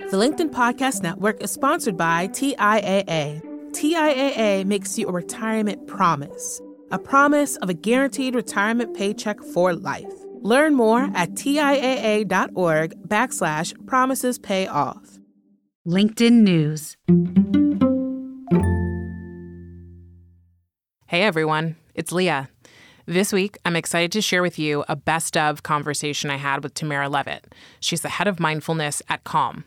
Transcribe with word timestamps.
The 0.00 0.16
LinkedIn 0.16 0.50
Podcast 0.50 1.04
Network 1.04 1.40
is 1.40 1.52
sponsored 1.52 1.96
by 1.96 2.26
TIAA. 2.26 3.40
TIAA 3.70 4.64
makes 4.64 4.98
you 4.98 5.06
a 5.06 5.12
retirement 5.12 5.86
promise, 5.86 6.60
a 6.90 6.98
promise 6.98 7.54
of 7.58 7.68
a 7.68 7.74
guaranteed 7.74 8.34
retirement 8.34 8.96
paycheck 8.96 9.40
for 9.40 9.72
life. 9.72 10.12
Learn 10.40 10.74
more 10.74 11.08
at 11.14 11.30
TIAA.org 11.34 13.08
backslash 13.08 13.86
promises 13.86 14.36
pay 14.36 14.66
off. 14.66 15.20
LinkedIn 15.86 16.42
News. 16.42 16.96
Hey 21.06 21.22
everyone, 21.22 21.76
it's 21.94 22.10
Leah. 22.10 22.48
This 23.06 23.32
week, 23.32 23.58
I'm 23.64 23.76
excited 23.76 24.10
to 24.12 24.20
share 24.20 24.42
with 24.42 24.58
you 24.58 24.84
a 24.88 24.96
best 24.96 25.36
of 25.36 25.62
conversation 25.62 26.30
I 26.30 26.36
had 26.36 26.64
with 26.64 26.74
Tamara 26.74 27.08
Levitt. 27.08 27.54
She's 27.78 28.00
the 28.00 28.08
head 28.08 28.26
of 28.26 28.40
mindfulness 28.40 29.00
at 29.08 29.22
Calm. 29.22 29.64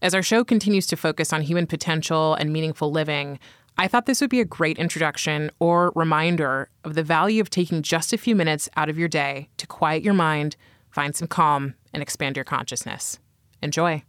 As 0.00 0.14
our 0.14 0.22
show 0.22 0.44
continues 0.44 0.86
to 0.88 0.96
focus 0.96 1.32
on 1.32 1.42
human 1.42 1.66
potential 1.66 2.34
and 2.34 2.52
meaningful 2.52 2.92
living, 2.92 3.40
I 3.76 3.88
thought 3.88 4.06
this 4.06 4.20
would 4.20 4.30
be 4.30 4.40
a 4.40 4.44
great 4.44 4.78
introduction 4.78 5.50
or 5.58 5.92
reminder 5.96 6.70
of 6.84 6.94
the 6.94 7.02
value 7.02 7.40
of 7.40 7.50
taking 7.50 7.82
just 7.82 8.12
a 8.12 8.18
few 8.18 8.36
minutes 8.36 8.68
out 8.76 8.88
of 8.88 8.96
your 8.96 9.08
day 9.08 9.48
to 9.56 9.66
quiet 9.66 10.04
your 10.04 10.14
mind, 10.14 10.54
find 10.88 11.16
some 11.16 11.26
calm, 11.26 11.74
and 11.92 12.00
expand 12.00 12.36
your 12.36 12.44
consciousness. 12.44 13.18
Enjoy. 13.60 14.04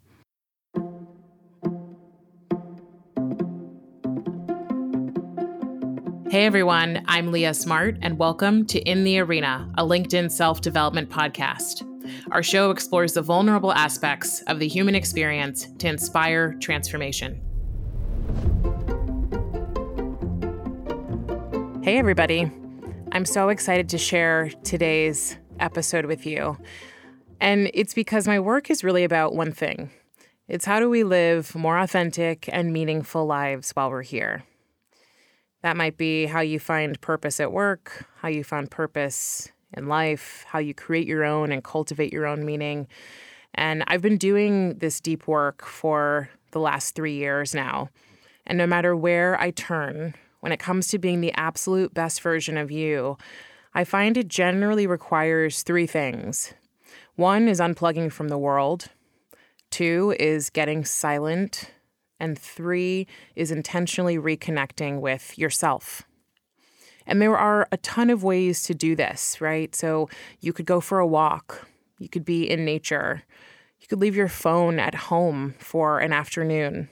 Hey 6.30 6.46
everyone, 6.46 7.04
I'm 7.08 7.32
Leah 7.32 7.56
Smart, 7.56 7.98
and 8.04 8.20
welcome 8.20 8.68
to 8.68 8.80
In 8.82 9.04
the 9.04 9.18
Arena, 9.18 9.74
a 9.76 9.84
LinkedIn 9.84 10.30
self 10.30 10.62
development 10.62 11.10
podcast. 11.10 11.89
Our 12.32 12.44
show 12.44 12.72
explores 12.72 13.14
the 13.14 13.22
vulnerable 13.22 13.72
aspects 13.74 14.42
of 14.44 14.60
the 14.60 14.68
human 14.68 14.96
experience 14.96 15.68
to 15.80 15.88
inspire 15.88 16.54
transformation. 16.56 17.42
Hey, 21.84 21.98
everybody. 21.98 22.52
I'm 23.12 23.26
so 23.26 23.50
excited 23.50 23.90
to 23.90 23.98
share 23.98 24.52
today's 24.64 25.38
episode 25.60 26.06
with 26.06 26.26
you. 26.26 26.58
And 27.40 27.72
it's 27.74 27.94
because 27.94 28.28
my 28.28 28.40
work 28.40 28.70
is 28.70 28.84
really 28.84 29.04
about 29.04 29.34
one 29.34 29.52
thing 29.52 29.90
it's 30.48 30.66
how 30.66 30.80
do 30.80 30.90
we 30.90 31.04
live 31.04 31.54
more 31.54 31.78
authentic 31.78 32.50
and 32.52 32.74
meaningful 32.74 33.28
lives 33.28 33.70
while 33.72 33.92
we're 33.92 34.02
here. 34.02 34.44
That 35.62 35.78
might 35.78 35.96
be 35.96 36.26
how 36.26 36.42
you 36.42 36.60
find 36.60 37.00
purpose 37.02 37.40
at 37.40 37.52
work, 37.52 38.08
how 38.18 38.30
you 38.30 38.44
find 38.44 38.70
purpose 38.70 39.52
in 39.76 39.88
life, 39.88 40.46
how 40.48 40.60
you 40.60 40.74
create 40.74 41.08
your 41.08 41.24
own 41.24 41.52
and 41.52 41.64
cultivate 41.64 42.14
your 42.14 42.26
own 42.26 42.46
meaning. 42.46 42.88
And 43.54 43.84
I've 43.88 44.02
been 44.02 44.18
doing 44.18 44.78
this 44.78 45.00
deep 45.00 45.28
work 45.28 45.66
for 45.66 46.30
the 46.52 46.60
last 46.60 46.96
three 46.96 47.16
years 47.16 47.54
now. 47.54 47.90
And 48.46 48.58
no 48.58 48.66
matter 48.66 48.96
where 48.96 49.40
I 49.40 49.52
turn, 49.52 50.16
when 50.40 50.52
it 50.52 50.60
comes 50.60 50.88
to 50.88 51.00
being 51.00 51.22
the 51.22 51.34
absolute 51.34 51.94
best 51.94 52.22
version 52.22 52.58
of 52.58 52.72
you, 52.72 53.18
I 53.74 53.84
find 53.84 54.18
it 54.18 54.28
generally 54.28 54.88
requires 54.88 55.62
three 55.62 55.86
things. 55.86 56.54
One 57.16 57.48
is 57.48 57.60
unplugging 57.60 58.12
from 58.12 58.30
the 58.30 58.38
world, 58.38 58.88
two 59.70 60.16
is 60.20 60.50
getting 60.50 60.86
silent, 60.86 61.72
and 62.20 62.38
three 62.38 63.08
is 63.36 63.52
intentionally 63.52 64.18
reconnecting 64.18 65.02
with 65.02 65.38
yourself. 65.38 66.04
And 67.10 67.22
there 67.22 67.38
are 67.38 67.68
a 67.72 67.78
ton 67.78 68.10
of 68.10 68.24
ways 68.24 68.64
to 68.64 68.76
do 68.76 68.96
this, 68.96 69.42
right? 69.42 69.76
So 69.76 70.10
you 70.40 70.54
could 70.54 70.66
go 70.66 70.80
for 70.80 71.00
a 71.00 71.08
walk, 71.08 71.68
you 71.98 72.08
could 72.08 72.24
be 72.24 72.50
in 72.50 72.64
nature, 72.64 73.24
you 73.82 73.88
could 73.88 74.00
leave 74.00 74.16
your 74.16 74.28
phone 74.28 74.80
at 74.80 74.96
home 74.96 75.56
for 75.58 76.00
an 76.00 76.14
afternoon, 76.14 76.88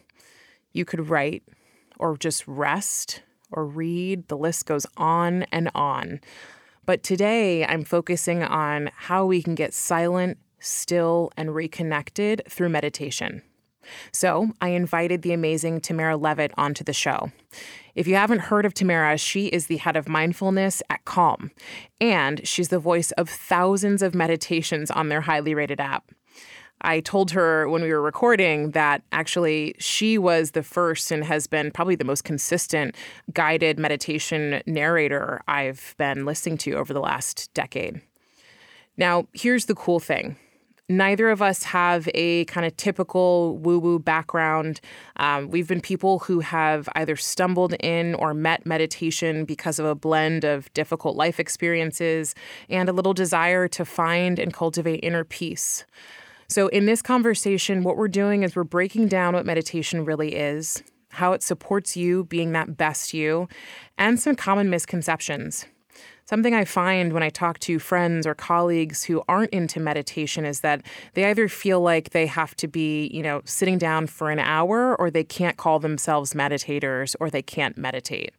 you 0.73 0.85
could 0.85 1.07
write 1.07 1.43
or 1.99 2.17
just 2.17 2.47
rest 2.47 3.21
or 3.51 3.65
read. 3.65 4.27
The 4.27 4.38
list 4.38 4.65
goes 4.65 4.85
on 4.97 5.43
and 5.43 5.69
on. 5.75 6.19
But 6.85 7.03
today 7.03 7.66
I'm 7.66 7.83
focusing 7.83 8.44
on 8.44 8.89
how 8.95 9.25
we 9.25 9.41
can 9.41 9.56
get 9.56 9.73
silent, 9.73 10.38
still, 10.59 11.31
and 11.38 11.53
reconnected 11.53 12.41
through 12.50 12.69
meditation. 12.69 13.44
So 14.12 14.52
I 14.62 14.70
invited 14.70 15.22
the 15.22 15.34
amazing 15.34 15.81
Tamara 15.81 16.18
Levitt 16.18 16.52
onto 16.58 16.84
the 16.84 16.94
show. 16.94 17.31
If 17.96 18.08
you 18.08 18.16
haven't 18.16 18.42
heard 18.42 18.66
of 18.66 18.74
Tamara, 18.74 19.18
she 19.18 19.48
is 19.48 19.68
the 19.68 19.78
head 19.78 19.96
of 19.96 20.08
mindfulness 20.08 20.84
at 20.90 21.03
Calm, 21.06 21.52
and 22.00 22.48
she's 22.48 22.70
the 22.70 22.78
voice 22.78 23.12
of 23.14 23.28
thousands 23.28 24.02
of 24.02 24.14
meditations 24.14 24.92
on 24.92 25.09
their 25.09 25.22
highly 25.22 25.56
rated 25.56 25.80
app. 25.80 26.12
I 26.81 27.00
told 27.00 27.31
her 27.31 27.68
when 27.68 27.81
we 27.81 27.92
were 27.92 28.02
recording 28.02 28.72
that 28.72 29.02
actually 29.12 29.75
she 29.80 30.18
was 30.18 30.52
the 30.52 30.62
first 30.62 31.12
and 31.12 31.24
has 31.24 31.48
been 31.48 31.72
probably 31.72 31.96
the 31.96 32.06
most 32.06 32.24
consistent 32.24 32.96
guided 33.34 33.80
meditation 33.80 34.62
narrator 34.68 35.42
I've 35.48 35.96
been 35.98 36.25
listening 36.25 36.58
to 36.59 36.74
over 36.74 36.94
the 36.94 37.00
last 37.00 37.52
decade. 37.56 38.02
Now, 38.96 39.28
here's 39.34 39.66
the 39.66 39.75
cool 39.75 40.00
thing 40.00 40.38
neither 40.90 41.30
of 41.30 41.42
us 41.42 41.64
have 41.64 42.08
a 42.14 42.46
kind 42.46 42.66
of 42.66 42.75
typical 42.78 43.58
woo 43.58 43.80
woo 43.80 44.00
background. 44.00 44.80
Um, 45.18 45.50
we've 45.50 45.68
been 45.68 45.81
people 45.81 46.20
who 46.20 46.40
have 46.40 46.88
either 46.96 47.16
stumbled 47.16 47.74
in 47.80 48.16
or 48.16 48.34
met 48.34 48.66
meditation 48.66 49.46
because 49.46 49.80
of 49.80 49.86
a 49.86 49.96
blend 49.96 50.44
of 50.44 50.72
difficult 50.74 51.16
life 51.16 51.40
experiences 51.40 52.36
and 52.70 52.88
a 52.90 52.94
little 52.94 53.14
desire 53.14 53.68
to 53.70 53.86
find 53.86 54.40
and 54.40 54.53
cultivate 54.53 55.00
inner 55.03 55.24
peace. 55.24 55.86
So, 56.50 56.70
in 56.70 56.86
this 56.86 57.02
conversation, 57.02 57.84
what 57.84 57.98
we're 57.98 58.08
doing 58.08 58.44
is 58.44 58.56
we're 58.56 58.64
breaking 58.64 59.09
down 59.09 59.34
what 59.34 59.46
meditation 59.46 60.06
really 60.06 60.36
is, 60.36 60.81
how 61.09 61.34
it 61.34 61.44
supports 61.44 61.98
you 61.98 62.24
being 62.24 62.54
that 62.54 62.78
best 62.78 63.14
you, 63.14 63.50
and 63.98 64.18
some 64.18 64.36
common 64.36 64.69
misconceptions. 64.69 65.66
Something 66.29 66.53
I 66.53 66.65
find 66.65 67.13
when 67.13 67.23
I 67.23 67.29
talk 67.29 67.57
to 67.59 67.79
friends 67.79 68.27
or 68.27 68.35
colleagues 68.35 69.05
who 69.05 69.23
aren't 69.29 69.51
into 69.51 69.79
meditation 69.79 70.43
is 70.43 70.59
that 70.59 70.81
they 71.13 71.23
either 71.23 71.47
feel 71.47 71.79
like 71.79 72.09
they 72.09 72.25
have 72.25 72.53
to 72.57 72.67
be, 72.67 73.07
you 73.13 73.23
know, 73.23 73.41
sitting 73.45 73.77
down 73.77 74.07
for 74.07 74.29
an 74.29 74.39
hour 74.39 74.93
or 74.99 75.09
they 75.09 75.23
can't 75.23 75.55
call 75.55 75.79
themselves 75.79 76.33
meditators 76.33 77.15
or 77.21 77.29
they 77.29 77.41
can't 77.41 77.77
meditate. 77.77 78.33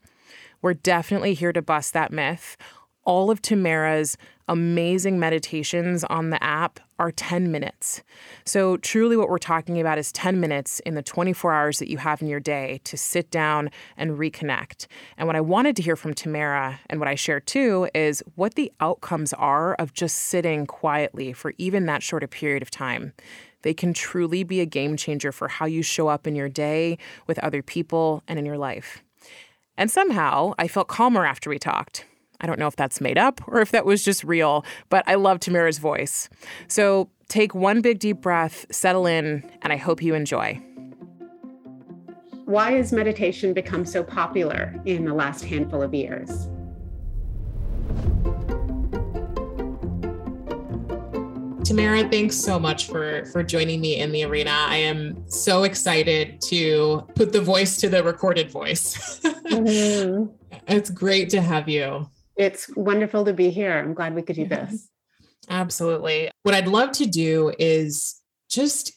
We're 0.61 0.75
definitely 0.75 1.33
here 1.33 1.55
to 1.55 1.63
bust 1.63 1.95
that 1.95 2.13
myth 2.13 2.59
all 3.05 3.31
of 3.31 3.41
Tamara's 3.41 4.19
amazing 4.49 5.19
meditations 5.19 6.05
on 6.05 6.31
the 6.31 6.43
app 6.43 6.81
are 6.99 7.13
10 7.13 7.53
minutes. 7.53 8.03
So, 8.45 8.77
truly, 8.79 9.17
what 9.17 9.29
we're 9.29 9.39
talking 9.39 9.81
about 9.81 9.99
is 9.99 10.11
10 10.13 10.41
minutes 10.41 10.81
in 10.81 10.95
the 10.95 11.03
24 11.03 11.53
hours 11.53 11.79
that 11.79 11.89
you 11.89 11.99
have 11.99 12.21
in 12.21 12.29
your 12.29 12.41
day 12.41 12.81
to 12.85 12.97
sit 12.97 13.31
down 13.31 13.71
and 13.97 14.13
reconnect. 14.13 14.87
And 15.17 15.27
what 15.27 15.37
I 15.37 15.41
wanted 15.41 15.77
to 15.77 15.83
hear 15.83 15.97
from 15.97 16.15
Tamara 16.15 16.81
and 16.91 16.99
what 16.99 17.09
I 17.09 17.15
share 17.15 17.41
too 17.41 17.89
is 17.95 18.23
what 18.35 18.55
the 18.55 18.73
outcomes 18.81 19.33
are 19.35 19.75
of 19.75 19.93
just 19.93 20.17
sitting 20.17 20.67
quietly 20.67 21.33
for 21.33 21.55
even 21.59 21.87
that 21.87 22.03
short 22.03 22.25
a 22.25 22.29
period 22.29 22.63
of 22.63 22.71
time. 22.71 23.13
They 23.63 23.75
can 23.75 23.93
truly 23.93 24.45
be 24.45 24.61
a 24.61 24.67
game 24.67 24.97
changer 24.97 25.33
for 25.33 25.49
how 25.49 25.67
you 25.67 25.83
show 25.83 26.09
up 26.09 26.27
in 26.27 26.35
your 26.35 26.49
day 26.49 26.99
with 27.27 27.39
other 27.41 27.63
people 27.63 28.23
and 28.29 28.39
in 28.39 28.47
your 28.47 28.59
life. 28.59 29.03
And 29.77 29.91
somehow 29.91 30.55
I 30.59 30.69
felt 30.69 30.89
calmer 30.89 31.25
after 31.25 31.51
we 31.51 31.59
talked. 31.59 32.05
I 32.41 32.47
don't 32.47 32.59
know 32.59 32.67
if 32.67 32.77
that's 32.77 33.01
made 33.01 33.19
up 33.19 33.41
or 33.49 33.61
if 33.61 33.73
that 33.73 33.85
was 33.85 34.03
just 34.05 34.25
real, 34.25 34.65
but 34.89 35.05
I 35.07 35.17
love 35.17 35.41
Tamara's 35.41 35.79
voice. 35.79 36.29
So 36.69 37.11
take 37.29 37.55
one 37.55 37.81
big 37.81 37.99
deep 37.99 38.21
breath, 38.21 38.67
settle 38.71 39.07
in, 39.07 39.49
and 39.63 39.73
I 39.73 39.77
hope 39.77 40.03
you 40.03 40.15
enjoy. 40.15 40.61
Why 42.45 42.73
has 42.73 42.93
meditation 42.93 43.53
become 43.53 43.85
so 43.85 44.03
popular 44.03 44.75
in 44.87 45.05
the 45.05 45.13
last 45.13 45.45
handful 45.45 45.83
of 45.83 45.93
years? 45.93 46.49
Tamara, 51.69 52.09
thanks 52.09 52.35
so 52.35 52.59
much 52.59 52.87
for 52.87 53.27
for 53.27 53.43
joining 53.43 53.83
me 53.83 53.97
in 53.97 54.11
the 54.11 54.25
arena. 54.25 54.51
I 54.51 54.77
am 54.77 55.23
so 55.29 55.65
excited 55.65 56.41
to 56.43 57.07
put 57.15 57.33
the 57.35 57.43
voice 57.43 57.77
to 57.79 57.91
the 57.91 58.03
recorded 58.03 58.51
voice. 58.51 59.21
mm-hmm. 59.25 60.33
It's 60.67 60.89
great 60.89 61.29
to 61.31 61.43
have 61.43 61.69
you. 61.69 62.09
It's 62.39 62.75
wonderful 62.77 63.25
to 63.25 63.33
be 63.33 63.51
here. 63.51 63.77
I'm 63.77 63.95
glad 63.95 64.15
we 64.15 64.23
could 64.23 64.37
do 64.37 64.47
this. 64.47 64.89
Absolutely. 65.51 66.31
What 66.45 66.55
I'd 66.55 66.69
love 66.69 66.93
to 66.93 67.07
do 67.07 67.53
is 67.59 68.21
just 68.49 68.93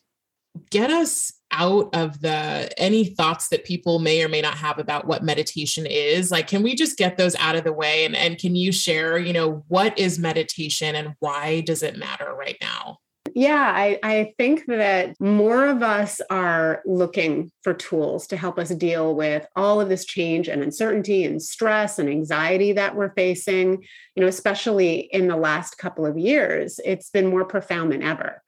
get 0.70 0.92
us 0.92 1.34
out 1.52 1.94
of 1.96 2.22
the 2.22 2.70
any 2.78 3.06
thoughts 3.06 3.50
that 3.50 3.66
people 3.66 4.00
may 4.00 4.24
or 4.24 4.30
may 4.30 4.42
not 4.42 4.56
have 4.56 4.80
about 4.80 5.06
what 5.06 5.24
meditation 5.24 5.86
is 5.86 6.32
like 6.32 6.48
can 6.48 6.64
we 6.64 6.76
just 6.76 6.98
get 6.98 7.18
those 7.18 7.36
out 7.36 7.56
of 7.56 7.64
the 7.64 7.74
way 7.74 8.06
and 8.06 8.16
and 8.16 8.38
can 8.38 8.56
you 8.56 8.72
share 8.72 9.18
you 9.18 9.34
know 9.34 9.64
what 9.68 9.98
is 9.98 10.20
meditation 10.20 10.96
and 10.96 11.14
why 11.20 11.62
does 11.62 11.84
it 11.84 11.98
matter 11.98 12.34
right 12.38 12.58
now 12.62 12.98
yeah, 13.36 13.72
I, 13.76 14.00
I 14.04 14.34
think 14.38 14.66
that 14.68 15.20
more 15.20 15.68
of 15.68 15.84
us 15.84 16.22
are 16.30 16.82
looking 16.86 17.52
for 17.64 17.74
tools 17.74 18.28
to 18.28 18.38
help 18.38 18.58
us 18.58 18.70
deal 18.70 19.16
with 19.16 19.46
all 19.56 19.80
of 19.80 19.90
this 19.90 20.06
change 20.06 20.48
and 20.48 20.64
uncertainty 20.64 21.24
and 21.24 21.42
stress 21.42 22.00
and 22.00 22.10
anxiety 22.10 22.74
that 22.74 22.96
we're 22.96 23.14
facing, 23.14 23.84
you 24.16 24.22
know, 24.22 24.28
especially 24.28 25.00
in 25.12 25.28
the 25.28 25.36
last 25.36 25.78
couple 25.78 26.06
of 26.06 26.18
years. 26.18 26.80
It's 26.84 27.10
been 27.10 27.28
more 27.28 27.46
profound 27.46 27.92
than 27.92 28.04
ever. 28.04 28.41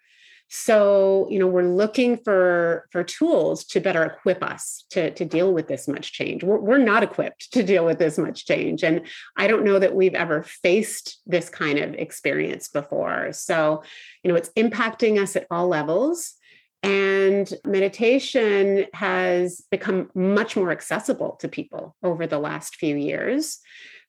So 0.56 1.28
you 1.32 1.40
know 1.40 1.48
we're 1.48 1.64
looking 1.64 2.16
for 2.16 2.88
for 2.92 3.04
tools 3.04 3.64
to 3.66 3.80
better 3.80 4.04
equip 4.04 4.44
us 4.44 4.86
to 4.92 5.10
to 5.10 5.26
deal 5.26 5.52
with 5.52 5.68
this 5.68 5.88
much 5.88 6.14
change 6.14 6.44
we're, 6.44 6.60
we're 6.60 6.78
not 6.78 7.02
equipped 7.02 7.52
to 7.52 7.64
deal 7.64 7.84
with 7.84 7.98
this 7.98 8.20
much 8.20 8.46
change 8.46 8.84
and 8.84 9.02
i 9.36 9.48
don't 9.48 9.64
know 9.64 9.80
that 9.80 9.96
we've 9.96 10.14
ever 10.14 10.44
faced 10.44 11.20
this 11.26 11.50
kind 11.50 11.80
of 11.80 11.96
experience 11.96 12.68
before 12.68 13.34
so 13.34 13.82
you 14.24 14.30
know 14.30 14.36
it's 14.36 14.50
impacting 14.50 15.20
us 15.20 15.36
at 15.36 15.48
all 15.50 15.68
levels 15.68 16.36
and 16.84 17.52
meditation 17.66 18.86
has 18.94 19.64
become 19.72 20.12
much 20.14 20.56
more 20.56 20.70
accessible 20.70 21.36
to 21.40 21.48
people 21.48 21.96
over 22.04 22.28
the 22.28 22.38
last 22.38 22.76
few 22.76 22.96
years 22.96 23.58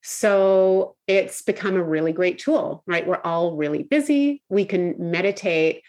so 0.07 0.97
it's 1.07 1.41
become 1.41 1.77
a 1.77 1.83
really 1.83 2.13
great 2.13 2.39
tool, 2.39 2.83
right? 2.87 3.07
We're 3.07 3.23
all 3.25 3.57
really 3.57 3.85
busy. 3.85 4.43
We 4.51 4.67
can 4.67 4.97
meditate 4.99 5.81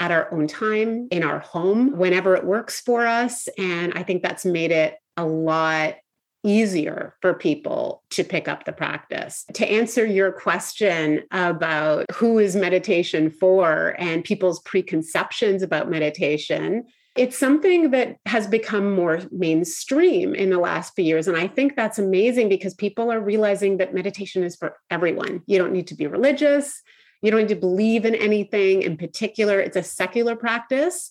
at 0.00 0.10
our 0.10 0.32
own 0.32 0.46
time 0.46 1.08
in 1.10 1.22
our 1.22 1.40
home 1.40 1.96
whenever 1.96 2.36
it 2.36 2.44
works 2.44 2.80
for 2.80 3.06
us. 3.06 3.48
And 3.58 3.92
I 3.94 4.02
think 4.02 4.22
that's 4.22 4.44
made 4.44 4.70
it 4.70 4.96
a 5.16 5.26
lot 5.26 5.96
easier 6.44 7.16
for 7.20 7.34
people 7.34 8.02
to 8.10 8.22
pick 8.22 8.46
up 8.46 8.64
the 8.64 8.72
practice. 8.72 9.44
To 9.54 9.68
answer 9.68 10.06
your 10.06 10.30
question 10.30 11.22
about 11.32 12.06
who 12.12 12.38
is 12.38 12.54
meditation 12.54 13.30
for 13.30 13.96
and 13.98 14.24
people's 14.24 14.60
preconceptions 14.60 15.62
about 15.62 15.90
meditation, 15.90 16.84
it's 17.16 17.36
something 17.36 17.90
that 17.90 18.16
has 18.26 18.46
become 18.46 18.92
more 18.92 19.20
mainstream 19.32 20.34
in 20.34 20.50
the 20.50 20.58
last 20.58 20.94
few 20.94 21.04
years. 21.04 21.26
And 21.26 21.36
I 21.36 21.48
think 21.48 21.74
that's 21.74 21.98
amazing 21.98 22.48
because 22.48 22.74
people 22.74 23.10
are 23.10 23.20
realizing 23.20 23.78
that 23.78 23.92
meditation 23.92 24.44
is 24.44 24.54
for 24.54 24.76
everyone. 24.90 25.42
You 25.46 25.58
don't 25.58 25.72
need 25.72 25.88
to 25.88 25.96
be 25.96 26.06
religious. 26.06 26.80
You 27.22 27.30
don't 27.30 27.40
need 27.40 27.48
to 27.48 27.56
believe 27.56 28.04
in 28.04 28.14
anything 28.14 28.82
in 28.82 28.96
particular. 28.96 29.60
It's 29.60 29.76
a 29.76 29.82
secular 29.82 30.36
practice 30.36 31.10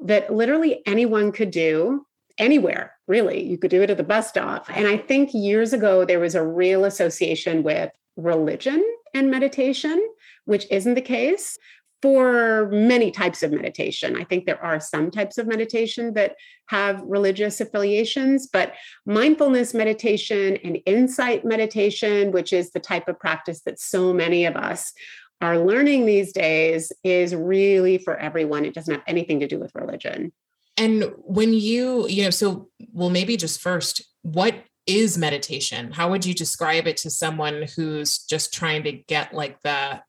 that 0.00 0.32
literally 0.32 0.82
anyone 0.86 1.32
could 1.32 1.50
do 1.50 2.06
anywhere, 2.38 2.94
really. 3.08 3.42
You 3.44 3.58
could 3.58 3.70
do 3.70 3.82
it 3.82 3.90
at 3.90 3.96
the 3.96 4.04
bus 4.04 4.28
stop. 4.28 4.66
And 4.70 4.86
I 4.86 4.96
think 4.96 5.34
years 5.34 5.72
ago, 5.72 6.04
there 6.04 6.20
was 6.20 6.34
a 6.34 6.46
real 6.46 6.84
association 6.84 7.62
with 7.62 7.90
religion 8.16 8.84
and 9.14 9.30
meditation, 9.30 10.00
which 10.44 10.66
isn't 10.70 10.94
the 10.94 11.00
case 11.00 11.58
for 12.00 12.68
many 12.70 13.10
types 13.10 13.42
of 13.42 13.50
meditation. 13.50 14.16
I 14.16 14.22
think 14.22 14.46
there 14.46 14.62
are 14.62 14.78
some 14.78 15.10
types 15.10 15.36
of 15.36 15.48
meditation 15.48 16.14
that 16.14 16.36
have 16.66 17.02
religious 17.02 17.60
affiliations, 17.60 18.46
but 18.46 18.74
mindfulness 19.04 19.74
meditation 19.74 20.58
and 20.62 20.78
insight 20.86 21.44
meditation, 21.44 22.30
which 22.30 22.52
is 22.52 22.70
the 22.70 22.78
type 22.78 23.08
of 23.08 23.18
practice 23.18 23.62
that 23.62 23.80
so 23.80 24.12
many 24.12 24.44
of 24.44 24.54
us 24.54 24.92
our 25.40 25.58
learning 25.58 26.06
these 26.06 26.32
days 26.32 26.92
is 27.04 27.34
really 27.34 27.98
for 27.98 28.16
everyone. 28.16 28.64
It 28.64 28.74
doesn't 28.74 28.92
have 28.92 29.04
anything 29.06 29.40
to 29.40 29.46
do 29.46 29.58
with 29.58 29.74
religion. 29.74 30.32
And 30.76 31.12
when 31.18 31.52
you, 31.52 32.08
you 32.08 32.24
know, 32.24 32.30
so 32.30 32.68
well, 32.92 33.10
maybe 33.10 33.36
just 33.36 33.60
first, 33.60 34.02
what 34.22 34.54
is 34.86 35.18
meditation? 35.18 35.92
How 35.92 36.10
would 36.10 36.24
you 36.24 36.34
describe 36.34 36.86
it 36.86 36.96
to 36.98 37.10
someone 37.10 37.66
who's 37.76 38.18
just 38.18 38.54
trying 38.54 38.84
to 38.84 38.92
get 38.92 39.34
like 39.34 39.60
the 39.62 40.00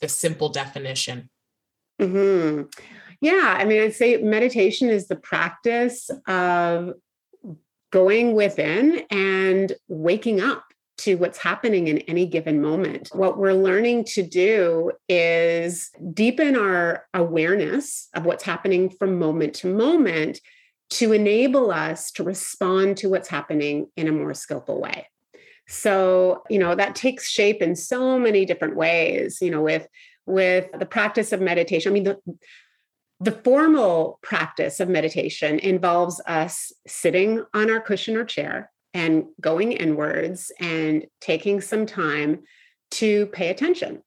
the 0.00 0.08
simple 0.08 0.50
definition? 0.50 1.30
hmm 2.00 2.62
Yeah, 3.20 3.56
I 3.58 3.64
mean, 3.64 3.82
I'd 3.82 3.94
say 3.94 4.18
meditation 4.18 4.90
is 4.90 5.08
the 5.08 5.16
practice 5.16 6.10
of 6.26 6.92
going 7.90 8.34
within 8.34 9.04
and 9.10 9.72
waking 9.88 10.40
up 10.40 10.64
to 10.98 11.16
what's 11.16 11.38
happening 11.38 11.88
in 11.88 11.98
any 12.00 12.26
given 12.26 12.60
moment. 12.60 13.10
What 13.12 13.38
we're 13.38 13.52
learning 13.52 14.04
to 14.14 14.22
do 14.22 14.92
is 15.08 15.90
deepen 16.14 16.56
our 16.56 17.06
awareness 17.12 18.08
of 18.14 18.24
what's 18.24 18.44
happening 18.44 18.90
from 18.90 19.18
moment 19.18 19.54
to 19.56 19.72
moment 19.72 20.40
to 20.88 21.12
enable 21.12 21.70
us 21.70 22.10
to 22.12 22.22
respond 22.22 22.96
to 22.98 23.08
what's 23.08 23.28
happening 23.28 23.88
in 23.96 24.08
a 24.08 24.12
more 24.12 24.34
skillful 24.34 24.80
way. 24.80 25.06
So, 25.68 26.44
you 26.48 26.58
know, 26.58 26.74
that 26.74 26.94
takes 26.94 27.28
shape 27.28 27.60
in 27.60 27.74
so 27.74 28.18
many 28.18 28.44
different 28.44 28.76
ways, 28.76 29.38
you 29.42 29.50
know, 29.50 29.62
with 29.62 29.86
with 30.24 30.66
the 30.78 30.86
practice 30.86 31.32
of 31.32 31.40
meditation. 31.40 31.90
I 31.90 31.94
mean, 31.94 32.04
the 32.04 32.18
the 33.20 33.32
formal 33.32 34.18
practice 34.22 34.78
of 34.78 34.88
meditation 34.88 35.58
involves 35.58 36.20
us 36.26 36.72
sitting 36.86 37.44
on 37.54 37.70
our 37.70 37.80
cushion 37.80 38.16
or 38.16 38.24
chair 38.24 38.70
and 38.96 39.26
going 39.42 39.72
inwards 39.72 40.50
and 40.58 41.04
taking 41.20 41.60
some 41.60 41.84
time 41.84 42.40
to 42.90 43.26
pay 43.26 43.50
attention. 43.50 44.02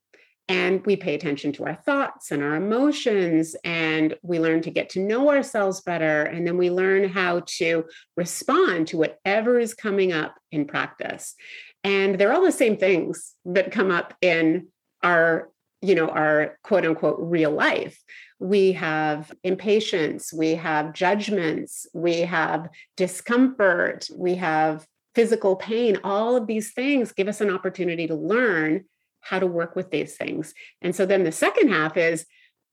And 0.47 0.83
we 0.83 0.95
pay 0.95 1.13
attention 1.13 1.51
to 1.53 1.65
our 1.65 1.75
thoughts 1.75 2.31
and 2.31 2.41
our 2.41 2.55
emotions, 2.55 3.55
and 3.63 4.15
we 4.23 4.39
learn 4.39 4.63
to 4.63 4.71
get 4.71 4.89
to 4.91 4.99
know 4.99 5.29
ourselves 5.29 5.81
better. 5.81 6.23
And 6.23 6.47
then 6.47 6.57
we 6.57 6.71
learn 6.71 7.07
how 7.07 7.43
to 7.59 7.85
respond 8.17 8.87
to 8.87 8.97
whatever 8.97 9.59
is 9.59 9.75
coming 9.75 10.11
up 10.11 10.33
in 10.51 10.65
practice. 10.65 11.35
And 11.83 12.17
they're 12.17 12.33
all 12.33 12.43
the 12.43 12.51
same 12.51 12.75
things 12.75 13.35
that 13.45 13.71
come 13.71 13.91
up 13.91 14.15
in 14.21 14.69
our 15.03 15.49
you 15.81 15.95
know 15.95 16.09
our 16.09 16.57
quote 16.61 16.85
unquote 16.85 17.15
real 17.19 17.51
life 17.51 18.03
we 18.39 18.71
have 18.73 19.31
impatience, 19.43 20.33
we 20.33 20.55
have 20.55 20.93
judgments, 20.93 21.85
we 21.93 22.21
have 22.21 22.69
discomfort, 22.95 24.09
we 24.15 24.35
have 24.35 24.87
physical 25.13 25.55
pain. 25.55 25.99
All 26.03 26.35
of 26.35 26.47
these 26.47 26.71
things 26.71 27.11
give 27.11 27.27
us 27.27 27.41
an 27.41 27.49
opportunity 27.49 28.07
to 28.07 28.15
learn 28.15 28.85
how 29.21 29.39
to 29.39 29.47
work 29.47 29.75
with 29.75 29.91
these 29.91 30.15
things. 30.15 30.53
And 30.81 30.95
so 30.95 31.05
then 31.05 31.23
the 31.23 31.31
second 31.31 31.69
half 31.69 31.97
is 31.97 32.25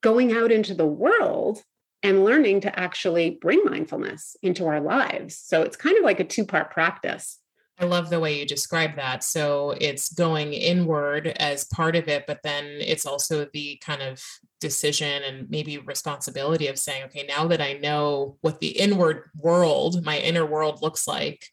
going 0.02 0.32
out 0.32 0.52
into 0.52 0.74
the 0.74 0.86
world 0.86 1.62
and 2.02 2.24
learning 2.24 2.60
to 2.60 2.78
actually 2.78 3.30
bring 3.40 3.64
mindfulness 3.64 4.36
into 4.42 4.66
our 4.66 4.80
lives. 4.80 5.36
So 5.36 5.62
it's 5.62 5.76
kind 5.76 5.98
of 5.98 6.04
like 6.04 6.20
a 6.20 6.24
two 6.24 6.44
part 6.44 6.70
practice. 6.70 7.38
I 7.78 7.84
love 7.84 8.08
the 8.08 8.20
way 8.20 8.38
you 8.38 8.46
describe 8.46 8.96
that. 8.96 9.22
So 9.22 9.74
it's 9.78 10.12
going 10.12 10.54
inward 10.54 11.28
as 11.38 11.64
part 11.66 11.94
of 11.94 12.08
it, 12.08 12.24
but 12.26 12.42
then 12.42 12.64
it's 12.64 13.04
also 13.04 13.46
the 13.52 13.76
kind 13.84 14.00
of 14.00 14.22
decision 14.60 15.22
and 15.22 15.50
maybe 15.50 15.76
responsibility 15.78 16.68
of 16.68 16.78
saying, 16.78 17.04
okay, 17.04 17.26
now 17.28 17.46
that 17.48 17.60
I 17.60 17.74
know 17.74 18.38
what 18.40 18.60
the 18.60 18.68
inward 18.68 19.30
world, 19.36 20.04
my 20.04 20.18
inner 20.18 20.46
world 20.46 20.80
looks 20.80 21.06
like, 21.06 21.46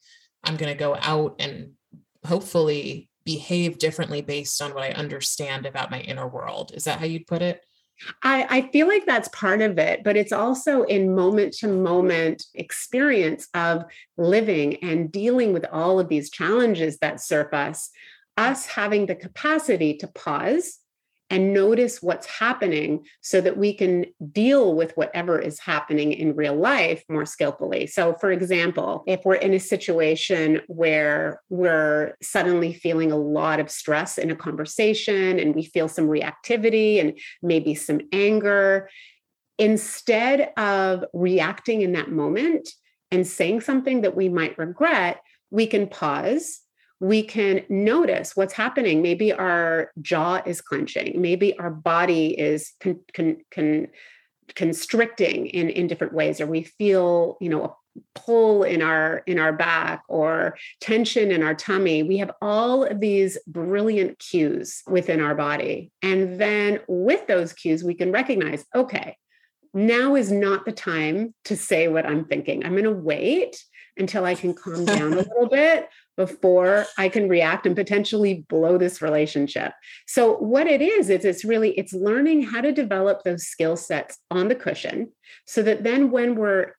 I'm 0.45 0.55
going 0.55 0.71
to 0.71 0.79
go 0.79 0.95
out 1.01 1.35
and 1.39 1.71
hopefully 2.25 3.09
behave 3.25 3.77
differently 3.77 4.21
based 4.21 4.61
on 4.61 4.73
what 4.73 4.83
I 4.83 4.91
understand 4.91 5.65
about 5.65 5.91
my 5.91 5.99
inner 6.01 6.27
world. 6.27 6.71
Is 6.73 6.85
that 6.85 6.99
how 6.99 7.05
you'd 7.05 7.27
put 7.27 7.41
it? 7.41 7.61
I, 8.21 8.47
I, 8.49 8.71
feel 8.71 8.87
like 8.87 9.05
that's 9.05 9.29
part 9.29 9.61
of 9.61 9.77
it, 9.77 10.03
but 10.03 10.17
it's 10.17 10.31
also 10.31 10.83
in 10.83 11.15
moment 11.15 11.53
to 11.59 11.67
moment 11.67 12.45
experience 12.53 13.47
of 13.53 13.85
living 14.17 14.83
and 14.83 15.11
dealing 15.11 15.53
with 15.53 15.65
all 15.71 15.99
of 15.99 16.09
these 16.09 16.29
challenges 16.29 16.97
that 16.99 17.21
surface, 17.21 17.91
us 18.35 18.65
having 18.65 19.05
the 19.05 19.15
capacity 19.15 19.95
to 19.97 20.07
pause 20.07 20.79
and 21.33 21.51
notice 21.51 21.99
what's 21.99 22.27
happening 22.27 23.03
so 23.21 23.41
that 23.41 23.57
we 23.57 23.73
can 23.73 24.05
deal 24.31 24.75
with 24.75 24.95
whatever 24.95 25.39
is 25.39 25.59
happening 25.59 26.13
in 26.13 26.35
real 26.35 26.53
life 26.53 27.03
more 27.09 27.25
skillfully. 27.25 27.87
So, 27.87 28.13
for 28.13 28.31
example, 28.31 29.03
if 29.07 29.25
we're 29.25 29.33
in 29.33 29.55
a 29.55 29.59
situation 29.59 30.61
where 30.67 31.41
we're 31.49 32.13
suddenly 32.21 32.71
feeling 32.71 33.11
a 33.11 33.17
lot 33.17 33.59
of 33.59 33.71
stress 33.71 34.19
in 34.19 34.29
a 34.29 34.35
conversation 34.35 35.39
and 35.39 35.55
we 35.55 35.65
feel 35.65 35.87
some 35.87 36.05
reactivity 36.05 36.99
and 36.99 37.17
maybe 37.41 37.73
some 37.73 38.01
anger, 38.11 38.87
instead 39.57 40.51
of 40.55 41.03
reacting 41.13 41.81
in 41.81 41.93
that 41.93 42.11
moment 42.11 42.69
and 43.09 43.25
saying 43.25 43.61
something 43.61 44.01
that 44.01 44.15
we 44.15 44.29
might 44.29 44.55
regret, 44.59 45.19
we 45.49 45.65
can 45.65 45.87
pause 45.87 46.59
we 47.03 47.21
can 47.21 47.65
notice 47.67 48.33
what's 48.33 48.53
happening. 48.53 49.01
Maybe 49.01 49.33
our 49.33 49.91
jaw 50.01 50.41
is 50.45 50.61
clenching. 50.61 51.19
Maybe 51.19 51.59
our 51.59 51.69
body 51.69 52.27
is 52.39 52.71
con, 52.79 53.01
con, 53.13 53.37
con, 53.51 53.89
constricting 54.55 55.47
in, 55.47 55.69
in 55.69 55.87
different 55.87 56.13
ways, 56.13 56.39
or 56.39 56.47
we 56.47 56.63
feel, 56.63 57.37
you 57.41 57.49
know, 57.49 57.65
a 57.65 57.75
pull 58.15 58.63
in 58.63 58.81
our 58.81 59.17
in 59.27 59.37
our 59.37 59.51
back 59.51 60.01
or 60.07 60.57
tension 60.81 61.29
in 61.29 61.43
our 61.43 61.53
tummy 61.53 62.01
we 62.01 62.17
have 62.17 62.31
all 62.41 62.83
of 62.83 62.99
these 62.99 63.37
brilliant 63.45 64.17
cues 64.17 64.81
within 64.87 65.21
our 65.21 65.35
body 65.35 65.91
and 66.01 66.41
then 66.41 66.79
with 66.87 67.27
those 67.27 67.53
cues 67.53 67.83
we 67.83 67.93
can 67.93 68.11
recognize 68.11 68.65
okay 68.73 69.15
now 69.73 70.15
is 70.15 70.31
not 70.31 70.65
the 70.65 70.71
time 70.71 71.33
to 71.45 71.55
say 71.55 71.87
what 71.87 72.05
i'm 72.05 72.25
thinking 72.25 72.65
i'm 72.65 72.73
going 72.73 72.83
to 72.83 72.91
wait 72.91 73.63
until 73.97 74.25
i 74.25 74.35
can 74.35 74.53
calm 74.53 74.85
down 74.85 75.13
a 75.13 75.17
little 75.17 75.49
bit 75.49 75.89
before 76.15 76.85
I 76.97 77.09
can 77.09 77.27
react 77.27 77.65
and 77.65 77.75
potentially 77.75 78.45
blow 78.47 78.77
this 78.77 79.01
relationship. 79.01 79.73
So 80.07 80.35
what 80.37 80.67
it 80.67 80.81
is 80.81 81.09
is 81.09 81.25
it's 81.25 81.43
really 81.43 81.71
it's 81.71 81.93
learning 81.93 82.43
how 82.43 82.61
to 82.61 82.71
develop 82.71 83.23
those 83.23 83.47
skill 83.47 83.75
sets 83.75 84.19
on 84.29 84.47
the 84.47 84.55
cushion 84.55 85.11
so 85.45 85.63
that 85.63 85.83
then 85.83 86.11
when 86.11 86.35
we're 86.35 86.73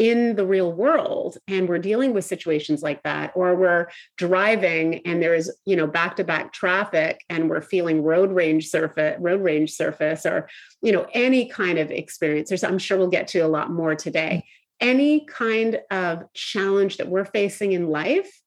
in 0.00 0.34
the 0.34 0.46
real 0.46 0.72
world 0.72 1.36
and 1.46 1.68
we're 1.68 1.78
dealing 1.78 2.14
with 2.14 2.24
situations 2.24 2.82
like 2.82 3.02
that 3.02 3.30
or 3.36 3.54
we're 3.54 3.86
driving 4.16 5.06
and 5.06 5.22
there's 5.22 5.50
you 5.66 5.76
know 5.76 5.86
back 5.86 6.16
to 6.16 6.24
back 6.24 6.54
traffic 6.54 7.20
and 7.28 7.50
we're 7.50 7.60
feeling 7.60 8.02
road 8.02 8.32
rage 8.32 8.66
surface 8.68 9.14
road 9.20 9.42
rage 9.42 9.70
surface 9.70 10.24
or 10.24 10.48
you 10.80 10.90
know 10.90 11.06
any 11.12 11.46
kind 11.46 11.78
of 11.78 11.90
experience. 11.90 12.48
There's 12.48 12.64
i'm 12.64 12.78
sure 12.78 12.96
we'll 12.96 13.08
get 13.08 13.28
to 13.28 13.40
a 13.40 13.46
lot 13.46 13.70
more 13.70 13.94
today. 13.94 14.46
Any 14.80 15.26
kind 15.26 15.78
of 15.90 16.24
challenge 16.32 16.96
that 16.96 17.08
we're 17.08 17.26
facing 17.26 17.72
in 17.72 17.88
life 17.88 18.40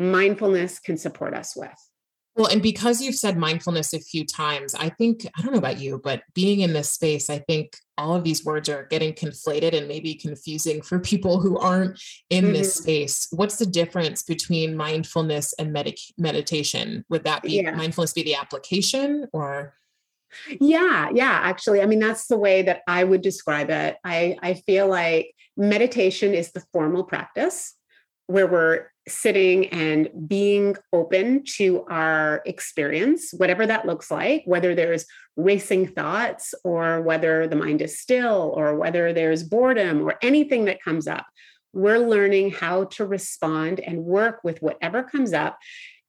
mindfulness 0.00 0.80
can 0.80 0.96
support 0.96 1.32
us 1.32 1.54
with 1.54 1.87
well, 2.38 2.46
and 2.46 2.62
because 2.62 3.02
you've 3.02 3.16
said 3.16 3.36
mindfulness 3.36 3.92
a 3.92 3.98
few 3.98 4.24
times, 4.24 4.72
I 4.72 4.90
think, 4.90 5.26
I 5.36 5.42
don't 5.42 5.50
know 5.50 5.58
about 5.58 5.80
you, 5.80 6.00
but 6.02 6.22
being 6.34 6.60
in 6.60 6.72
this 6.72 6.92
space, 6.92 7.28
I 7.28 7.40
think 7.40 7.76
all 7.98 8.14
of 8.14 8.22
these 8.22 8.44
words 8.44 8.68
are 8.68 8.84
getting 8.84 9.12
conflated 9.12 9.76
and 9.76 9.88
maybe 9.88 10.14
confusing 10.14 10.80
for 10.80 11.00
people 11.00 11.40
who 11.40 11.58
aren't 11.58 12.00
in 12.30 12.44
mm-hmm. 12.44 12.52
this 12.52 12.74
space. 12.74 13.26
What's 13.32 13.56
the 13.56 13.66
difference 13.66 14.22
between 14.22 14.76
mindfulness 14.76 15.52
and 15.58 15.72
medic- 15.72 15.98
meditation? 16.16 17.04
Would 17.08 17.24
that 17.24 17.42
be 17.42 17.56
yeah. 17.60 17.74
mindfulness 17.74 18.12
be 18.12 18.22
the 18.22 18.36
application 18.36 19.26
or? 19.32 19.74
Yeah, 20.60 21.08
yeah, 21.12 21.40
actually. 21.42 21.82
I 21.82 21.86
mean, 21.86 21.98
that's 21.98 22.28
the 22.28 22.38
way 22.38 22.62
that 22.62 22.82
I 22.86 23.02
would 23.02 23.22
describe 23.22 23.68
it. 23.70 23.96
I, 24.04 24.36
I 24.40 24.54
feel 24.54 24.86
like 24.86 25.34
meditation 25.56 26.34
is 26.34 26.52
the 26.52 26.62
formal 26.72 27.02
practice 27.02 27.74
where 28.28 28.46
we're 28.46 28.86
sitting 29.08 29.66
and 29.68 30.08
being 30.26 30.76
open 30.92 31.44
to 31.56 31.84
our 31.90 32.42
experience, 32.46 33.32
whatever 33.32 33.66
that 33.66 33.86
looks 33.86 34.10
like, 34.10 34.42
whether 34.44 34.74
there's 34.74 35.06
racing 35.36 35.86
thoughts 35.88 36.54
or 36.64 37.00
whether 37.02 37.46
the 37.46 37.56
mind 37.56 37.80
is 37.82 37.98
still 37.98 38.52
or 38.56 38.76
whether 38.76 39.12
there's 39.12 39.42
boredom 39.42 40.02
or 40.02 40.16
anything 40.22 40.66
that 40.66 40.82
comes 40.82 41.06
up. 41.06 41.26
We're 41.72 41.98
learning 41.98 42.50
how 42.52 42.84
to 42.84 43.06
respond 43.06 43.80
and 43.80 44.04
work 44.04 44.40
with 44.42 44.60
whatever 44.62 45.02
comes 45.02 45.32
up 45.32 45.58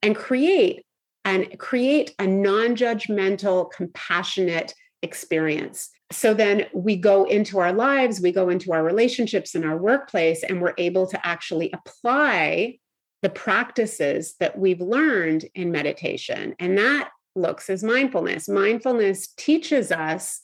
and 0.01 0.15
create 0.15 0.85
and 1.25 1.59
create 1.59 2.15
a 2.17 2.25
non-judgmental, 2.25 3.71
compassionate 3.71 4.73
experience. 5.01 5.89
So 6.11 6.33
then 6.33 6.65
we 6.73 6.95
go 6.95 7.25
into 7.25 7.59
our 7.59 7.71
lives, 7.71 8.19
we 8.19 8.31
go 8.31 8.49
into 8.49 8.73
our 8.73 8.83
relationships 8.83 9.53
in 9.53 9.63
our 9.63 9.77
workplace, 9.77 10.43
and 10.43 10.61
we're 10.61 10.73
able 10.77 11.05
to 11.07 11.27
actually 11.27 11.71
apply 11.71 12.79
the 13.21 13.29
practices 13.29 14.35
that 14.39 14.57
we've 14.57 14.81
learned 14.81 15.45
in 15.55 15.71
meditation. 15.71 16.55
And 16.59 16.77
that 16.77 17.09
looks 17.35 17.69
as 17.69 17.83
mindfulness. 17.83 18.47
Mindfulness 18.47 19.27
teaches 19.35 19.91
us 19.91 20.41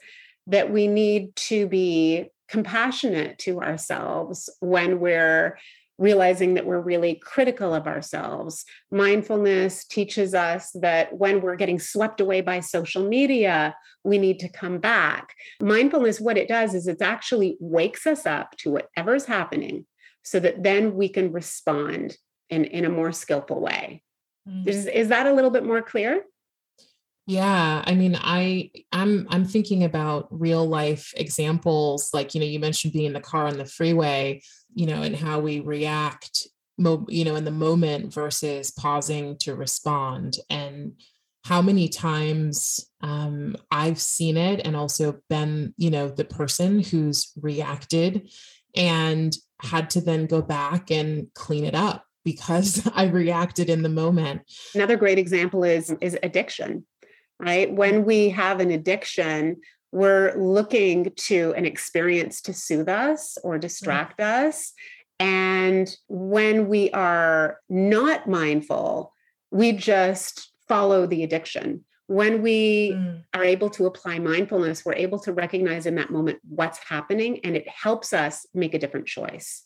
that 0.47 0.71
we 0.71 0.87
need 0.87 1.35
to 1.35 1.67
be 1.67 2.29
compassionate 2.47 3.39
to 3.39 3.61
ourselves 3.61 4.49
when 4.59 4.99
we're 4.99 5.57
realizing 5.97 6.55
that 6.55 6.65
we're 6.65 6.81
really 6.81 7.15
critical 7.15 7.73
of 7.73 7.87
ourselves. 7.87 8.65
Mindfulness 8.91 9.85
teaches 9.85 10.33
us 10.33 10.71
that 10.73 11.17
when 11.17 11.41
we're 11.41 11.55
getting 11.55 11.79
swept 11.79 12.19
away 12.19 12.41
by 12.41 12.59
social 12.59 13.07
media, 13.07 13.75
we 14.03 14.17
need 14.17 14.39
to 14.39 14.49
come 14.49 14.77
back. 14.79 15.33
Mindfulness, 15.61 16.19
what 16.19 16.37
it 16.37 16.49
does 16.49 16.75
is 16.75 16.87
it 16.87 17.01
actually 17.01 17.57
wakes 17.59 18.05
us 18.05 18.25
up 18.25 18.57
to 18.57 18.71
whatever's 18.71 19.25
happening 19.25 19.85
so 20.21 20.39
that 20.39 20.63
then 20.63 20.95
we 20.95 21.07
can 21.07 21.31
respond 21.31 22.17
in, 22.49 22.65
in 22.65 22.85
a 22.85 22.89
more 22.89 23.11
skillful 23.11 23.61
way. 23.61 24.03
Mm-hmm. 24.47 24.69
Is, 24.69 24.85
is 24.87 25.07
that 25.09 25.27
a 25.27 25.33
little 25.33 25.51
bit 25.51 25.63
more 25.63 25.81
clear? 25.81 26.23
Yeah, 27.27 27.83
I 27.85 27.95
mean, 27.95 28.15
I 28.21 28.69
I'm 28.91 29.25
I'm 29.31 29.45
thinking 29.45 29.83
about 29.83 30.27
real 30.29 30.63
life 30.63 31.11
examples 31.17 32.11
like 32.13 32.35
you 32.35 32.39
know 32.39 32.45
you 32.45 32.59
mentioned 32.59 32.93
being 32.93 33.05
in 33.05 33.13
the 33.13 33.19
car 33.19 33.47
on 33.47 33.57
the 33.57 33.65
freeway, 33.65 34.43
you 34.75 34.85
know, 34.85 35.01
and 35.01 35.15
how 35.15 35.39
we 35.39 35.59
react 35.59 36.47
you 36.77 37.23
know 37.25 37.35
in 37.35 37.45
the 37.45 37.51
moment 37.51 38.13
versus 38.13 38.69
pausing 38.69 39.37
to 39.37 39.55
respond 39.55 40.37
and 40.49 40.91
how 41.45 41.61
many 41.61 41.87
times 41.87 42.85
um, 43.01 43.55
I've 43.69 44.01
seen 44.01 44.35
it 44.35 44.65
and 44.65 44.75
also 44.75 45.19
been, 45.29 45.75
you 45.77 45.91
know, 45.91 46.09
the 46.09 46.25
person 46.25 46.79
who's 46.79 47.31
reacted 47.39 48.31
and 48.75 49.35
had 49.61 49.91
to 49.91 50.01
then 50.01 50.25
go 50.25 50.41
back 50.41 50.89
and 50.89 51.27
clean 51.35 51.63
it 51.63 51.75
up 51.75 52.04
because 52.25 52.85
I 52.93 53.05
reacted 53.05 53.69
in 53.69 53.83
the 53.83 53.89
moment. 53.89 54.41
Another 54.73 54.97
great 54.97 55.17
example 55.17 55.63
is 55.63 55.95
is 56.01 56.17
addiction, 56.21 56.85
right? 57.39 57.71
When 57.71 58.03
we 58.03 58.29
have 58.29 58.59
an 58.59 58.71
addiction, 58.71 59.61
we're 59.93 60.35
looking 60.35 61.13
to 61.15 61.53
an 61.55 61.65
experience 61.65 62.41
to 62.41 62.53
soothe 62.53 62.89
us 62.89 63.37
or 63.43 63.57
distract 63.57 64.19
mm-hmm. 64.19 64.47
us. 64.47 64.73
And 65.17 65.95
when 66.09 66.67
we 66.67 66.91
are 66.91 67.61
not 67.69 68.27
mindful, 68.27 69.13
we 69.51 69.71
just 69.71 70.51
follow 70.67 71.07
the 71.07 71.23
addiction. 71.23 71.85
When 72.07 72.41
we 72.41 72.91
mm. 72.91 73.23
are 73.33 73.43
able 73.43 73.69
to 73.71 73.85
apply 73.85 74.19
mindfulness, 74.19 74.83
we're 74.83 74.93
able 74.93 75.19
to 75.19 75.31
recognize 75.31 75.85
in 75.85 75.95
that 75.95 76.11
moment 76.11 76.39
what's 76.47 76.77
happening 76.77 77.39
and 77.43 77.55
it 77.55 77.67
helps 77.67 78.11
us 78.13 78.45
make 78.53 78.73
a 78.73 78.79
different 78.79 79.07
choice. 79.07 79.65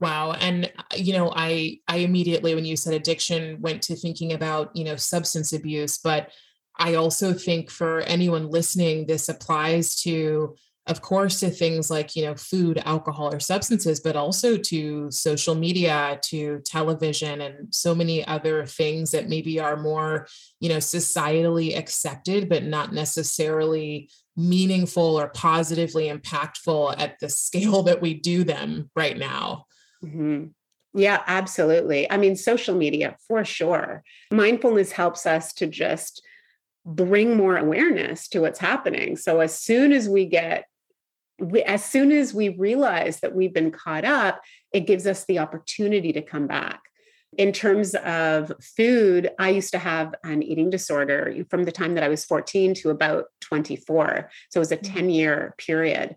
Wow. 0.00 0.32
And 0.32 0.66
uh, 0.78 0.82
you 0.96 1.12
know, 1.12 1.32
I 1.34 1.78
I 1.88 1.98
immediately 1.98 2.54
when 2.54 2.64
you 2.64 2.76
said 2.76 2.94
addiction 2.94 3.60
went 3.60 3.82
to 3.82 3.96
thinking 3.96 4.32
about, 4.32 4.74
you 4.76 4.84
know, 4.84 4.96
substance 4.96 5.52
abuse, 5.52 5.98
but 5.98 6.30
I 6.78 6.94
also 6.94 7.32
think 7.32 7.70
for 7.70 8.00
anyone 8.00 8.50
listening 8.50 9.06
this 9.06 9.28
applies 9.28 9.96
to 10.02 10.54
of 10.88 11.02
course 11.02 11.40
to 11.40 11.50
things 11.50 11.90
like, 11.90 12.14
you 12.14 12.24
know, 12.24 12.36
food, 12.36 12.80
alcohol 12.84 13.34
or 13.34 13.40
substances, 13.40 13.98
but 13.98 14.14
also 14.14 14.56
to 14.56 15.10
social 15.10 15.56
media, 15.56 16.20
to 16.22 16.60
television 16.64 17.40
and 17.40 17.74
so 17.74 17.92
many 17.92 18.24
other 18.26 18.64
things 18.66 19.10
that 19.10 19.28
maybe 19.28 19.58
are 19.58 19.76
more, 19.76 20.28
you 20.60 20.68
know, 20.68 20.76
societally 20.76 21.76
accepted 21.76 22.48
but 22.48 22.62
not 22.62 22.92
necessarily 22.92 24.08
meaningful 24.36 25.18
or 25.18 25.28
positively 25.30 26.08
impactful 26.08 26.94
at 26.98 27.18
the 27.18 27.28
scale 27.28 27.82
that 27.84 28.02
we 28.02 28.14
do 28.14 28.44
them 28.44 28.90
right 28.94 29.16
now. 29.16 29.64
Mm-hmm. 30.04 30.46
Yeah, 30.94 31.22
absolutely. 31.26 32.10
I 32.10 32.16
mean, 32.16 32.36
social 32.36 32.74
media 32.74 33.16
for 33.28 33.44
sure. 33.44 34.02
Mindfulness 34.32 34.92
helps 34.92 35.26
us 35.26 35.52
to 35.54 35.66
just 35.66 36.22
bring 36.86 37.36
more 37.36 37.56
awareness 37.56 38.28
to 38.28 38.40
what's 38.40 38.60
happening. 38.60 39.16
So 39.16 39.40
as 39.40 39.58
soon 39.58 39.92
as 39.92 40.08
we 40.08 40.24
get 40.24 40.66
we, 41.38 41.62
as 41.64 41.84
soon 41.84 42.12
as 42.12 42.32
we 42.32 42.48
realize 42.48 43.20
that 43.20 43.34
we've 43.34 43.52
been 43.52 43.70
caught 43.70 44.06
up, 44.06 44.40
it 44.72 44.86
gives 44.86 45.06
us 45.06 45.26
the 45.26 45.38
opportunity 45.38 46.12
to 46.14 46.22
come 46.22 46.46
back. 46.46 46.80
In 47.36 47.52
terms 47.52 47.94
of 47.94 48.52
food, 48.62 49.30
I 49.38 49.50
used 49.50 49.72
to 49.72 49.78
have 49.78 50.14
an 50.24 50.42
eating 50.42 50.70
disorder 50.70 51.34
from 51.50 51.64
the 51.64 51.72
time 51.72 51.94
that 51.94 52.04
I 52.04 52.08
was 52.08 52.24
14 52.24 52.72
to 52.74 52.88
about 52.88 53.26
24. 53.42 54.30
So 54.48 54.58
it 54.58 54.60
was 54.60 54.72
a 54.72 54.78
mm. 54.78 54.94
10 54.94 55.10
year 55.10 55.54
period. 55.58 56.16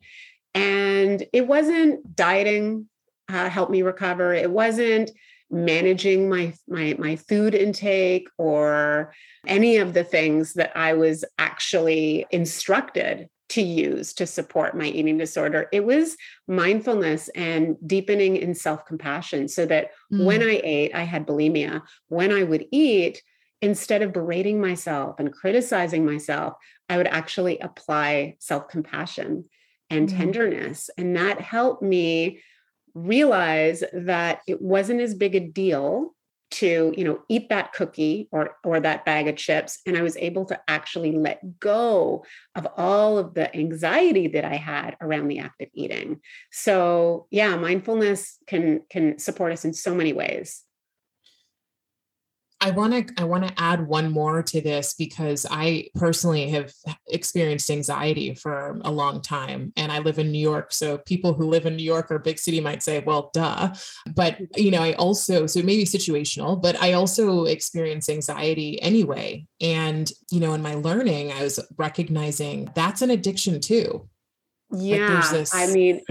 And 0.56 1.26
it 1.34 1.48
wasn't 1.48 2.16
dieting 2.16 2.88
uh, 3.30 3.50
helped 3.50 3.72
me 3.72 3.82
recover. 3.82 4.34
It 4.34 4.52
wasn't 4.52 5.12
managing 5.52 6.30
my 6.30 6.54
my 6.68 6.96
my 7.00 7.16
food 7.16 7.56
intake 7.56 8.30
or 8.38 9.14
any 9.48 9.78
of 9.78 9.94
the 9.94 10.04
things 10.04 10.54
that 10.54 10.76
I 10.78 10.94
was 10.94 11.26
actually 11.40 12.26
instructed 12.32 13.30
to 13.50 13.62
use 13.62 14.14
to 14.14 14.28
support 14.28 14.78
my 14.78 14.86
eating 14.86 15.18
disorder. 15.18 15.68
It 15.72 15.84
was 15.84 16.16
mindfulness 16.48 17.30
and 17.30 17.76
deepening 17.86 18.38
in 18.38 18.54
self 18.54 18.86
compassion 18.86 19.48
so 19.48 19.66
that 19.66 19.90
mm. 20.14 20.24
when 20.24 20.44
I 20.44 20.62
ate, 20.64 20.94
I 20.94 21.04
had 21.04 21.28
bulimia. 21.28 21.82
When 22.08 22.32
I 22.32 22.44
would 22.44 22.66
eat, 22.72 23.24
instead 23.62 24.02
of 24.02 24.14
berating 24.14 24.62
myself 24.62 25.20
and 25.20 25.34
criticizing 25.34 26.06
myself, 26.06 26.54
I 26.88 26.98
would 26.98 27.08
actually 27.08 27.60
apply 27.60 28.36
self 28.40 28.70
compassion 28.70 29.46
and 29.90 30.08
mm. 30.08 30.16
tenderness. 30.16 30.90
And 30.98 31.16
that 31.16 31.42
helped 31.42 31.82
me 31.82 32.42
realize 32.94 33.84
that 33.94 34.42
it 34.48 34.62
wasn't 34.62 35.02
as 35.02 35.14
big 35.14 35.36
a 35.36 35.40
deal 35.40 36.14
to 36.52 36.94
you 36.98 37.04
know 37.04 37.22
eat 37.30 37.50
that 37.50 37.74
cookie 37.74 38.28
or 38.32 38.56
or 38.64 38.80
that 38.80 39.06
bag 39.06 39.28
of 39.28 39.36
chips 39.36 39.80
and 39.86 39.96
i 39.96 40.02
was 40.02 40.18
able 40.18 40.46
to 40.46 40.60
actually 40.68 41.12
let 41.12 41.60
go 41.60 42.26
of 42.56 42.68
all 42.76 43.18
of 43.20 43.34
the 43.36 43.56
anxiety 43.56 44.28
that 44.28 44.46
i 44.46 44.56
had 44.56 44.98
around 45.02 45.28
the 45.28 45.40
act 45.40 45.62
of 45.62 45.68
eating. 45.74 46.20
So 46.52 47.28
yeah 47.30 47.56
mindfulness 47.56 48.38
can 48.48 48.82
can 48.90 49.20
support 49.20 49.52
us 49.52 49.66
in 49.66 49.74
so 49.74 49.94
many 49.94 50.14
ways 50.14 50.64
I 52.62 52.72
want 52.72 53.08
to 53.08 53.22
I 53.22 53.24
want 53.24 53.48
to 53.48 53.54
add 53.58 53.88
one 53.88 54.12
more 54.12 54.44
to 54.44 54.60
this 54.60 54.94
because 54.94 55.46
I 55.50 55.90
personally 55.96 56.50
have 56.50 56.74
experienced 57.08 57.70
anxiety 57.70 58.34
for 58.36 58.80
a 58.82 58.92
long 58.92 59.22
time 59.22 59.72
and 59.78 59.92
I 59.92 60.00
live 60.00 60.20
in 60.20 60.32
New 60.32 60.40
York 60.40 60.74
so 60.74 60.98
people 60.98 61.34
who 61.34 61.46
live 61.46 61.66
in 61.66 61.78
New 61.78 61.84
York 61.84 62.12
or 62.12 62.20
big 62.20 62.38
city 62.38 62.60
might 62.60 62.84
say 62.84 63.00
well 63.00 63.32
duh. 63.34 63.74
But 64.14 64.36
mm-hmm. 64.36 64.62
you 64.62 64.72
know 64.72 64.82
I 64.82 64.94
also 64.94 65.48
so 65.48 65.62
maybe 65.62 65.86
situational 65.86 66.62
but 66.62 66.82
I 66.82 66.94
also 66.94 67.46
experience 67.46 68.10
anxiety 68.10 68.82
anyway 68.82 69.46
and 69.62 70.12
you 70.30 70.42
know 70.42 70.54
in 70.54 70.62
my 70.62 70.76
learning 70.76 71.32
I 71.32 71.44
was 71.44 71.60
recognizing 71.78 72.70
that's 72.76 73.02
an 73.02 73.10
addiction 73.10 73.62
too. 73.62 74.10
Yeah 74.72 75.22
like 75.22 75.32
this, 75.32 75.56
I 75.56 75.68
mean 75.68 76.02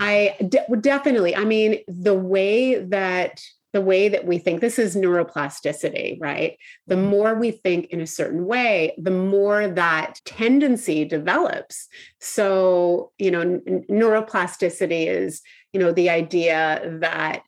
I 0.00 0.36
de- 0.46 0.76
definitely. 0.80 1.34
I 1.34 1.44
mean, 1.44 1.78
the 1.86 2.14
way 2.14 2.74
that 2.74 3.40
the 3.72 3.80
way 3.80 4.08
that 4.08 4.26
we 4.26 4.38
think 4.38 4.60
this 4.60 4.78
is 4.78 4.96
neuroplasticity 4.96 6.18
right? 6.20 6.56
The 6.86 6.96
mm-hmm. 6.96 7.04
more 7.06 7.34
we 7.34 7.50
think 7.50 7.86
in 7.86 8.00
a 8.00 8.06
certain 8.06 8.46
way 8.46 8.94
the 8.98 9.10
more 9.10 9.68
that 9.68 10.20
tendency 10.24 11.04
develops. 11.04 11.88
So 12.20 13.12
you 13.18 13.30
know 13.30 13.40
n- 13.40 13.84
neuroplasticity 13.90 15.06
is 15.06 15.42
you 15.72 15.80
know 15.80 15.92
the 15.92 16.10
idea 16.10 16.98
that, 17.00 17.42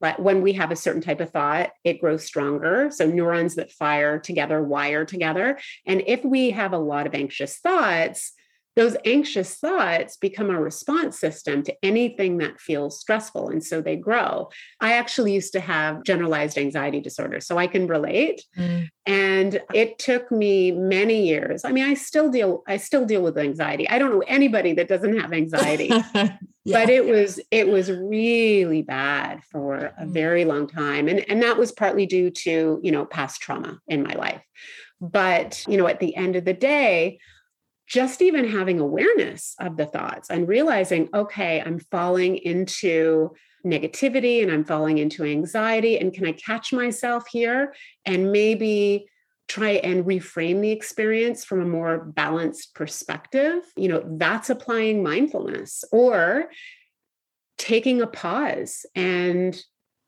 that 0.00 0.20
when 0.20 0.42
we 0.42 0.52
have 0.54 0.70
a 0.70 0.76
certain 0.76 1.02
type 1.02 1.20
of 1.20 1.30
thought 1.30 1.70
it 1.84 2.00
grows 2.00 2.24
stronger. 2.24 2.90
So 2.90 3.06
neurons 3.06 3.54
that 3.54 3.70
fire 3.70 4.18
together 4.18 4.62
wire 4.62 5.04
together. 5.04 5.58
And 5.86 6.02
if 6.06 6.24
we 6.24 6.50
have 6.50 6.72
a 6.72 6.78
lot 6.78 7.06
of 7.06 7.14
anxious 7.14 7.58
thoughts 7.58 8.32
those 8.78 8.96
anxious 9.04 9.56
thoughts 9.56 10.16
become 10.16 10.50
a 10.50 10.60
response 10.60 11.18
system 11.18 11.64
to 11.64 11.74
anything 11.82 12.38
that 12.38 12.60
feels 12.60 13.00
stressful. 13.00 13.48
And 13.48 13.62
so 13.62 13.80
they 13.80 13.96
grow. 13.96 14.50
I 14.80 14.92
actually 14.92 15.34
used 15.34 15.52
to 15.54 15.60
have 15.60 16.04
generalized 16.04 16.56
anxiety 16.56 17.00
disorder, 17.00 17.40
so 17.40 17.58
I 17.58 17.66
can 17.66 17.88
relate. 17.88 18.44
Mm. 18.56 18.88
And 19.04 19.60
it 19.74 19.98
took 19.98 20.30
me 20.30 20.70
many 20.70 21.26
years. 21.26 21.64
I 21.64 21.72
mean, 21.72 21.86
I 21.86 21.94
still 21.94 22.30
deal, 22.30 22.62
I 22.68 22.76
still 22.76 23.04
deal 23.04 23.20
with 23.20 23.36
anxiety. 23.36 23.88
I 23.88 23.98
don't 23.98 24.12
know 24.12 24.22
anybody 24.28 24.74
that 24.74 24.86
doesn't 24.86 25.18
have 25.18 25.32
anxiety. 25.32 25.90
yeah. 26.14 26.36
But 26.64 26.88
it 26.88 27.04
was 27.04 27.40
it 27.50 27.66
was 27.66 27.90
really 27.90 28.82
bad 28.82 29.42
for 29.50 29.74
a 29.74 30.04
mm. 30.04 30.12
very 30.12 30.44
long 30.44 30.68
time. 30.68 31.08
And, 31.08 31.28
and 31.28 31.42
that 31.42 31.58
was 31.58 31.72
partly 31.72 32.06
due 32.06 32.30
to, 32.30 32.78
you 32.80 32.92
know, 32.92 33.06
past 33.06 33.40
trauma 33.40 33.80
in 33.88 34.04
my 34.04 34.14
life. 34.14 34.42
But, 35.00 35.64
you 35.66 35.76
know, 35.76 35.88
at 35.88 35.98
the 35.98 36.14
end 36.14 36.36
of 36.36 36.44
the 36.44 36.54
day, 36.54 37.18
just 37.88 38.20
even 38.20 38.46
having 38.46 38.80
awareness 38.80 39.54
of 39.58 39.76
the 39.76 39.86
thoughts 39.86 40.28
and 40.28 40.46
realizing, 40.46 41.08
okay, 41.14 41.62
I'm 41.64 41.78
falling 41.78 42.36
into 42.36 43.30
negativity 43.64 44.42
and 44.42 44.52
I'm 44.52 44.64
falling 44.64 44.98
into 44.98 45.24
anxiety. 45.24 45.98
And 45.98 46.12
can 46.12 46.26
I 46.26 46.32
catch 46.32 46.72
myself 46.72 47.24
here 47.30 47.74
and 48.04 48.30
maybe 48.30 49.06
try 49.48 49.70
and 49.70 50.04
reframe 50.04 50.60
the 50.60 50.70
experience 50.70 51.44
from 51.44 51.62
a 51.62 51.66
more 51.66 51.98
balanced 51.98 52.74
perspective? 52.74 53.62
You 53.74 53.88
know, 53.88 54.04
that's 54.18 54.50
applying 54.50 55.02
mindfulness 55.02 55.82
or 55.90 56.50
taking 57.56 58.02
a 58.02 58.06
pause 58.06 58.84
and 58.94 59.60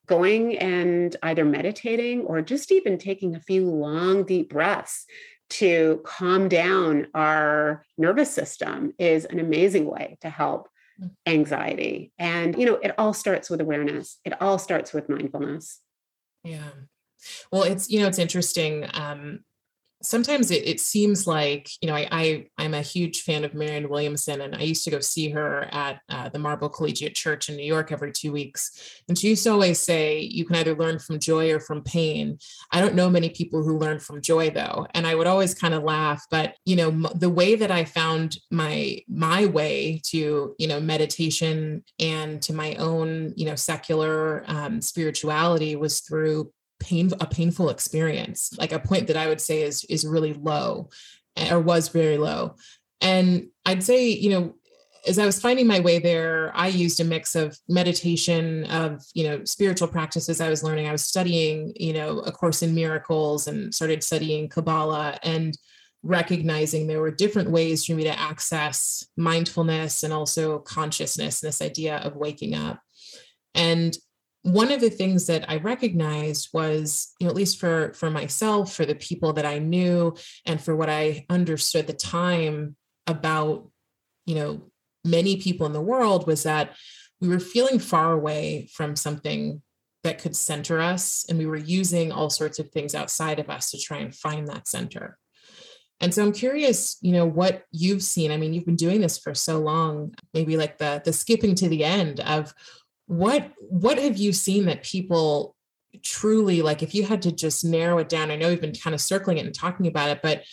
going 0.07 0.59
and 0.59 1.17
either 1.23 1.45
meditating 1.45 2.23
or 2.23 2.43
just 2.43 2.73
even 2.73 2.99
taking 2.99 3.35
a 3.35 3.41
few 3.41 3.71
long, 3.71 4.25
deep 4.25 4.51
breaths 4.51 5.07
to 5.51 6.01
calm 6.05 6.49
down 6.49 7.09
our 7.15 7.85
nervous 7.99 8.31
system 8.31 8.95
is 8.99 9.25
an 9.25 9.39
amazing 9.39 9.85
way 9.85 10.17
to 10.21 10.31
help 10.31 10.69
mm. 11.01 11.11
anxiety. 11.27 12.13
And, 12.19 12.59
you 12.59 12.67
know, 12.67 12.77
it 12.77 12.95
all 12.99 13.13
starts 13.13 13.51
with 13.51 13.61
awareness, 13.61 14.19
it 14.25 14.41
all 14.41 14.59
starts 14.59 14.93
with 14.93 15.09
mindfulness. 15.09 15.81
Yeah. 16.45 16.71
Well, 17.53 17.65
it's, 17.65 17.91
you 17.91 18.01
know, 18.01 18.07
it's 18.07 18.19
interesting. 18.19 18.87
Um, 18.95 19.41
sometimes 20.03 20.51
it, 20.51 20.67
it, 20.67 20.81
seems 20.81 21.27
like 21.27 21.69
you 21.81 21.89
know 21.89 21.95
I, 21.95 22.47
I 22.59 22.65
am 22.65 22.75
a 22.75 22.83
huge 22.83 23.23
fan 23.23 23.45
of 23.45 23.55
Marianne 23.55 23.89
Williamson 23.89 24.41
and 24.41 24.55
I 24.55 24.63
used 24.63 24.85
to 24.85 24.91
go 24.91 25.01
see 25.01 25.31
her 25.31 25.69
at 25.73 26.01
uh, 26.09 26.29
the 26.29 26.39
Marble 26.39 26.69
Collegiate 26.69 27.15
Church 27.15 27.49
in 27.49 27.57
New 27.57 27.65
York 27.65 27.93
every 27.93 28.13
two 28.13 28.33
weeks. 28.33 29.03
And 29.09 29.19
she 29.19 29.29
used 29.29 29.45
to 29.45 29.51
always 29.51 29.79
say 29.79 30.21
you 30.21 30.45
can 30.45 30.57
either 30.57 30.75
learn 30.75 30.99
from 30.99 31.19
joy 31.19 31.53
or 31.53 31.61
from 31.61 31.83
pain. 31.83 32.39
I 32.73 32.81
don't 32.81 32.95
know 32.95 33.11
many 33.11 33.31
people 33.31 33.63
who 33.63 33.79
learn 33.79 33.99
from 34.01 34.23
joy 34.23 34.51
though 34.51 34.87
and 34.95 35.07
I 35.07 35.15
would 35.15 35.27
always 35.27 35.55
kind 35.55 35.75
of 35.75 35.83
laugh 35.83 36.25
but 36.31 36.55
you 36.65 36.77
know 36.77 36.89
m- 36.89 37.07
the 37.15 37.31
way 37.31 37.55
that 37.57 37.71
I 37.71 37.85
found 37.85 38.39
my 38.51 39.01
my 39.09 39.47
way 39.47 40.01
to 40.07 40.55
you 40.59 40.67
know 40.67 40.81
meditation 40.81 41.85
and 41.99 42.41
to 42.43 42.53
my 42.53 42.75
own 42.77 43.33
you 43.37 43.47
know 43.47 43.55
secular 43.55 44.45
um, 44.47 44.81
spirituality 44.81 45.77
was 45.77 46.01
through 46.01 46.53
pain 46.81 47.11
a 47.21 47.27
painful 47.27 47.69
experience 47.69 48.51
like 48.59 48.73
a 48.73 48.79
point 48.79 49.07
that 49.07 49.17
i 49.17 49.29
would 49.29 49.41
say 49.41 49.63
is 49.63 49.85
is 49.85 50.07
really 50.07 50.33
low 50.35 50.89
eh, 51.37 51.53
or 51.53 51.61
was 51.61 51.89
very 51.89 52.19
low. 52.19 52.55
And 53.01 53.49
i'd 53.67 53.83
say 53.83 54.09
you 54.09 54.31
know 54.31 54.55
as 55.07 55.19
i 55.19 55.25
was 55.25 55.41
finding 55.41 55.67
my 55.67 55.81
way 55.81 55.99
there 55.99 56.53
i 56.55 56.69
used 56.69 57.01
a 57.01 57.05
mix 57.05 57.35
of 57.35 57.57
meditation 57.69 58.65
of 58.65 59.03
you 59.15 59.25
know 59.25 59.45
spiritual 59.45 59.89
practices 59.89 60.41
i 60.41 60.51
was 60.51 60.63
learning. 60.63 60.89
I 60.89 60.93
was 60.93 61.05
studying 61.05 61.73
you 61.77 61.93
know 61.93 62.21
a 62.21 62.33
course 62.33 62.63
in 62.63 62.75
miracles 62.75 63.47
and 63.47 63.75
started 63.75 64.03
studying 64.03 64.49
kabbalah 64.49 65.19
and 65.23 65.57
recognizing 66.03 66.87
there 66.87 67.01
were 67.01 67.11
different 67.11 67.51
ways 67.51 67.85
for 67.85 67.93
me 67.93 68.05
to 68.05 68.19
access 68.19 69.05
mindfulness 69.17 70.03
and 70.03 70.13
also 70.13 70.59
consciousness 70.61 71.41
this 71.41 71.61
idea 71.61 71.99
of 71.99 72.17
waking 72.17 72.55
up. 72.55 72.81
And 73.55 73.97
one 74.43 74.73
of 74.73 74.81
the 74.81 74.91
things 74.91 75.27
that 75.27 75.49
I 75.51 75.57
recognized 75.57 76.49
was, 76.53 77.13
you 77.21 77.27
know, 77.27 77.31
at 77.31 77.37
least 77.37 77.61
for 77.61 77.93
for 77.93 78.11
myself, 78.11 78.73
for 78.75 78.87
the 78.87 78.95
people 78.95 79.35
that 79.35 79.47
I 79.47 79.59
knew, 79.59 80.17
and 80.47 80.61
for 80.61 80.75
what 80.75 80.89
I 80.89 81.27
understood 81.29 81.87
the 81.87 81.93
time 81.93 82.77
about, 83.07 83.69
you 84.25 84.35
know, 84.35 84.71
many 85.05 85.37
people 85.37 85.67
in 85.67 85.73
the 85.73 85.81
world 85.81 86.27
was 86.27 86.45
that 86.45 86.77
we 87.21 87.29
were 87.29 87.41
feeling 87.41 87.79
far 87.79 88.13
away 88.13 88.69
from 88.73 88.97
something 88.97 89.63
that 90.05 90.19
could 90.19 90.35
center 90.35 90.81
us, 90.81 91.27
and 91.29 91.39
we 91.39 91.47
were 91.47 91.57
using 91.57 92.11
all 92.11 92.31
sorts 92.31 92.59
of 92.59 92.71
things 92.71 92.95
outside 92.95 93.39
of 93.39 93.51
us 93.51 93.71
to 93.71 93.79
try 93.79 93.99
and 93.99 94.15
find 94.15 94.49
that 94.49 94.67
center. 94.67 95.19
And 96.01 96.15
so 96.15 96.25
I'm 96.25 96.33
curious, 96.33 96.97
you 97.03 97.13
know, 97.13 97.27
what 97.27 97.65
you've 97.73 98.03
seen. 98.03 98.31
I 98.31 98.39
mean, 98.39 98.55
you've 98.55 98.65
been 98.65 98.77
doing 98.77 99.03
this 99.03 99.19
for 99.19 99.35
so 99.35 99.59
long, 99.59 100.15
maybe 100.33 100.57
like 100.57 100.79
the 100.79 101.03
the 101.05 101.13
skipping 101.13 101.55
to 101.57 101.69
the 101.69 101.85
end 101.85 102.21
of 102.21 102.55
what 103.11 103.51
what 103.59 103.99
have 103.99 104.17
you 104.17 104.33
seen 104.33 104.67
that 104.67 104.85
people 104.85 105.57
truly 106.05 106.63
like 106.63 106.81
if 106.81 106.95
you 106.95 107.05
had 107.05 107.21
to 107.21 107.33
just 107.33 107.65
narrow 107.65 107.99
it 107.99 108.09
down 108.09 108.31
i 108.31 108.37
know 108.37 108.49
you've 108.49 108.61
been 108.61 108.73
kind 108.73 108.95
of 108.95 109.01
circling 109.01 109.37
it 109.37 109.45
and 109.45 109.53
talking 109.53 109.89
about 109.89 110.11
it 110.11 110.21
but 110.23 110.45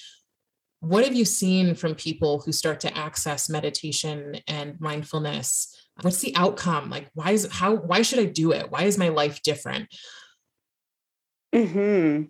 what 0.80 1.04
have 1.04 1.14
you 1.14 1.24
seen 1.24 1.76
from 1.76 1.94
people 1.94 2.40
who 2.40 2.52
start 2.52 2.80
to 2.80 2.96
access 2.96 3.50
meditation 3.50 4.40
and 4.48 4.80
mindfulness? 4.80 5.76
What's 6.02 6.22
the 6.22 6.36
outcome? 6.36 6.92
Like 6.92 7.10
why 7.16 7.32
is 7.32 7.48
how 7.52 7.76
why 7.76 8.04
should 8.04 8.20
i 8.20 8.26
do 8.26 8.52
it? 8.52 8.70
Why 8.70 8.84
is 8.84 8.96
my 8.98 9.10
life 9.10 9.42
different? 9.42 9.88
Hmm 11.52 12.26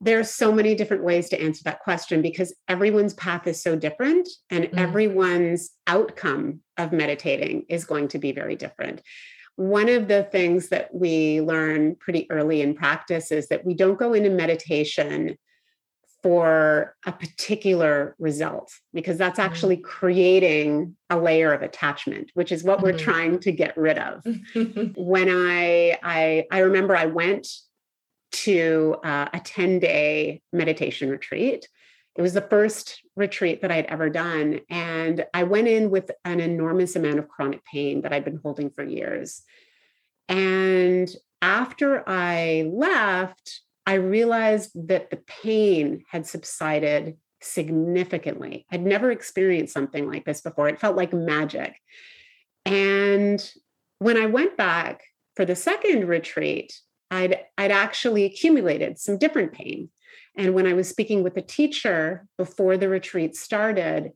there's 0.00 0.30
so 0.30 0.50
many 0.52 0.74
different 0.74 1.04
ways 1.04 1.28
to 1.28 1.40
answer 1.40 1.62
that 1.64 1.80
question 1.80 2.22
because 2.22 2.54
everyone's 2.68 3.14
path 3.14 3.46
is 3.46 3.62
so 3.62 3.76
different 3.76 4.28
and 4.48 4.64
mm. 4.64 4.78
everyone's 4.78 5.70
outcome 5.86 6.60
of 6.78 6.92
meditating 6.92 7.66
is 7.68 7.84
going 7.84 8.08
to 8.08 8.18
be 8.18 8.32
very 8.32 8.56
different. 8.56 9.02
One 9.56 9.90
of 9.90 10.08
the 10.08 10.22
things 10.24 10.70
that 10.70 10.94
we 10.94 11.42
learn 11.42 11.96
pretty 11.96 12.26
early 12.30 12.62
in 12.62 12.74
practice 12.74 13.30
is 13.30 13.48
that 13.48 13.64
we 13.64 13.74
don't 13.74 13.98
go 13.98 14.14
into 14.14 14.30
meditation 14.30 15.36
for 16.22 16.96
a 17.06 17.12
particular 17.12 18.14
result 18.18 18.72
because 18.94 19.18
that's 19.18 19.38
mm. 19.38 19.44
actually 19.44 19.76
creating 19.76 20.96
a 21.08 21.18
layer 21.18 21.52
of 21.52 21.62
attachment 21.62 22.30
which 22.34 22.52
is 22.52 22.62
what 22.62 22.78
mm-hmm. 22.78 22.88
we're 22.88 22.98
trying 22.98 23.38
to 23.38 23.50
get 23.50 23.74
rid 23.76 23.98
of 23.98 24.22
when 24.96 25.30
I, 25.30 25.96
I 26.02 26.44
i 26.50 26.58
remember 26.58 26.94
i 26.94 27.06
went 27.06 27.48
to 28.32 28.96
uh, 29.04 29.28
a 29.32 29.40
10 29.40 29.78
day 29.78 30.42
meditation 30.52 31.10
retreat. 31.10 31.68
It 32.16 32.22
was 32.22 32.34
the 32.34 32.40
first 32.40 33.00
retreat 33.16 33.62
that 33.62 33.70
I'd 33.70 33.86
ever 33.86 34.10
done. 34.10 34.60
And 34.68 35.24
I 35.32 35.44
went 35.44 35.68
in 35.68 35.90
with 35.90 36.10
an 36.24 36.40
enormous 36.40 36.96
amount 36.96 37.18
of 37.18 37.28
chronic 37.28 37.64
pain 37.64 38.02
that 38.02 38.12
I'd 38.12 38.24
been 38.24 38.40
holding 38.42 38.70
for 38.70 38.84
years. 38.84 39.42
And 40.28 41.10
after 41.42 42.08
I 42.08 42.70
left, 42.72 43.60
I 43.86 43.94
realized 43.94 44.70
that 44.88 45.10
the 45.10 45.22
pain 45.42 46.04
had 46.10 46.26
subsided 46.26 47.16
significantly. 47.42 48.66
I'd 48.70 48.84
never 48.84 49.10
experienced 49.10 49.72
something 49.72 50.08
like 50.08 50.24
this 50.24 50.40
before. 50.40 50.68
It 50.68 50.80
felt 50.80 50.96
like 50.96 51.12
magic. 51.12 51.74
And 52.66 53.42
when 53.98 54.16
I 54.16 54.26
went 54.26 54.56
back 54.56 55.02
for 55.36 55.44
the 55.44 55.56
second 55.56 56.06
retreat, 56.06 56.78
I'd, 57.10 57.40
I'd 57.58 57.72
actually 57.72 58.24
accumulated 58.24 58.98
some 58.98 59.18
different 59.18 59.52
pain. 59.52 59.90
And 60.36 60.54
when 60.54 60.66
I 60.66 60.74
was 60.74 60.88
speaking 60.88 61.22
with 61.22 61.34
the 61.34 61.42
teacher 61.42 62.26
before 62.38 62.76
the 62.76 62.88
retreat 62.88 63.36
started, 63.36 64.12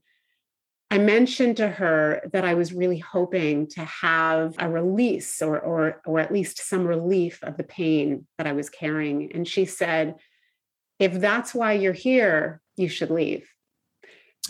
I 0.90 0.98
mentioned 0.98 1.56
to 1.56 1.68
her 1.68 2.22
that 2.32 2.44
I 2.44 2.54
was 2.54 2.72
really 2.72 2.98
hoping 2.98 3.66
to 3.70 3.84
have 3.84 4.54
a 4.58 4.68
release 4.68 5.42
or, 5.42 5.58
or, 5.58 6.00
or 6.06 6.20
at 6.20 6.32
least 6.32 6.68
some 6.68 6.86
relief 6.86 7.40
of 7.42 7.56
the 7.56 7.64
pain 7.64 8.26
that 8.38 8.46
I 8.46 8.52
was 8.52 8.70
carrying. 8.70 9.32
And 9.32 9.48
she 9.48 9.64
said, 9.64 10.14
if 11.00 11.14
that's 11.14 11.52
why 11.52 11.72
you're 11.72 11.92
here, 11.92 12.60
you 12.76 12.88
should 12.88 13.10
leave. 13.10 13.48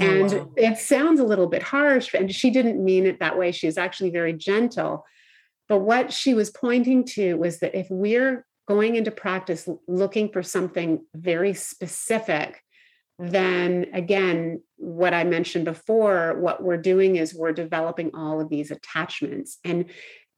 Oh, 0.00 0.04
and 0.04 0.33
wow. 0.33 0.50
it 0.57 0.78
sounds 0.78 1.20
a 1.20 1.24
little 1.24 1.46
bit 1.46 1.62
harsh, 1.62 2.14
and 2.14 2.30
she 2.35 2.50
didn't 2.50 2.85
mean 2.85 3.07
it 3.07 3.20
that 3.20 3.38
way. 3.38 3.52
She 3.52 3.66
was 3.66 3.78
actually 3.78 4.11
very 4.11 4.33
gentle. 4.33 5.07
But 5.68 5.79
what 5.79 6.12
she 6.12 6.35
was 6.35 6.50
pointing 6.50 7.05
to 7.14 7.35
was 7.35 7.61
that 7.61 7.74
if 7.74 7.87
we're 7.90 8.46
going 8.66 8.96
into 8.96 9.11
practice 9.11 9.68
looking 9.88 10.31
for 10.31 10.42
something 10.42 11.05
very 11.14 11.55
specific, 11.55 12.62
then 13.18 13.87
again, 13.92 14.61
what 14.77 15.14
I 15.14 15.24
mentioned 15.24 15.64
before, 15.64 16.38
what 16.40 16.62
we're 16.62 16.77
doing 16.77 17.16
is 17.16 17.35
we're 17.35 17.53
developing 17.53 18.11
all 18.14 18.40
of 18.40 18.48
these 18.48 18.70
attachments. 18.70 19.59
And 19.64 19.87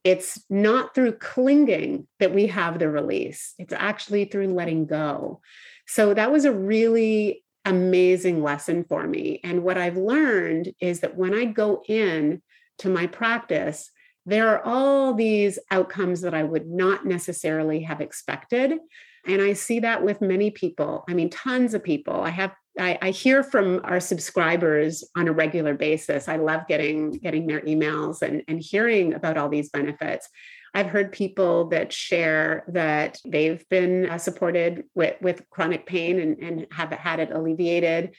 it's 0.05 0.41
not 0.51 0.95
through 0.95 1.13
clinging 1.13 2.07
that 2.21 2.35
we 2.35 2.47
have 2.49 2.79
the 2.79 2.89
release, 2.89 3.55
it's 3.59 3.73
actually 3.73 4.27
through 4.27 4.55
letting 4.55 4.87
go. 4.87 5.41
So 5.87 6.15
that 6.15 6.31
was 6.31 6.45
a 6.45 6.53
really 6.53 7.45
amazing 7.65 8.43
lesson 8.43 8.85
for 8.85 9.07
me. 9.07 9.41
And 9.43 9.65
what 9.65 9.79
I've 9.79 9.97
learned 9.97 10.73
is 10.81 11.01
that 11.01 11.17
when 11.17 11.35
I 11.35 11.47
go 11.47 11.83
in 11.89 12.43
to 12.79 12.89
my 12.89 13.07
practice, 13.07 13.91
there 14.27 14.49
are 14.49 14.63
all 14.65 15.15
these 15.15 15.59
outcomes 15.71 16.21
that 16.23 16.35
I 16.35 16.43
would 16.43 16.67
not 16.67 17.07
necessarily 17.07 17.83
have 17.83 18.01
expected. 18.01 18.73
And 19.25 19.41
I 19.41 19.55
see 19.55 19.81
that 19.81 20.05
with 20.05 20.21
many 20.21 20.51
people. 20.51 21.05
I 21.09 21.15
mean, 21.15 21.31
tons 21.31 21.75
of 21.75 21.83
people. 21.83 22.21
I 22.21 22.31
have 22.31 22.53
I, 22.79 22.99
I, 23.01 23.11
hear 23.11 23.43
from 23.43 23.81
our 23.85 24.01
subscribers 24.01 25.03
on 25.17 25.29
a 25.29 25.33
regular 25.33 25.73
basis. 25.73 26.29
I 26.29 26.37
love 26.37 26.67
getting 26.69 27.13
getting 27.13 27.47
their 27.47 27.63
emails 27.63 28.21
and, 28.21 28.43
and 28.49 28.61
hearing 28.61 29.15
about 29.15 29.39
all 29.39 29.49
these 29.49 29.71
benefits. 29.71 30.29
I've 30.75 30.89
heard 30.89 31.11
people 31.11 31.69
that 31.69 31.91
share 31.91 32.65
that 32.69 33.19
they've 33.25 33.67
been 33.71 34.11
uh, 34.11 34.19
supported 34.19 34.85
with, 34.95 35.17
with 35.23 35.49
chronic 35.49 35.87
pain 35.87 36.21
and, 36.21 36.39
and 36.39 36.67
have 36.71 36.91
had 36.93 37.19
it 37.19 37.31
alleviated. 37.31 38.15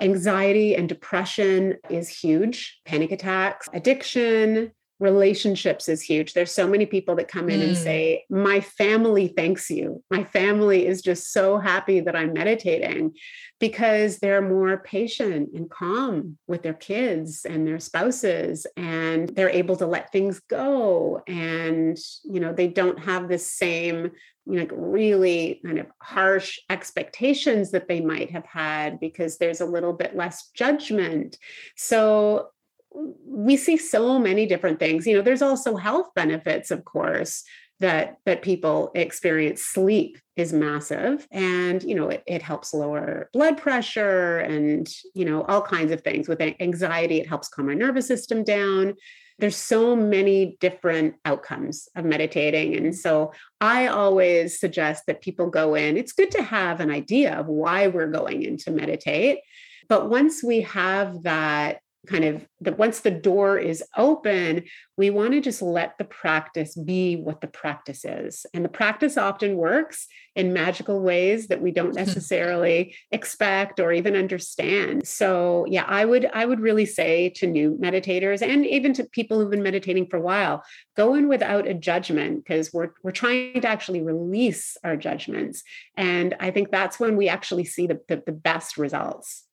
Anxiety 0.00 0.74
and 0.74 0.88
depression 0.88 1.76
is 1.90 2.08
huge, 2.08 2.80
panic 2.86 3.12
attacks, 3.12 3.68
addiction, 3.74 4.72
relationships 5.04 5.88
is 5.88 6.02
huge. 6.02 6.32
There's 6.32 6.50
so 6.50 6.66
many 6.66 6.86
people 6.86 7.14
that 7.16 7.28
come 7.28 7.48
in 7.48 7.60
mm. 7.60 7.68
and 7.68 7.76
say, 7.76 8.24
My 8.28 8.60
family 8.60 9.28
thanks 9.28 9.70
you. 9.70 10.02
My 10.10 10.24
family 10.24 10.86
is 10.86 11.02
just 11.02 11.32
so 11.32 11.58
happy 11.58 12.00
that 12.00 12.16
I'm 12.16 12.32
meditating 12.32 13.12
because 13.60 14.18
they're 14.18 14.42
more 14.42 14.78
patient 14.78 15.50
and 15.54 15.70
calm 15.70 16.36
with 16.46 16.62
their 16.62 16.74
kids 16.74 17.44
and 17.44 17.66
their 17.66 17.78
spouses 17.78 18.66
and 18.76 19.28
they're 19.30 19.48
able 19.48 19.76
to 19.76 19.86
let 19.86 20.10
things 20.10 20.40
go 20.50 21.22
and 21.26 21.96
you 22.24 22.40
know 22.40 22.52
they 22.52 22.68
don't 22.68 22.98
have 22.98 23.28
the 23.28 23.38
same 23.38 24.10
you 24.46 24.60
know 24.60 24.66
really 24.72 25.60
kind 25.64 25.78
of 25.78 25.86
harsh 26.02 26.58
expectations 26.68 27.70
that 27.70 27.88
they 27.88 28.00
might 28.00 28.30
have 28.30 28.44
had 28.44 29.00
because 29.00 29.38
there's 29.38 29.60
a 29.60 29.66
little 29.66 29.92
bit 29.92 30.16
less 30.16 30.50
judgment 30.54 31.38
so 31.76 32.48
we 32.94 33.56
see 33.56 33.76
so 33.76 34.18
many 34.18 34.46
different 34.46 34.78
things. 34.78 35.06
You 35.06 35.16
know 35.16 35.22
there's 35.22 35.42
also 35.42 35.76
health 35.76 36.08
benefits 36.14 36.70
of 36.70 36.84
course 36.84 37.44
that 37.80 38.18
that 38.24 38.42
people 38.42 38.92
experience. 38.94 39.62
Sleep 39.62 40.18
is 40.36 40.52
massive 40.52 41.26
and 41.30 41.82
you 41.82 41.94
know 41.94 42.08
it, 42.08 42.22
it 42.26 42.42
helps 42.42 42.74
lower 42.74 43.28
blood 43.32 43.58
pressure 43.58 44.38
and 44.38 44.88
you 45.14 45.24
know 45.24 45.42
all 45.42 45.62
kinds 45.62 45.92
of 45.92 46.02
things. 46.02 46.28
With 46.28 46.40
anxiety 46.40 47.20
it 47.20 47.28
helps 47.28 47.48
calm 47.48 47.68
our 47.68 47.74
nervous 47.74 48.06
system 48.06 48.44
down. 48.44 48.94
There's 49.40 49.56
so 49.56 49.96
many 49.96 50.56
different 50.60 51.16
outcomes 51.24 51.88
of 51.96 52.04
meditating 52.04 52.76
and 52.76 52.96
so 52.96 53.32
i 53.60 53.88
always 53.88 54.60
suggest 54.60 55.04
that 55.08 55.22
people 55.22 55.50
go 55.50 55.74
in. 55.74 55.96
It's 55.96 56.12
good 56.12 56.30
to 56.32 56.42
have 56.42 56.78
an 56.78 56.90
idea 56.90 57.34
of 57.34 57.46
why 57.46 57.88
we're 57.88 58.12
going 58.12 58.42
in 58.42 58.56
to 58.58 58.70
meditate 58.70 59.40
but 59.88 60.08
once 60.08 60.42
we 60.42 60.62
have 60.62 61.24
that 61.24 61.80
kind 62.06 62.24
of 62.24 62.46
that 62.60 62.78
once 62.78 63.00
the 63.00 63.10
door 63.10 63.58
is 63.58 63.82
open, 63.96 64.64
we 64.96 65.10
want 65.10 65.32
to 65.32 65.40
just 65.40 65.62
let 65.62 65.98
the 65.98 66.04
practice 66.04 66.74
be 66.74 67.16
what 67.16 67.40
the 67.40 67.46
practice 67.46 68.04
is. 68.04 68.46
And 68.54 68.64
the 68.64 68.68
practice 68.68 69.16
often 69.16 69.56
works 69.56 70.06
in 70.36 70.52
magical 70.52 71.00
ways 71.00 71.48
that 71.48 71.60
we 71.60 71.70
don't 71.70 71.94
necessarily 72.04 72.94
expect 73.10 73.80
or 73.80 73.92
even 73.92 74.16
understand. 74.16 75.06
So 75.06 75.66
yeah, 75.68 75.84
I 75.86 76.04
would 76.04 76.26
I 76.32 76.46
would 76.46 76.60
really 76.60 76.86
say 76.86 77.30
to 77.36 77.46
new 77.46 77.76
meditators 77.80 78.42
and 78.42 78.66
even 78.66 78.92
to 78.94 79.04
people 79.04 79.38
who've 79.38 79.50
been 79.50 79.62
meditating 79.62 80.06
for 80.06 80.16
a 80.16 80.22
while, 80.22 80.64
go 80.96 81.14
in 81.14 81.28
without 81.28 81.66
a 81.66 81.74
judgment 81.74 82.44
because 82.44 82.72
we're 82.72 82.90
we're 83.02 83.10
trying 83.10 83.60
to 83.60 83.68
actually 83.68 84.02
release 84.02 84.76
our 84.84 84.96
judgments. 84.96 85.62
And 85.96 86.34
I 86.40 86.50
think 86.50 86.70
that's 86.70 87.00
when 87.00 87.16
we 87.16 87.28
actually 87.28 87.64
see 87.64 87.86
the, 87.86 88.00
the, 88.08 88.22
the 88.24 88.32
best 88.32 88.76
results. 88.76 89.44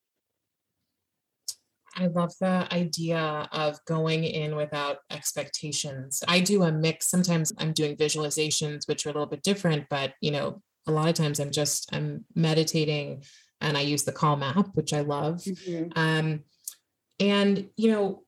I 2.02 2.08
love 2.08 2.34
the 2.40 2.68
idea 2.72 3.48
of 3.52 3.80
going 3.86 4.24
in 4.24 4.56
without 4.56 4.98
expectations. 5.12 6.24
I 6.28 6.40
do 6.40 6.64
a 6.64 6.72
mix. 6.72 7.10
Sometimes 7.10 7.54
I'm 7.60 7.74
doing 7.74 7.96
visualizations, 7.96 8.88
which 8.88 9.06
are 9.06 9.10
a 9.10 9.14
little 9.14 9.28
bit 9.28 9.44
different, 9.44 9.86
but 9.90 10.14
you 10.20 10.32
know, 10.32 10.62
a 10.88 10.92
lot 10.92 11.10
of 11.10 11.16
times 11.16 11.40
I'm 11.40 11.52
just 11.52 11.94
I'm 11.94 12.26
meditating 12.36 13.24
and 13.62 13.78
I 13.78 13.82
use 13.82 14.04
the 14.04 14.12
Calm 14.12 14.42
app, 14.42 14.70
which 14.74 14.94
I 14.94 15.02
love. 15.02 15.38
Mm-hmm. 15.38 15.92
Um, 15.96 16.40
and 17.20 17.70
you 17.78 17.92
know, 17.92 18.24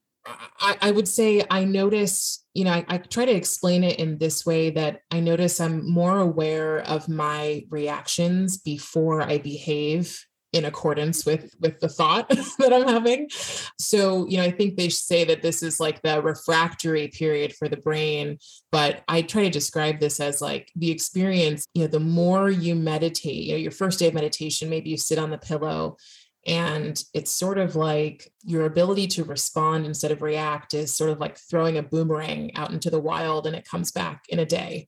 I, 0.59 0.77
I, 0.81 0.91
would 0.91 1.07
say 1.07 1.43
I 1.49 1.65
notice, 1.65 2.45
you 2.53 2.63
know, 2.63 2.71
I, 2.71 2.85
I 2.87 2.97
try 2.99 3.25
to 3.25 3.35
explain 3.35 3.83
it 3.83 3.99
in 3.99 4.19
this 4.19 4.45
way 4.45 4.69
that 4.69 5.01
I 5.11 5.19
notice 5.19 5.59
I'm 5.59 5.91
more 5.91 6.19
aware 6.19 6.79
of 6.79 7.09
my 7.09 7.65
reactions 7.69 8.57
before 8.57 9.21
I 9.21 9.39
behave 9.39 10.23
in 10.53 10.65
accordance 10.65 11.25
with 11.25 11.53
with 11.59 11.79
the 11.79 11.89
thought 11.89 12.29
that 12.59 12.71
i'm 12.71 12.87
having. 12.87 13.27
So 13.79 14.27
you 14.27 14.37
know 14.37 14.43
i 14.43 14.51
think 14.51 14.77
they 14.77 14.89
say 14.89 15.25
that 15.25 15.41
this 15.41 15.61
is 15.61 15.79
like 15.79 16.01
the 16.01 16.21
refractory 16.21 17.09
period 17.09 17.53
for 17.53 17.67
the 17.67 17.77
brain 17.77 18.37
but 18.71 19.03
i 19.07 19.21
try 19.21 19.43
to 19.43 19.49
describe 19.49 19.99
this 19.99 20.19
as 20.19 20.41
like 20.41 20.71
the 20.75 20.91
experience 20.91 21.65
you 21.73 21.81
know 21.81 21.87
the 21.87 21.99
more 21.99 22.49
you 22.49 22.75
meditate 22.75 23.43
you 23.43 23.51
know 23.53 23.57
your 23.57 23.71
first 23.71 23.99
day 23.99 24.07
of 24.07 24.13
meditation 24.13 24.69
maybe 24.69 24.89
you 24.89 24.97
sit 24.97 25.17
on 25.17 25.31
the 25.31 25.37
pillow 25.37 25.97
and 26.45 27.01
it's 27.13 27.31
sort 27.31 27.57
of 27.57 27.75
like 27.75 28.31
your 28.43 28.65
ability 28.65 29.07
to 29.07 29.23
respond 29.23 29.85
instead 29.85 30.11
of 30.11 30.21
react 30.21 30.73
is 30.73 30.95
sort 30.95 31.09
of 31.09 31.19
like 31.19 31.37
throwing 31.37 31.77
a 31.77 31.83
boomerang 31.83 32.55
out 32.55 32.71
into 32.71 32.89
the 32.89 32.99
wild 32.99 33.47
and 33.47 33.55
it 33.55 33.67
comes 33.67 33.91
back 33.91 34.25
in 34.27 34.39
a 34.39 34.45
day. 34.45 34.87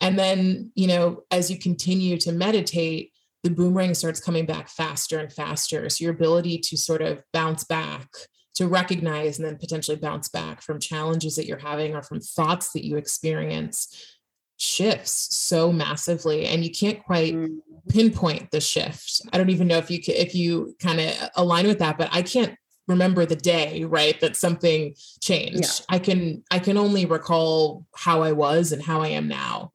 And 0.00 0.18
then 0.18 0.72
you 0.74 0.86
know 0.86 1.22
as 1.30 1.50
you 1.50 1.58
continue 1.58 2.16
to 2.18 2.32
meditate 2.32 3.12
the 3.44 3.50
boomerang 3.50 3.94
starts 3.94 4.20
coming 4.20 4.46
back 4.46 4.68
faster 4.68 5.18
and 5.18 5.32
faster. 5.32 5.88
So 5.88 6.02
your 6.02 6.14
ability 6.14 6.58
to 6.58 6.76
sort 6.76 7.02
of 7.02 7.22
bounce 7.32 7.62
back, 7.62 8.08
to 8.54 8.68
recognize 8.68 9.38
and 9.38 9.46
then 9.46 9.58
potentially 9.58 9.96
bounce 9.96 10.28
back 10.28 10.62
from 10.62 10.80
challenges 10.80 11.36
that 11.36 11.46
you're 11.46 11.58
having 11.58 11.94
or 11.94 12.02
from 12.02 12.20
thoughts 12.20 12.72
that 12.72 12.84
you 12.84 12.96
experience 12.96 14.16
shifts 14.56 15.36
so 15.36 15.72
massively 15.72 16.46
and 16.46 16.64
you 16.64 16.70
can't 16.70 17.02
quite 17.04 17.34
mm. 17.34 17.58
pinpoint 17.88 18.50
the 18.50 18.60
shift. 18.60 19.22
I 19.32 19.38
don't 19.38 19.50
even 19.50 19.66
know 19.66 19.78
if 19.78 19.90
you 19.90 20.00
can, 20.00 20.14
if 20.14 20.34
you 20.34 20.76
kind 20.80 21.00
of 21.00 21.12
align 21.36 21.66
with 21.66 21.80
that, 21.80 21.98
but 21.98 22.08
I 22.12 22.22
can't 22.22 22.56
remember 22.86 23.26
the 23.26 23.36
day 23.36 23.82
right 23.84 24.20
that 24.20 24.36
something 24.36 24.94
changed 25.22 25.80
yeah. 25.80 25.86
i 25.88 25.98
can 25.98 26.44
i 26.50 26.58
can 26.58 26.76
only 26.76 27.06
recall 27.06 27.86
how 27.96 28.22
i 28.22 28.30
was 28.30 28.72
and 28.72 28.82
how 28.82 29.00
i 29.00 29.08
am 29.08 29.26
now 29.26 29.72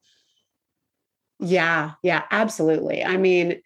yeah, 1.39 1.91
yeah, 2.03 2.23
absolutely. 2.31 3.03
I 3.03 3.17
mean, 3.17 3.61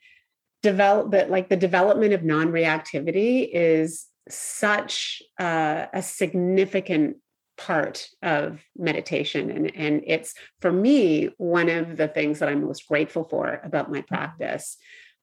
develop 0.63 1.11
but 1.11 1.29
like 1.29 1.49
the 1.49 1.57
development 1.57 2.13
of 2.13 2.23
non-reactivity 2.23 3.49
is 3.51 4.07
such 4.29 5.21
uh, 5.39 5.85
a 5.93 6.01
significant 6.01 7.17
part 7.57 8.07
of 8.23 8.61
meditation 8.75 9.51
and 9.51 9.75
and 9.75 10.01
it's 10.07 10.33
for 10.59 10.71
me 10.71 11.29
one 11.37 11.69
of 11.69 11.97
the 11.97 12.07
things 12.07 12.39
that 12.39 12.49
i'm 12.49 12.65
most 12.65 12.87
grateful 12.87 13.23
for 13.25 13.61
about 13.63 13.91
my 13.91 13.99
mm-hmm. 13.99 14.15
practice 14.15 14.77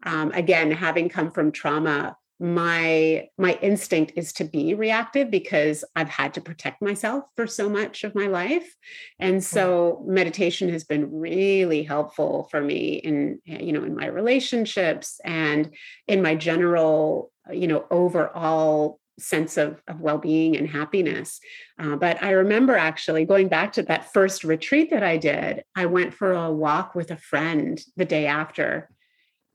um, 0.06 0.30
again 0.32 0.70
having 0.70 1.08
come 1.08 1.32
from 1.32 1.50
trauma 1.50 2.14
my 2.40 3.28
my 3.36 3.58
instinct 3.60 4.14
is 4.16 4.32
to 4.32 4.44
be 4.44 4.72
reactive 4.72 5.30
because 5.30 5.84
i've 5.94 6.08
had 6.08 6.32
to 6.32 6.40
protect 6.40 6.80
myself 6.80 7.24
for 7.36 7.46
so 7.46 7.68
much 7.68 8.02
of 8.02 8.14
my 8.14 8.28
life. 8.28 8.74
And 9.18 9.44
so 9.44 10.02
meditation 10.06 10.70
has 10.70 10.84
been 10.84 11.12
really 11.12 11.82
helpful 11.82 12.48
for 12.50 12.62
me 12.62 12.94
in 12.94 13.40
you 13.44 13.72
know 13.72 13.84
in 13.84 13.94
my 13.94 14.06
relationships 14.06 15.20
and 15.22 15.74
in 16.08 16.22
my 16.22 16.34
general 16.34 17.30
you 17.52 17.66
know 17.66 17.84
overall 17.90 18.98
sense 19.18 19.58
of, 19.58 19.82
of 19.86 20.00
well-being 20.00 20.56
and 20.56 20.66
happiness. 20.66 21.40
Uh, 21.78 21.96
but 21.96 22.22
i 22.22 22.30
remember 22.30 22.74
actually 22.74 23.26
going 23.26 23.48
back 23.48 23.74
to 23.74 23.82
that 23.82 24.10
first 24.14 24.44
retreat 24.44 24.90
that 24.90 25.02
i 25.02 25.18
did 25.18 25.62
i 25.76 25.84
went 25.84 26.14
for 26.14 26.32
a 26.32 26.50
walk 26.50 26.94
with 26.94 27.10
a 27.10 27.18
friend 27.18 27.82
the 27.98 28.06
day 28.06 28.26
after. 28.26 28.88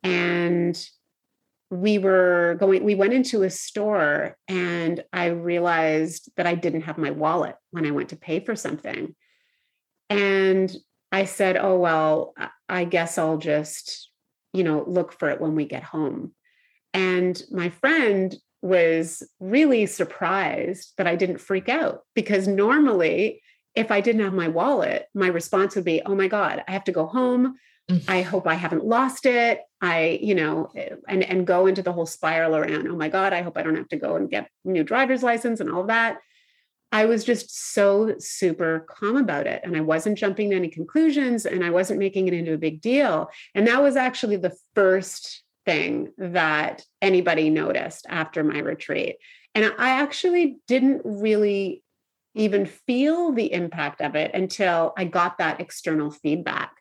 And 0.04 0.78
we 1.72 1.98
were 1.98 2.56
going 2.60 2.84
we 2.84 2.96
went 2.96 3.14
into 3.14 3.44
a 3.44 3.50
store 3.50 4.38
and 4.48 5.04
i 5.12 5.26
realized 5.26 6.30
that 6.38 6.46
i 6.46 6.54
didn't 6.54 6.82
have 6.82 6.98
my 6.98 7.12
wallet 7.12 7.56
when 7.72 7.86
i 7.86 7.92
went 7.92 8.10
to 8.10 8.16
pay 8.16 8.40
for 8.40 8.56
something. 8.56 9.16
And 10.10 10.76
i 11.12 11.26
said 11.26 11.58
oh 11.58 11.78
well 11.78 12.34
i 12.70 12.86
guess 12.86 13.18
i'll 13.18 13.38
just 13.38 14.10
you 14.54 14.64
know 14.64 14.84
look 14.88 15.12
for 15.12 15.30
it 15.30 15.42
when 15.42 15.56
we 15.56 15.66
get 15.66 15.84
home. 15.84 16.34
And 16.94 17.42
my 17.52 17.70
friend 17.70 18.36
was 18.62 19.22
really 19.40 19.86
surprised 19.86 20.94
that 20.98 21.08
i 21.08 21.16
didn't 21.16 21.40
freak 21.40 21.70
out 21.70 22.02
because 22.16 22.48
normally 22.48 23.42
if 23.76 23.92
i 23.92 24.02
didn't 24.02 24.24
have 24.24 24.34
my 24.34 24.48
wallet 24.48 25.08
my 25.14 25.28
response 25.28 25.76
would 25.76 25.86
be 25.86 26.02
oh 26.06 26.16
my 26.16 26.28
god 26.28 26.64
i 26.68 26.72
have 26.72 26.84
to 26.84 26.92
go 26.92 27.06
home 27.06 27.56
Mm-hmm. 27.90 28.10
I 28.10 28.22
hope 28.24 28.48
I 28.48 28.56
haven't 28.56 28.86
lost 28.86 29.26
it. 29.26 29.62
I, 29.80 30.20
you 30.22 30.34
know, 30.34 30.72
and 31.08 31.24
and 31.24 31.46
go 31.46 31.68
into 31.68 31.84
the 31.84 31.94
whole 31.94 32.08
spiral 32.08 32.56
around, 32.56 32.88
oh 32.88 32.96
my 32.96 33.10
God, 33.10 33.34
I 33.34 33.42
hope 33.42 33.58
I 33.58 33.64
don't 33.64 33.76
have 33.76 33.90
to 33.90 33.98
go 33.98 34.16
and 34.16 34.30
get 34.30 34.50
new 34.64 34.84
driver's 34.84 35.22
license 35.22 35.60
and 35.60 35.70
all 35.70 35.82
of 35.82 35.88
that. 35.88 36.18
I 36.92 37.06
was 37.06 37.24
just 37.24 37.74
so 37.74 38.16
super 38.20 38.86
calm 38.90 39.18
about 39.18 39.48
it. 39.48 39.62
And 39.64 39.76
I 39.76 39.82
wasn't 39.82 40.18
jumping 40.18 40.52
to 40.52 40.56
any 40.56 40.70
conclusions 40.70 41.46
and 41.46 41.64
I 41.64 41.70
wasn't 41.70 42.00
making 42.00 42.28
it 42.28 42.34
into 42.34 42.54
a 42.54 42.58
big 42.58 42.80
deal. 42.82 43.30
And 43.54 43.68
that 43.68 43.84
was 43.84 43.96
actually 43.96 44.38
the 44.38 44.56
first 44.76 45.44
thing 45.66 46.14
that 46.18 46.84
anybody 47.02 47.50
noticed 47.50 48.06
after 48.08 48.44
my 48.44 48.60
retreat. 48.60 49.18
And 49.54 49.74
I 49.78 50.02
actually 50.02 50.58
didn't 50.68 51.02
really 51.04 51.84
even 52.34 52.66
feel 52.66 53.32
the 53.32 53.52
impact 53.52 54.02
of 54.02 54.16
it 54.16 54.32
until 54.34 54.94
I 54.98 55.06
got 55.06 55.38
that 55.38 55.60
external 55.60 56.12
feedback. 56.12 56.72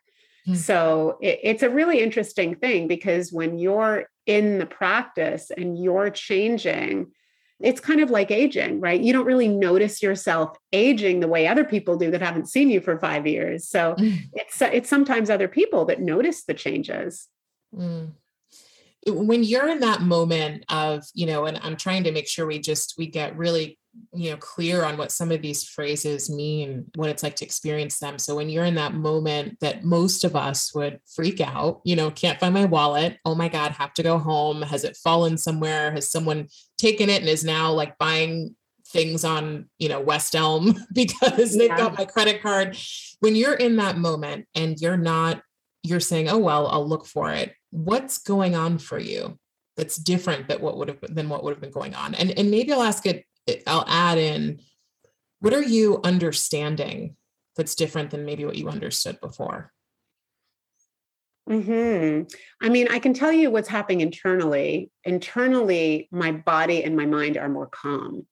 Mm-hmm. 0.47 0.55
So 0.55 1.17
it, 1.21 1.39
it's 1.43 1.63
a 1.63 1.69
really 1.69 2.01
interesting 2.01 2.55
thing 2.55 2.87
because 2.87 3.31
when 3.31 3.57
you're 3.57 4.05
in 4.25 4.59
the 4.59 4.65
practice 4.65 5.51
and 5.55 5.81
you're 5.81 6.09
changing, 6.09 7.11
it's 7.59 7.79
kind 7.79 8.01
of 8.01 8.09
like 8.09 8.31
aging, 8.31 8.81
right? 8.81 8.99
You 8.99 9.13
don't 9.13 9.25
really 9.25 9.47
notice 9.47 10.03
yourself 10.03 10.57
aging 10.73 11.19
the 11.19 11.27
way 11.27 11.47
other 11.47 11.63
people 11.63 11.97
do 11.97 12.11
that 12.11 12.21
haven't 12.21 12.49
seen 12.49 12.69
you 12.69 12.81
for 12.81 12.99
five 12.99 13.25
years. 13.25 13.67
So 13.67 13.95
mm. 13.95 14.19
it's 14.33 14.61
it's 14.61 14.89
sometimes 14.89 15.29
other 15.29 15.47
people 15.47 15.85
that 15.85 16.01
notice 16.01 16.43
the 16.43 16.53
changes. 16.53 17.27
Mm 17.75 18.11
when 19.07 19.43
you're 19.43 19.69
in 19.69 19.79
that 19.79 20.01
moment 20.01 20.65
of 20.69 21.03
you 21.13 21.25
know 21.25 21.45
and 21.45 21.59
i'm 21.63 21.75
trying 21.75 22.03
to 22.03 22.11
make 22.11 22.27
sure 22.27 22.45
we 22.45 22.59
just 22.59 22.95
we 22.97 23.05
get 23.07 23.37
really 23.37 23.77
you 24.13 24.31
know 24.31 24.37
clear 24.37 24.83
on 24.83 24.97
what 24.97 25.11
some 25.11 25.31
of 25.31 25.41
these 25.41 25.63
phrases 25.63 26.29
mean 26.29 26.85
what 26.95 27.09
it's 27.09 27.23
like 27.23 27.35
to 27.37 27.45
experience 27.45 27.99
them. 27.99 28.17
So 28.17 28.35
when 28.35 28.49
you're 28.49 28.65
in 28.65 28.75
that 28.75 28.93
moment 28.93 29.59
that 29.61 29.83
most 29.83 30.23
of 30.23 30.35
us 30.35 30.73
would 30.73 30.99
freak 31.15 31.41
out 31.41 31.81
you 31.83 31.95
know 31.95 32.11
can't 32.11 32.39
find 32.39 32.53
my 32.53 32.65
wallet. 32.65 33.17
Oh 33.25 33.35
my 33.35 33.49
god 33.49 33.71
have 33.71 33.93
to 33.95 34.03
go 34.03 34.17
home. 34.17 34.61
Has 34.61 34.83
it 34.83 34.97
fallen 34.97 35.37
somewhere? 35.37 35.91
Has 35.91 36.09
someone 36.09 36.47
taken 36.77 37.09
it 37.09 37.21
and 37.21 37.29
is 37.29 37.43
now 37.43 37.71
like 37.71 37.97
buying 37.97 38.55
things 38.87 39.23
on 39.23 39.69
you 39.79 39.89
know 39.89 39.99
west 39.99 40.35
elm 40.35 40.73
because 40.93 41.57
they've 41.57 41.69
yeah. 41.69 41.77
got 41.77 41.97
my 41.97 42.05
credit 42.05 42.41
card? 42.41 42.77
When 43.19 43.35
you're 43.35 43.55
in 43.55 43.77
that 43.77 43.97
moment 43.97 44.47
and 44.55 44.79
you're 44.79 44.97
not 44.97 45.41
you're 45.83 45.99
saying 45.99 46.27
oh 46.27 46.39
well 46.39 46.65
i'll 46.67 46.87
look 46.87 47.05
for 47.05 47.31
it 47.31 47.53
what's 47.69 48.17
going 48.17 48.55
on 48.55 48.79
for 48.79 48.97
you 48.97 49.37
that's 49.77 49.97
different 49.97 50.47
that 50.47 50.61
what 50.61 50.77
would 50.77 50.87
have 50.87 50.99
than 51.01 51.29
what 51.29 51.43
would 51.43 51.51
have 51.51 51.61
been 51.61 51.71
going 51.71 51.95
on? 51.95 52.15
And 52.15 52.31
and 52.31 52.49
maybe 52.51 52.71
i'll 52.71 52.81
ask 52.81 53.05
it 53.05 53.25
i'll 53.67 53.85
add 53.87 54.17
in 54.17 54.59
what 55.39 55.53
are 55.53 55.63
you 55.63 55.99
understanding 56.03 57.15
that's 57.55 57.75
different 57.75 58.11
than 58.11 58.25
maybe 58.25 58.45
what 58.45 58.57
you 58.57 58.69
understood 58.69 59.19
before 59.21 59.71
hmm 61.47 62.21
I 62.61 62.69
mean, 62.69 62.87
I 62.89 62.99
can 62.99 63.13
tell 63.13 63.31
you 63.31 63.51
what's 63.51 63.67
happening 63.67 64.01
internally. 64.01 64.89
Internally, 65.03 66.07
my 66.11 66.31
body 66.31 66.83
and 66.83 66.95
my 66.95 67.05
mind 67.05 67.37
are 67.37 67.49
more 67.49 67.67
calm. 67.67 68.25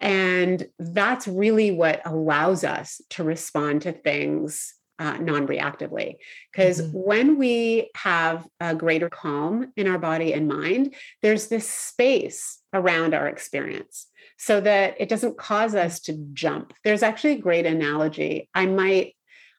And 0.00 0.66
that's 0.78 1.26
really 1.26 1.72
what 1.72 2.00
allows 2.06 2.64
us 2.64 3.00
to 3.10 3.24
respond 3.24 3.82
to 3.82 3.92
things 3.92 4.74
uh, 4.98 5.18
non 5.18 5.46
reactively. 5.46 6.16
Because 6.50 6.80
mm-hmm. 6.80 6.98
when 6.98 7.38
we 7.38 7.90
have 7.96 8.46
a 8.60 8.74
greater 8.74 9.08
calm 9.08 9.72
in 9.76 9.86
our 9.86 9.98
body 9.98 10.32
and 10.32 10.48
mind, 10.48 10.94
there's 11.22 11.48
this 11.48 11.68
space 11.68 12.60
around 12.72 13.14
our 13.14 13.28
experience 13.28 14.06
so 14.38 14.60
that 14.60 14.94
it 14.98 15.08
doesn't 15.08 15.36
cause 15.36 15.74
us 15.74 16.00
to 16.00 16.14
jump. 16.32 16.72
There's 16.84 17.02
actually 17.02 17.32
a 17.32 17.38
great 17.38 17.66
analogy. 17.66 18.48
I 18.54 18.66
might. 18.66 19.14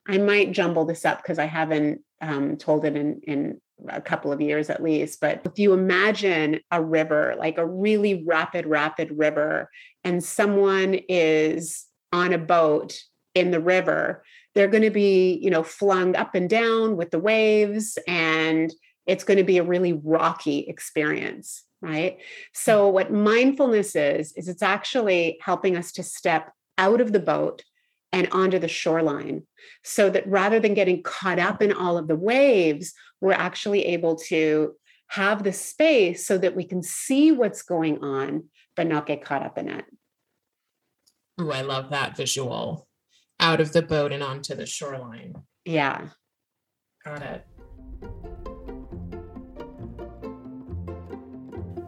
I 0.07 0.17
might 0.17 0.53
jumble 0.53 0.85
this 0.85 1.05
up 1.05 1.21
because 1.21 1.37
I 1.37 1.45
haven't 1.45 2.01
um, 2.19 2.57
told 2.57 2.83
it 2.83 2.95
in, 2.95 3.21
in 3.27 3.61
a 3.87 4.01
couple 4.01 4.31
of 4.31 4.41
years 4.41 4.69
at 4.69 4.81
least. 4.81 5.19
But 5.21 5.41
if 5.45 5.59
you 5.59 5.73
imagine 5.73 6.61
a 6.71 6.83
river, 6.83 7.35
like 7.37 7.59
a 7.59 7.65
really 7.65 8.23
rapid, 8.25 8.65
rapid 8.65 9.11
river, 9.11 9.69
and 10.03 10.23
someone 10.23 10.95
is 11.07 11.85
on 12.11 12.33
a 12.33 12.39
boat 12.39 12.97
in 13.35 13.51
the 13.51 13.59
river, 13.59 14.23
they're 14.55 14.67
going 14.67 14.83
to 14.83 14.89
be, 14.89 15.39
you 15.41 15.49
know, 15.49 15.63
flung 15.63 16.15
up 16.15 16.33
and 16.35 16.49
down 16.49 16.97
with 16.97 17.11
the 17.11 17.19
waves 17.19 17.97
and 18.07 18.73
it's 19.05 19.23
going 19.23 19.37
to 19.37 19.43
be 19.43 19.57
a 19.57 19.63
really 19.63 19.93
rocky 19.93 20.59
experience, 20.67 21.63
right? 21.81 22.17
Mm. 22.17 22.21
So 22.53 22.87
what 22.89 23.11
mindfulness 23.11 23.95
is 23.95 24.33
is 24.33 24.47
it's 24.47 24.63
actually 24.63 25.39
helping 25.41 25.75
us 25.75 25.91
to 25.93 26.03
step 26.03 26.51
out 26.77 27.01
of 27.01 27.11
the 27.11 27.19
boat 27.19 27.63
and 28.11 28.27
onto 28.31 28.57
the 28.57 28.67
shoreline 28.67 29.43
so 29.83 30.09
that 30.09 30.27
rather 30.27 30.59
than 30.59 30.73
getting 30.73 31.03
caught 31.03 31.39
up 31.39 31.61
in 31.61 31.71
all 31.71 31.97
of 31.97 32.07
the 32.07 32.15
waves, 32.15 32.93
we're 33.21 33.33
actually 33.33 33.85
able 33.85 34.15
to 34.15 34.73
have 35.07 35.43
the 35.43 35.53
space 35.53 36.25
so 36.25 36.37
that 36.37 36.55
we 36.55 36.63
can 36.63 36.81
see 36.83 37.31
what's 37.31 37.61
going 37.61 38.03
on 38.03 38.45
but 38.75 38.87
not 38.87 39.05
get 39.05 39.23
caught 39.23 39.43
up 39.43 39.57
in 39.57 39.69
it. 39.69 39.85
Oh, 41.37 41.51
I 41.51 41.61
love 41.61 41.89
that 41.89 42.15
visual 42.15 42.87
out 43.39 43.61
of 43.61 43.73
the 43.73 43.81
boat 43.81 44.11
and 44.11 44.23
onto 44.23 44.55
the 44.55 44.65
shoreline. 44.65 45.33
Yeah. 45.65 46.09
Got 47.05 47.21
it. 47.21 47.45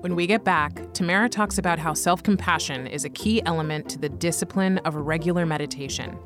When 0.01 0.15
we 0.15 0.25
get 0.25 0.43
back, 0.43 0.93
Tamara 0.93 1.29
talks 1.29 1.59
about 1.59 1.77
how 1.77 1.93
self 1.93 2.23
compassion 2.23 2.87
is 2.87 3.05
a 3.05 3.09
key 3.09 3.39
element 3.45 3.87
to 3.89 3.99
the 3.99 4.09
discipline 4.09 4.79
of 4.79 4.95
regular 4.95 5.45
meditation. 5.45 6.17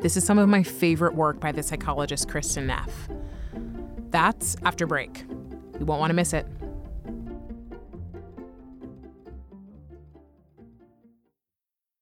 This 0.00 0.16
is 0.16 0.24
some 0.24 0.38
of 0.38 0.48
my 0.48 0.62
favorite 0.62 1.14
work 1.14 1.38
by 1.38 1.52
the 1.52 1.62
psychologist 1.62 2.26
Kristin 2.28 2.64
Neff. 2.64 3.10
That's 4.08 4.56
after 4.64 4.86
break. 4.86 5.26
You 5.78 5.84
won't 5.84 6.00
want 6.00 6.08
to 6.08 6.14
miss 6.14 6.32
it. 6.32 6.46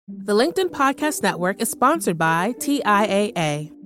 The 0.06 0.34
LinkedIn 0.34 0.70
Podcast 0.70 1.24
Network 1.24 1.60
is 1.60 1.68
sponsored 1.68 2.18
by 2.18 2.52
TIAA. 2.52 3.75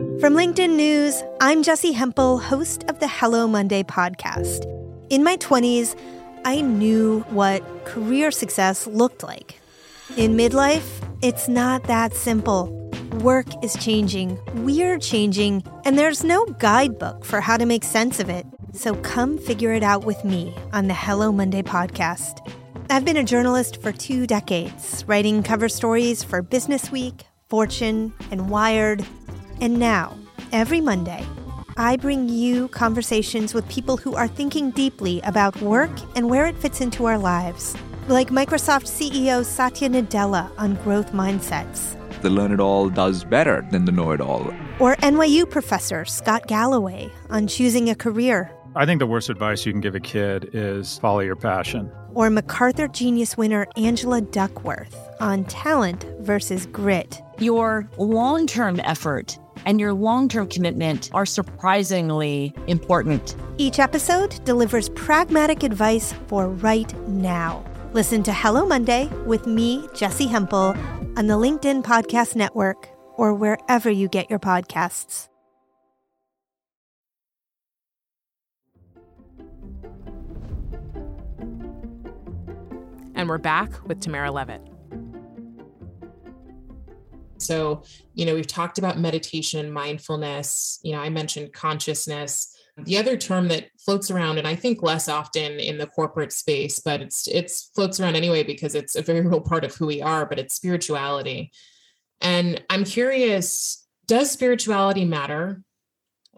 From 0.00 0.32
LinkedIn 0.32 0.76
News, 0.76 1.22
I'm 1.42 1.62
Jessi 1.62 1.92
Hempel, 1.92 2.38
host 2.38 2.84
of 2.88 3.00
the 3.00 3.06
Hello 3.06 3.46
Monday 3.46 3.82
podcast. 3.82 4.64
In 5.10 5.22
my 5.22 5.36
20s, 5.36 5.94
I 6.46 6.62
knew 6.62 7.20
what 7.28 7.60
career 7.84 8.30
success 8.30 8.86
looked 8.86 9.22
like. 9.22 9.60
In 10.16 10.38
midlife, 10.38 11.06
it's 11.20 11.48
not 11.48 11.84
that 11.84 12.14
simple. 12.14 12.70
Work 13.20 13.48
is 13.62 13.76
changing, 13.76 14.38
we're 14.54 14.98
changing, 14.98 15.62
and 15.84 15.98
there's 15.98 16.24
no 16.24 16.46
guidebook 16.46 17.26
for 17.26 17.42
how 17.42 17.58
to 17.58 17.66
make 17.66 17.84
sense 17.84 18.20
of 18.20 18.30
it. 18.30 18.46
So 18.72 18.94
come 18.94 19.36
figure 19.36 19.74
it 19.74 19.82
out 19.82 20.06
with 20.06 20.24
me 20.24 20.54
on 20.72 20.88
the 20.88 20.94
Hello 20.94 21.30
Monday 21.30 21.60
podcast. 21.60 22.38
I've 22.88 23.04
been 23.04 23.18
a 23.18 23.22
journalist 23.22 23.82
for 23.82 23.92
two 23.92 24.26
decades, 24.26 25.04
writing 25.06 25.42
cover 25.42 25.68
stories 25.68 26.24
for 26.24 26.40
Business 26.40 26.90
Week, 26.90 27.26
Fortune, 27.50 28.14
and 28.30 28.48
Wired. 28.48 29.04
And 29.60 29.78
now, 29.78 30.16
every 30.52 30.80
Monday, 30.80 31.26
I 31.76 31.96
bring 31.96 32.30
you 32.30 32.68
conversations 32.68 33.52
with 33.52 33.68
people 33.68 33.98
who 33.98 34.14
are 34.14 34.26
thinking 34.26 34.70
deeply 34.70 35.20
about 35.20 35.60
work 35.60 35.90
and 36.16 36.30
where 36.30 36.46
it 36.46 36.56
fits 36.56 36.80
into 36.80 37.04
our 37.04 37.18
lives, 37.18 37.76
like 38.08 38.30
Microsoft 38.30 38.86
CEO 38.86 39.44
Satya 39.44 39.90
Nadella 39.90 40.50
on 40.56 40.76
growth 40.76 41.12
mindsets. 41.12 41.94
The 42.22 42.30
learn 42.30 42.52
it 42.52 42.60
all 42.60 42.88
does 42.88 43.22
better 43.22 43.66
than 43.70 43.84
the 43.84 43.92
know 43.92 44.12
it 44.12 44.20
all. 44.22 44.50
Or 44.78 44.96
NYU 44.96 45.48
professor 45.48 46.06
Scott 46.06 46.46
Galloway 46.46 47.10
on 47.28 47.46
choosing 47.46 47.90
a 47.90 47.94
career. 47.94 48.50
I 48.76 48.86
think 48.86 48.98
the 48.98 49.06
worst 49.06 49.28
advice 49.28 49.66
you 49.66 49.72
can 49.72 49.80
give 49.80 49.94
a 49.94 50.00
kid 50.00 50.50
is 50.52 50.98
follow 50.98 51.20
your 51.20 51.36
passion. 51.36 51.90
Or 52.14 52.30
MacArthur 52.30 52.88
Genius 52.88 53.36
winner 53.36 53.66
Angela 53.76 54.20
Duckworth 54.20 54.96
on 55.20 55.44
talent 55.44 56.04
versus 56.20 56.66
grit. 56.66 57.20
Your 57.38 57.88
long 57.98 58.46
term 58.46 58.80
effort 58.80 59.38
and 59.64 59.80
your 59.80 59.92
long 59.92 60.28
term 60.28 60.48
commitment 60.48 61.10
are 61.12 61.26
surprisingly 61.26 62.54
important. 62.66 63.36
Each 63.58 63.78
episode 63.78 64.42
delivers 64.44 64.88
pragmatic 64.90 65.62
advice 65.62 66.14
for 66.26 66.48
right 66.48 66.92
now. 67.08 67.64
Listen 67.92 68.22
to 68.22 68.32
Hello 68.32 68.64
Monday 68.64 69.08
with 69.26 69.46
me, 69.46 69.86
Jessi 69.88 70.28
Hempel, 70.28 70.76
on 71.16 71.26
the 71.26 71.34
LinkedIn 71.34 71.82
Podcast 71.82 72.36
Network 72.36 72.88
or 73.16 73.34
wherever 73.34 73.90
you 73.90 74.08
get 74.08 74.30
your 74.30 74.38
podcasts. 74.38 75.28
And 83.14 83.28
we're 83.28 83.36
back 83.36 83.86
with 83.86 84.00
Tamara 84.00 84.30
Levitt. 84.30 84.69
So, 87.40 87.82
you 88.14 88.26
know, 88.26 88.34
we've 88.34 88.46
talked 88.46 88.78
about 88.78 88.98
meditation, 88.98 89.72
mindfulness. 89.72 90.78
You 90.82 90.92
know, 90.92 91.00
I 91.00 91.08
mentioned 91.08 91.52
consciousness. 91.52 92.54
The 92.84 92.98
other 92.98 93.16
term 93.16 93.48
that 93.48 93.68
floats 93.84 94.10
around, 94.10 94.38
and 94.38 94.46
I 94.46 94.54
think 94.54 94.82
less 94.82 95.08
often 95.08 95.58
in 95.60 95.78
the 95.78 95.86
corporate 95.86 96.32
space, 96.32 96.78
but 96.78 97.02
it's 97.02 97.26
it's 97.28 97.70
floats 97.74 98.00
around 98.00 98.16
anyway 98.16 98.42
because 98.42 98.74
it's 98.74 98.94
a 98.94 99.02
very 99.02 99.20
real 99.26 99.40
part 99.40 99.64
of 99.64 99.74
who 99.74 99.86
we 99.86 100.00
are. 100.00 100.24
But 100.26 100.38
it's 100.38 100.54
spirituality, 100.54 101.52
and 102.20 102.62
I'm 102.70 102.84
curious: 102.84 103.86
Does 104.06 104.30
spirituality 104.30 105.04
matter? 105.04 105.62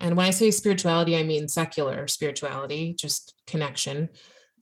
And 0.01 0.17
when 0.17 0.27
I 0.27 0.31
say 0.31 0.51
spirituality, 0.51 1.17
I 1.17 1.23
mean 1.23 1.47
secular 1.47 2.09
spirituality, 2.09 2.97
just 2.99 3.35
connection 3.47 4.09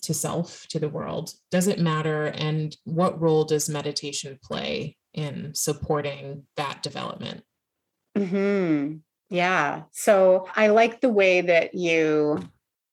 to 0.03 0.13
self, 0.13 0.67
to 0.69 0.79
the 0.79 0.89
world. 0.89 1.33
Does 1.51 1.67
it 1.67 1.79
matter? 1.79 2.27
And 2.27 2.77
what 2.85 3.21
role 3.21 3.45
does 3.45 3.69
meditation 3.69 4.39
play 4.43 4.97
in 5.15 5.55
supporting 5.55 6.45
that 6.57 6.83
development? 6.83 7.45
Hmm. 8.17 8.97
Yeah. 9.29 9.83
So 9.93 10.49
I 10.57 10.69
like 10.69 11.01
the 11.01 11.09
way 11.09 11.41
that 11.41 11.75
you 11.75 12.41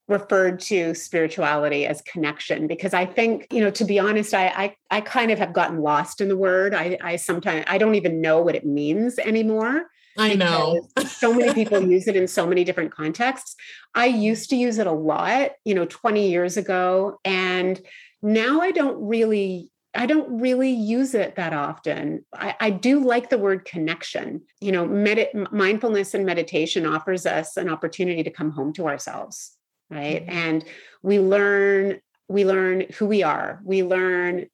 referred 0.08 0.60
to 0.62 0.94
spirituality 0.94 1.86
as 1.86 2.02
connection 2.04 2.68
because 2.68 2.94
I 2.94 3.06
think, 3.06 3.48
you 3.52 3.60
know, 3.60 3.72
to 3.72 3.84
be 3.84 4.00
honest, 4.00 4.34
I 4.34 4.48
I, 4.48 4.76
I 4.90 5.02
kind 5.02 5.32
of 5.32 5.40
have 5.40 5.54
gotten 5.54 5.82
lost 5.82 6.22
in 6.22 6.30
the 6.30 6.38
word. 6.38 6.74
I, 6.74 6.98
I 7.02 7.16
sometimes 7.18 7.66
I 7.68 7.78
don't 7.78 7.96
even 7.96 8.22
know 8.22 8.42
what 8.42 8.56
it 8.56 8.66
means 8.66 9.20
anymore. 9.20 9.88
I 10.18 10.34
know. 10.36 10.88
so 11.06 11.34
many 11.34 11.54
people 11.54 11.82
use 11.82 12.08
it 12.08 12.16
in 12.16 12.28
so 12.28 12.48
many 12.48 12.64
different 12.64 12.92
contexts. 12.92 13.56
I 13.94 14.08
used 14.08 14.50
to 14.50 14.56
use 14.56 14.80
it 14.80 14.88
a 14.88 14.92
lot, 14.92 15.52
you 15.64 15.76
know, 15.76 15.86
20 15.86 16.30
years 16.30 16.58
ago. 16.58 17.20
And 17.24 17.80
now 18.22 18.62
I 18.62 18.72
don't 18.72 19.08
really 19.08 19.70
I 19.96 20.06
don't 20.06 20.42
really 20.42 20.72
use 20.72 21.16
it 21.16 21.36
that 21.36 21.54
often. 21.54 22.26
I, 22.34 22.56
I 22.60 22.70
do 22.70 23.00
like 23.00 23.30
the 23.30 23.38
word 23.38 23.66
connection. 23.66 24.42
You 24.62 24.72
know, 24.72 24.86
med- 24.86 25.30
mindfulness 25.52 26.14
and 26.14 26.26
meditation 26.26 26.86
offers 26.86 27.26
us 27.26 27.58
an 27.58 27.70
opportunity 27.70 28.24
to 28.24 28.30
come 28.30 28.52
home 28.52 28.74
to 28.74 28.88
ourselves, 28.88 29.58
right? 29.90 30.22
Mm-hmm. 30.22 30.38
And 30.38 30.66
we 31.02 31.20
learn 31.20 32.00
we 32.30 32.46
learn 32.46 32.86
who 32.98 33.06
we 33.06 33.24
are. 33.24 33.62
We 33.64 33.84
learn 33.84 34.48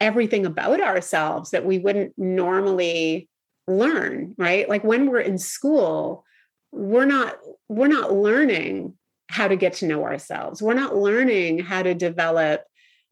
everything 0.00 0.46
about 0.46 0.80
ourselves 0.80 1.50
that 1.50 1.64
we 1.64 1.78
wouldn't 1.78 2.14
normally 2.16 3.28
learn, 3.66 4.34
right? 4.38 4.68
Like 4.68 4.84
when 4.84 5.10
we're 5.10 5.20
in 5.20 5.38
school, 5.38 6.24
we're 6.72 7.06
not 7.06 7.36
we're 7.68 7.88
not 7.88 8.12
learning 8.12 8.94
how 9.28 9.48
to 9.48 9.56
get 9.56 9.74
to 9.74 9.86
know 9.86 10.04
ourselves. 10.04 10.62
We're 10.62 10.74
not 10.74 10.96
learning 10.96 11.58
how 11.58 11.82
to 11.82 11.94
develop 11.94 12.62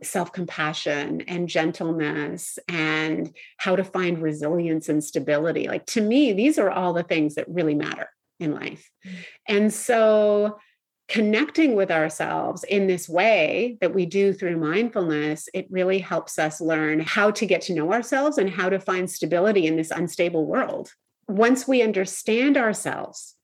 self 0.05 0.33
compassion 0.33 1.23
and 1.23 1.49
gentleness 1.49 2.59
and 2.69 3.35
how 3.59 3.77
to 3.77 3.85
find 3.85 4.23
resilience 4.23 4.89
and 4.89 5.03
stability. 5.03 5.69
Like 5.69 5.87
to 5.87 6.01
me, 6.01 6.33
these 6.33 6.59
are 6.59 6.71
all 6.71 6.93
the 6.93 7.03
things 7.03 7.35
that 7.35 7.49
really 7.49 7.75
matter 7.75 8.09
in 8.41 8.55
life. 8.55 8.91
Mm-hmm. 9.07 9.17
And 9.49 9.73
so, 9.73 10.59
connecting 11.07 11.75
with 11.75 11.91
ourselves 11.91 12.65
in 12.65 12.87
this 12.87 13.09
way 13.09 13.77
that 13.81 13.95
we 13.95 14.07
do 14.07 14.33
through 14.33 14.57
mindfulness, 14.57 15.49
it 15.53 15.67
really 15.71 15.99
helps 15.99 16.39
us 16.39 16.61
learn 16.61 17.01
how 17.01 17.31
to 17.31 17.45
get 17.45 17.61
to 17.61 17.75
know 17.75 17.93
ourselves 17.93 18.39
and 18.39 18.49
how 18.49 18.71
to 18.71 18.81
find 18.81 19.11
stability 19.11 19.67
in 19.67 19.77
this 19.77 19.91
unstable 19.91 20.47
world. 20.47 20.93
Once 21.29 21.69
we 21.69 21.83
understand 21.83 22.57
ourselves, 22.57 23.35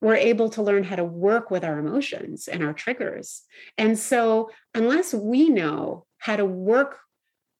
we're 0.00 0.16
able 0.16 0.48
to 0.50 0.62
learn 0.62 0.84
how 0.84 0.96
to 0.96 1.04
work 1.04 1.50
with 1.50 1.64
our 1.64 1.78
emotions 1.78 2.48
and 2.48 2.62
our 2.62 2.72
triggers. 2.72 3.42
And 3.76 3.98
so, 3.98 4.50
unless 4.74 5.12
we 5.12 5.48
know 5.48 6.06
how 6.18 6.36
to 6.36 6.44
work 6.44 6.98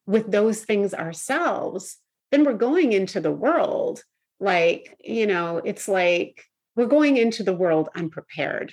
with 0.06 0.30
those 0.30 0.64
things 0.64 0.94
ourselves, 0.94 1.98
then 2.30 2.44
we're 2.44 2.54
going 2.54 2.92
into 2.92 3.20
the 3.20 3.32
world 3.32 4.02
like, 4.40 4.96
you 5.04 5.26
know, 5.26 5.58
it's 5.58 5.88
like 5.88 6.44
we're 6.76 6.86
going 6.86 7.16
into 7.16 7.42
the 7.42 7.52
world 7.52 7.88
unprepared. 7.94 8.72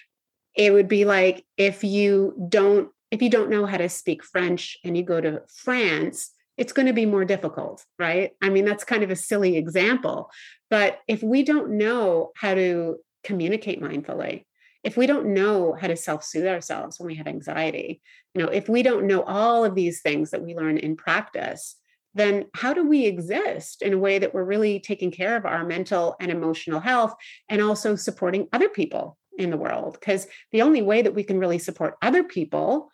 It 0.55 0.71
would 0.71 0.87
be 0.87 1.05
like 1.05 1.45
if 1.57 1.83
you 1.83 2.47
don't 2.49 2.89
if 3.11 3.21
you 3.21 3.29
don't 3.29 3.49
know 3.49 3.65
how 3.65 3.77
to 3.77 3.87
speak 3.87 4.23
French 4.23 4.77
and 4.83 4.97
you 4.97 5.03
go 5.03 5.21
to 5.21 5.41
France, 5.47 6.31
it's 6.57 6.73
going 6.73 6.87
to 6.87 6.93
be 6.93 7.05
more 7.05 7.23
difficult, 7.23 7.85
right? 7.99 8.31
I 8.41 8.49
mean, 8.49 8.65
that's 8.65 8.83
kind 8.83 9.03
of 9.03 9.11
a 9.11 9.15
silly 9.15 9.57
example. 9.57 10.29
But 10.69 10.99
if 11.07 11.21
we 11.21 11.43
don't 11.43 11.77
know 11.77 12.31
how 12.35 12.55
to 12.55 12.97
communicate 13.25 13.81
mindfully. 13.81 14.45
If 14.83 14.97
we 14.97 15.07
don't 15.07 15.33
know 15.33 15.73
how 15.73 15.87
to 15.87 15.97
self-soothe 15.97 16.45
ourselves 16.45 16.99
when 16.99 17.07
we 17.07 17.15
have 17.15 17.27
anxiety 17.27 18.01
you 18.33 18.41
know 18.41 18.49
if 18.49 18.69
we 18.69 18.83
don't 18.83 19.07
know 19.07 19.23
all 19.23 19.65
of 19.65 19.73
these 19.73 20.01
things 20.01 20.29
that 20.31 20.43
we 20.43 20.55
learn 20.55 20.77
in 20.77 20.95
practice 20.95 21.75
then 22.13 22.45
how 22.53 22.73
do 22.73 22.87
we 22.87 23.05
exist 23.05 23.81
in 23.81 23.93
a 23.93 23.97
way 23.97 24.19
that 24.19 24.33
we're 24.33 24.43
really 24.43 24.79
taking 24.79 25.11
care 25.11 25.35
of 25.35 25.45
our 25.45 25.65
mental 25.65 26.15
and 26.19 26.31
emotional 26.31 26.79
health 26.79 27.13
and 27.49 27.61
also 27.61 27.95
supporting 27.95 28.47
other 28.53 28.69
people 28.69 29.17
in 29.37 29.49
the 29.49 29.57
world? 29.57 29.97
Because 29.99 30.25
the 30.53 30.61
only 30.61 30.81
way 30.81 31.01
that 31.01 31.13
we 31.13 31.23
can 31.23 31.39
really 31.39 31.59
support 31.59 31.95
other 32.01 32.23
people 32.23 32.89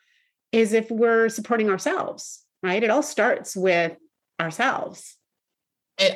is 0.52 0.74
if 0.74 0.89
we're 0.89 1.30
supporting 1.30 1.70
ourselves 1.70 2.46
right? 2.63 2.84
It 2.84 2.89
all 2.89 3.04
starts 3.04 3.56
with 3.56 3.96
ourselves. 4.39 5.17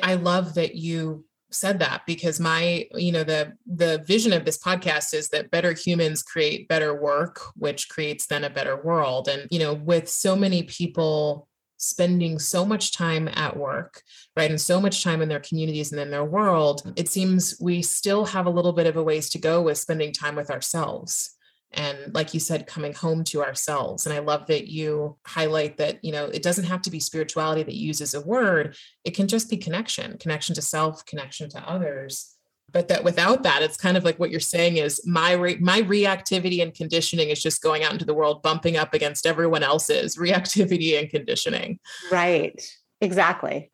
I 0.02 0.14
love 0.14 0.54
that 0.54 0.74
you 0.74 1.24
said 1.56 1.78
that 1.78 2.02
because 2.06 2.38
my 2.38 2.86
you 2.94 3.12
know 3.12 3.24
the 3.24 3.52
the 3.66 4.02
vision 4.06 4.32
of 4.32 4.44
this 4.44 4.58
podcast 4.58 5.14
is 5.14 5.28
that 5.28 5.50
better 5.50 5.72
humans 5.72 6.22
create 6.22 6.68
better 6.68 6.94
work 6.94 7.40
which 7.54 7.88
creates 7.88 8.26
then 8.26 8.44
a 8.44 8.50
better 8.50 8.76
world. 8.76 9.28
And 9.28 9.48
you 9.50 9.58
know 9.58 9.74
with 9.74 10.08
so 10.08 10.36
many 10.36 10.62
people 10.64 11.48
spending 11.78 12.38
so 12.38 12.64
much 12.64 12.92
time 12.92 13.28
at 13.34 13.54
work 13.54 14.02
right 14.34 14.50
and 14.50 14.60
so 14.60 14.80
much 14.80 15.04
time 15.04 15.20
in 15.20 15.28
their 15.28 15.40
communities 15.40 15.92
and 15.92 16.00
in 16.00 16.10
their 16.10 16.24
world 16.24 16.90
it 16.96 17.06
seems 17.06 17.54
we 17.60 17.82
still 17.82 18.24
have 18.24 18.46
a 18.46 18.50
little 18.50 18.72
bit 18.72 18.86
of 18.86 18.96
a 18.96 19.02
ways 19.02 19.28
to 19.28 19.38
go 19.38 19.60
with 19.60 19.76
spending 19.76 20.10
time 20.10 20.34
with 20.34 20.50
ourselves 20.50 21.35
and 21.72 22.14
like 22.14 22.32
you 22.32 22.40
said 22.40 22.66
coming 22.66 22.92
home 22.92 23.24
to 23.24 23.42
ourselves 23.42 24.06
and 24.06 24.14
i 24.14 24.18
love 24.18 24.46
that 24.46 24.68
you 24.68 25.16
highlight 25.26 25.76
that 25.76 26.02
you 26.04 26.12
know 26.12 26.26
it 26.26 26.42
doesn't 26.42 26.64
have 26.64 26.80
to 26.80 26.90
be 26.90 27.00
spirituality 27.00 27.62
that 27.62 27.74
uses 27.74 28.14
a 28.14 28.20
word 28.20 28.76
it 29.04 29.14
can 29.16 29.26
just 29.26 29.50
be 29.50 29.56
connection 29.56 30.16
connection 30.18 30.54
to 30.54 30.62
self 30.62 31.04
connection 31.06 31.48
to 31.50 31.68
others. 31.68 32.32
But 32.72 32.88
that 32.88 33.04
without 33.04 33.44
that 33.44 33.62
it's 33.62 33.76
kind 33.76 33.96
of 33.96 34.04
like 34.04 34.18
what 34.18 34.30
you're 34.30 34.40
saying 34.40 34.76
is 34.76 35.00
my 35.06 35.32
re- 35.32 35.58
my 35.58 35.82
reactivity 35.82 36.60
and 36.60 36.74
conditioning 36.74 37.30
is 37.30 37.40
just 37.40 37.62
going 37.62 37.84
out 37.84 37.92
into 37.92 38.04
the 38.04 38.12
world 38.12 38.42
bumping 38.42 38.76
up 38.76 38.92
against 38.92 39.24
everyone 39.24 39.62
else's 39.62 40.16
reactivity 40.26 40.98
and 40.98 41.08
conditioning. 41.08 41.78
Right. 42.10 42.60
Exactly. 43.00 43.70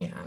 Yeah. 0.00 0.26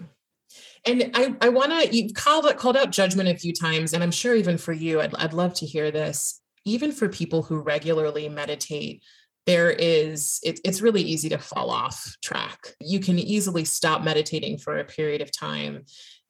And 0.86 1.12
I, 1.14 1.36
I 1.42 1.50
want 1.50 1.72
to, 1.72 1.96
you've 1.96 2.14
called, 2.14 2.46
called 2.58 2.78
out 2.78 2.90
judgment 2.90 3.28
a 3.28 3.36
few 3.36 3.54
times, 3.54 3.94
and 3.94 4.02
I'm 4.02 4.12
sure 4.12 4.34
even 4.34 4.58
for 4.58 4.72
you, 4.72 5.02
I'd, 5.02 5.14
I'd 5.16 5.34
love 5.34 5.54
to 5.56 5.66
hear 5.66 5.92
this 5.92 6.40
even 6.66 6.92
for 6.92 7.10
people 7.10 7.44
who 7.44 7.60
regularly 7.60 8.30
meditate, 8.30 9.04
there 9.46 9.72
is 9.72 10.40
it, 10.44 10.60
it's 10.64 10.82
really 10.82 11.02
easy 11.02 11.30
to 11.30 11.38
fall 11.38 11.72
off 11.72 12.16
track. 12.22 12.76
You 12.80 13.00
can 13.00 13.18
easily 13.18 13.66
stop 13.66 14.04
meditating 14.04 14.60
for 14.60 14.78
a 14.78 14.86
period 14.86 15.22
of 15.22 15.32
time 15.32 15.86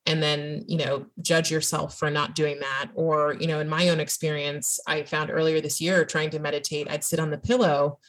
and 0.06 0.24
then 0.24 0.64
you 0.68 0.78
know 0.78 1.06
judge 1.22 1.52
yourself 1.52 1.98
for 1.98 2.10
not 2.10 2.36
doing 2.36 2.60
that 2.60 2.90
or 2.96 3.36
you 3.40 3.48
know 3.48 3.60
in 3.60 3.70
my 3.70 3.90
own 3.90 4.00
experience 4.00 4.80
i 4.88 5.04
found 5.04 5.30
earlier 5.30 5.62
this 5.62 5.80
year 5.80 6.04
trying 6.04 6.30
to 6.30 6.40
meditate 6.40 6.90
i'd 6.90 7.04
sit 7.04 7.20
on 7.20 7.30
the 7.30 7.38
pillow 7.38 8.00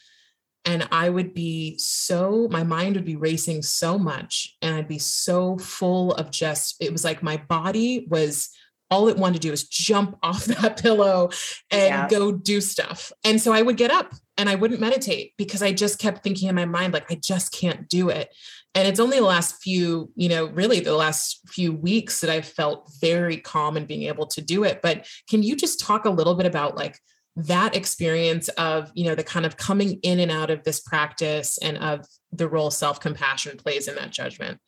and 0.64 0.88
i 0.92 1.08
would 1.08 1.34
be 1.34 1.76
so 1.78 2.48
my 2.50 2.62
mind 2.62 2.96
would 2.96 3.04
be 3.04 3.16
racing 3.16 3.62
so 3.62 3.98
much 3.98 4.56
and 4.62 4.74
i'd 4.74 4.88
be 4.88 4.98
so 4.98 5.58
full 5.58 6.12
of 6.14 6.30
just 6.30 6.76
it 6.80 6.90
was 6.90 7.04
like 7.04 7.22
my 7.22 7.36
body 7.36 8.06
was 8.08 8.50
all 8.90 9.08
it 9.08 9.16
wanted 9.16 9.34
to 9.34 9.40
do 9.40 9.50
was 9.50 9.64
jump 9.64 10.18
off 10.22 10.44
that 10.46 10.82
pillow 10.82 11.30
and 11.70 11.88
yeah. 11.88 12.08
go 12.08 12.32
do 12.32 12.60
stuff. 12.60 13.12
And 13.24 13.40
so 13.40 13.52
I 13.52 13.62
would 13.62 13.76
get 13.76 13.90
up 13.90 14.12
and 14.36 14.48
I 14.48 14.54
wouldn't 14.54 14.80
meditate 14.80 15.34
because 15.36 15.62
I 15.62 15.72
just 15.72 15.98
kept 15.98 16.22
thinking 16.22 16.48
in 16.48 16.54
my 16.54 16.64
mind, 16.64 16.92
like, 16.92 17.10
I 17.10 17.14
just 17.14 17.52
can't 17.52 17.88
do 17.88 18.08
it. 18.08 18.34
And 18.74 18.86
it's 18.86 19.00
only 19.00 19.18
the 19.18 19.26
last 19.26 19.60
few, 19.62 20.12
you 20.14 20.28
know, 20.28 20.46
really 20.46 20.80
the 20.80 20.94
last 20.94 21.40
few 21.48 21.72
weeks 21.72 22.20
that 22.20 22.30
I've 22.30 22.46
felt 22.46 22.90
very 23.00 23.36
calm 23.36 23.76
and 23.76 23.86
being 23.86 24.04
able 24.04 24.26
to 24.28 24.40
do 24.40 24.64
it. 24.64 24.80
But 24.80 25.06
can 25.28 25.42
you 25.42 25.56
just 25.56 25.80
talk 25.80 26.04
a 26.04 26.10
little 26.10 26.36
bit 26.36 26.46
about 26.46 26.76
like 26.76 26.98
that 27.36 27.74
experience 27.74 28.48
of, 28.50 28.90
you 28.94 29.04
know, 29.04 29.16
the 29.16 29.24
kind 29.24 29.44
of 29.44 29.56
coming 29.56 29.98
in 30.02 30.20
and 30.20 30.30
out 30.30 30.50
of 30.50 30.62
this 30.62 30.80
practice 30.80 31.58
and 31.58 31.78
of 31.78 32.06
the 32.30 32.48
role 32.48 32.70
self 32.70 33.00
compassion 33.00 33.56
plays 33.56 33.88
in 33.88 33.96
that 33.96 34.10
judgment? 34.12 34.60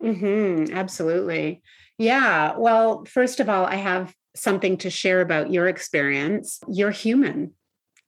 Mm-hmm, 0.00 0.72
absolutely. 0.72 1.62
Yeah. 1.98 2.56
Well, 2.56 3.04
first 3.04 3.40
of 3.40 3.48
all, 3.48 3.64
I 3.64 3.76
have 3.76 4.14
something 4.34 4.78
to 4.78 4.90
share 4.90 5.20
about 5.20 5.52
your 5.52 5.68
experience. 5.68 6.60
You're 6.68 6.90
human. 6.90 7.52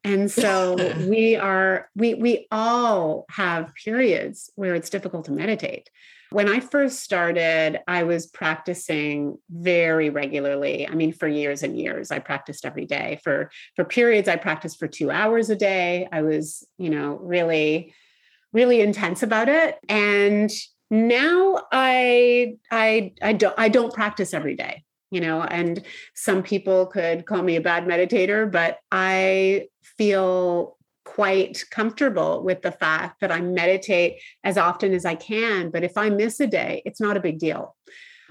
And 0.03 0.31
so 0.31 0.77
we 1.09 1.37
are 1.37 1.89
we 1.97 2.15
we 2.15 2.47
all 2.51 3.25
have 3.31 3.73
periods 3.75 4.51
where 4.55 4.75
it's 4.75 4.91
difficult 4.91 5.27
to 5.27 5.33
meditate. 5.33 5.91
When 6.31 6.49
I 6.49 6.59
first 6.59 7.01
started, 7.01 7.79
I 7.87 8.03
was 8.03 8.27
practicing 8.27 9.39
very 9.51 10.11
regularly. 10.11 10.89
I 10.89 10.95
mean, 10.95 11.13
for 11.13 11.29
years 11.29 11.63
and 11.63 11.79
years, 11.79 12.11
I 12.11 12.19
practiced 12.19 12.67
every 12.67 12.87
day. 12.87 13.21
For 13.23 13.51
for 13.77 13.85
periods, 13.85 14.29
I 14.29 14.37
practiced 14.37 14.79
for 14.79 14.89
two 14.89 15.11
hours 15.11 15.49
a 15.51 15.57
day. 15.57 16.09
I 16.11 16.23
was, 16.23 16.67
you 16.79 16.91
know, 16.91 17.19
really 17.23 17.95
really 18.53 18.81
intense 18.81 19.23
about 19.23 19.49
it. 19.49 19.77
And 19.89 20.51
now 20.91 21.63
I 21.73 22.57
I 22.71 23.13
I 23.23 23.33
don't 23.33 23.55
I 23.59 23.69
don't 23.69 23.93
practice 23.93 24.35
every 24.35 24.57
day, 24.57 24.85
you 25.11 25.21
know, 25.21 25.43
and 25.43 25.83
some 26.15 26.43
people 26.43 26.87
could 26.87 27.27
call 27.27 27.43
me 27.43 27.57
a 27.57 27.61
bad 27.61 27.85
meditator, 27.85 28.51
but 28.51 28.79
I 28.91 29.69
feel 29.99 30.77
quite 31.05 31.65
comfortable 31.71 32.43
with 32.43 32.63
the 32.63 32.73
fact 32.73 33.21
that 33.21 33.31
I 33.31 33.41
meditate 33.41 34.21
as 34.43 34.57
often 34.57 34.93
as 34.93 35.05
I 35.05 35.15
can. 35.15 35.71
But 35.71 35.85
if 35.85 35.97
I 35.97 36.09
miss 36.09 36.41
a 36.41 36.47
day, 36.47 36.83
it's 36.85 37.01
not 37.01 37.17
a 37.17 37.21
big 37.21 37.39
deal. 37.39 37.77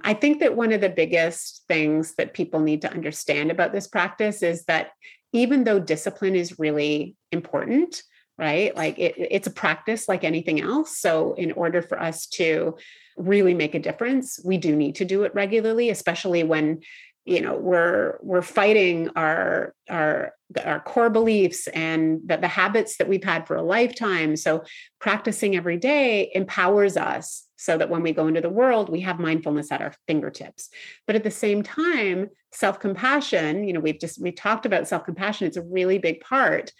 I 0.03 0.13
think 0.13 0.39
that 0.39 0.55
one 0.55 0.73
of 0.73 0.81
the 0.81 0.89
biggest 0.89 1.63
things 1.67 2.15
that 2.15 2.33
people 2.33 2.59
need 2.59 2.81
to 2.81 2.91
understand 2.91 3.51
about 3.51 3.71
this 3.71 3.87
practice 3.87 4.43
is 4.43 4.65
that 4.65 4.91
even 5.31 5.63
though 5.63 5.79
discipline 5.79 6.35
is 6.35 6.59
really 6.59 7.15
important, 7.31 8.03
right? 8.37 8.75
Like 8.75 8.97
it, 8.99 9.15
it's 9.17 9.47
a 9.47 9.51
practice 9.51 10.07
like 10.07 10.23
anything 10.23 10.61
else. 10.61 10.97
So, 10.97 11.33
in 11.33 11.51
order 11.51 11.81
for 11.81 12.01
us 12.01 12.27
to 12.27 12.77
really 13.17 13.53
make 13.53 13.75
a 13.75 13.79
difference, 13.79 14.39
we 14.43 14.57
do 14.57 14.75
need 14.75 14.95
to 14.95 15.05
do 15.05 15.23
it 15.23 15.35
regularly, 15.35 15.89
especially 15.89 16.43
when 16.43 16.81
you 17.25 17.39
know 17.39 17.55
we're 17.55 18.17
we're 18.21 18.41
fighting 18.41 19.09
our 19.15 19.73
our 19.89 20.33
our 20.63 20.79
core 20.81 21.09
beliefs 21.09 21.67
and 21.67 22.19
the, 22.25 22.37
the 22.37 22.47
habits 22.47 22.97
that 22.97 23.07
we've 23.07 23.23
had 23.23 23.47
for 23.47 23.55
a 23.55 23.61
lifetime 23.61 24.35
so 24.35 24.63
practicing 24.99 25.55
every 25.55 25.77
day 25.77 26.29
empowers 26.33 26.97
us 26.97 27.47
so 27.55 27.77
that 27.77 27.89
when 27.89 28.03
we 28.03 28.11
go 28.11 28.27
into 28.27 28.41
the 28.41 28.49
world 28.49 28.89
we 28.89 28.99
have 28.99 29.19
mindfulness 29.19 29.71
at 29.71 29.81
our 29.81 29.93
fingertips 30.05 30.69
but 31.07 31.15
at 31.15 31.23
the 31.23 31.31
same 31.31 31.63
time 31.63 32.27
self-compassion 32.51 33.63
you 33.63 33.71
know 33.71 33.79
we've 33.79 33.99
just 33.99 34.21
we 34.21 34.31
talked 34.31 34.65
about 34.65 34.87
self-compassion 34.87 35.47
it's 35.47 35.57
a 35.57 35.61
really 35.61 35.97
big 35.97 36.19
part 36.19 36.71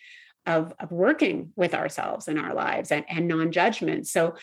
of, 0.46 0.74
of 0.80 0.92
working 0.92 1.52
with 1.56 1.74
ourselves 1.74 2.28
in 2.28 2.38
our 2.38 2.54
lives 2.54 2.92
and, 2.92 3.06
and 3.10 3.28
non-judgment. 3.28 4.08
So 4.08 4.36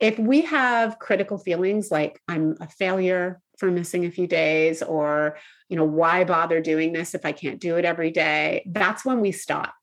if 0.00 0.18
we 0.18 0.42
have 0.42 0.98
critical 0.98 1.38
feelings 1.38 1.90
like 1.90 2.20
i'm 2.28 2.56
a 2.60 2.68
failure 2.68 3.40
for 3.58 3.70
missing 3.70 4.04
a 4.04 4.10
few 4.10 4.26
days 4.26 4.82
or 4.82 5.38
you 5.68 5.76
know 5.76 5.84
why 5.84 6.24
bother 6.24 6.60
doing 6.60 6.92
this 6.92 7.14
if 7.14 7.24
i 7.24 7.32
can't 7.32 7.60
do 7.60 7.76
it 7.76 7.84
every 7.84 8.10
day? 8.10 8.62
that's 8.72 9.04
when 9.04 9.20
we 9.20 9.32
stop. 9.32 9.74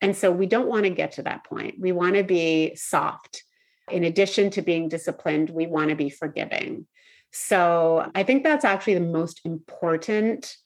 And 0.00 0.16
so 0.16 0.30
we 0.30 0.46
don't 0.46 0.68
want 0.68 0.84
to 0.84 0.90
get 0.90 1.12
to 1.12 1.22
that 1.24 1.44
point. 1.44 1.74
We 1.80 1.90
want 1.90 2.14
to 2.14 2.22
be 2.22 2.76
soft. 2.76 3.42
In 3.90 4.04
addition 4.04 4.50
to 4.50 4.62
being 4.62 4.88
disciplined 4.88 5.50
we 5.50 5.66
want 5.66 5.90
to 5.90 5.96
be 5.96 6.10
forgiving. 6.10 6.86
So 7.32 8.10
i 8.14 8.22
think 8.22 8.42
that's 8.42 8.64
actually 8.64 8.94
the 8.94 9.00
most 9.00 9.40
important 9.44 10.56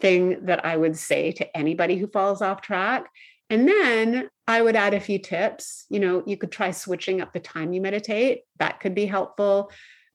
thing 0.00 0.46
that 0.46 0.64
i 0.64 0.76
would 0.76 0.96
say 0.96 1.32
to 1.32 1.56
anybody 1.56 1.96
who 1.96 2.06
falls 2.06 2.40
off 2.40 2.62
track 2.62 3.06
and 3.50 3.68
then 3.68 4.30
I 4.46 4.62
would 4.62 4.76
add 4.76 4.94
a 4.94 5.00
few 5.00 5.18
tips. 5.18 5.84
You 5.90 6.00
know, 6.00 6.22
you 6.26 6.36
could 6.36 6.52
try 6.52 6.70
switching 6.70 7.20
up 7.20 7.32
the 7.32 7.40
time 7.40 7.72
you 7.72 7.80
meditate. 7.80 8.42
That 8.58 8.80
could 8.80 8.94
be 8.94 9.06
helpful 9.06 9.70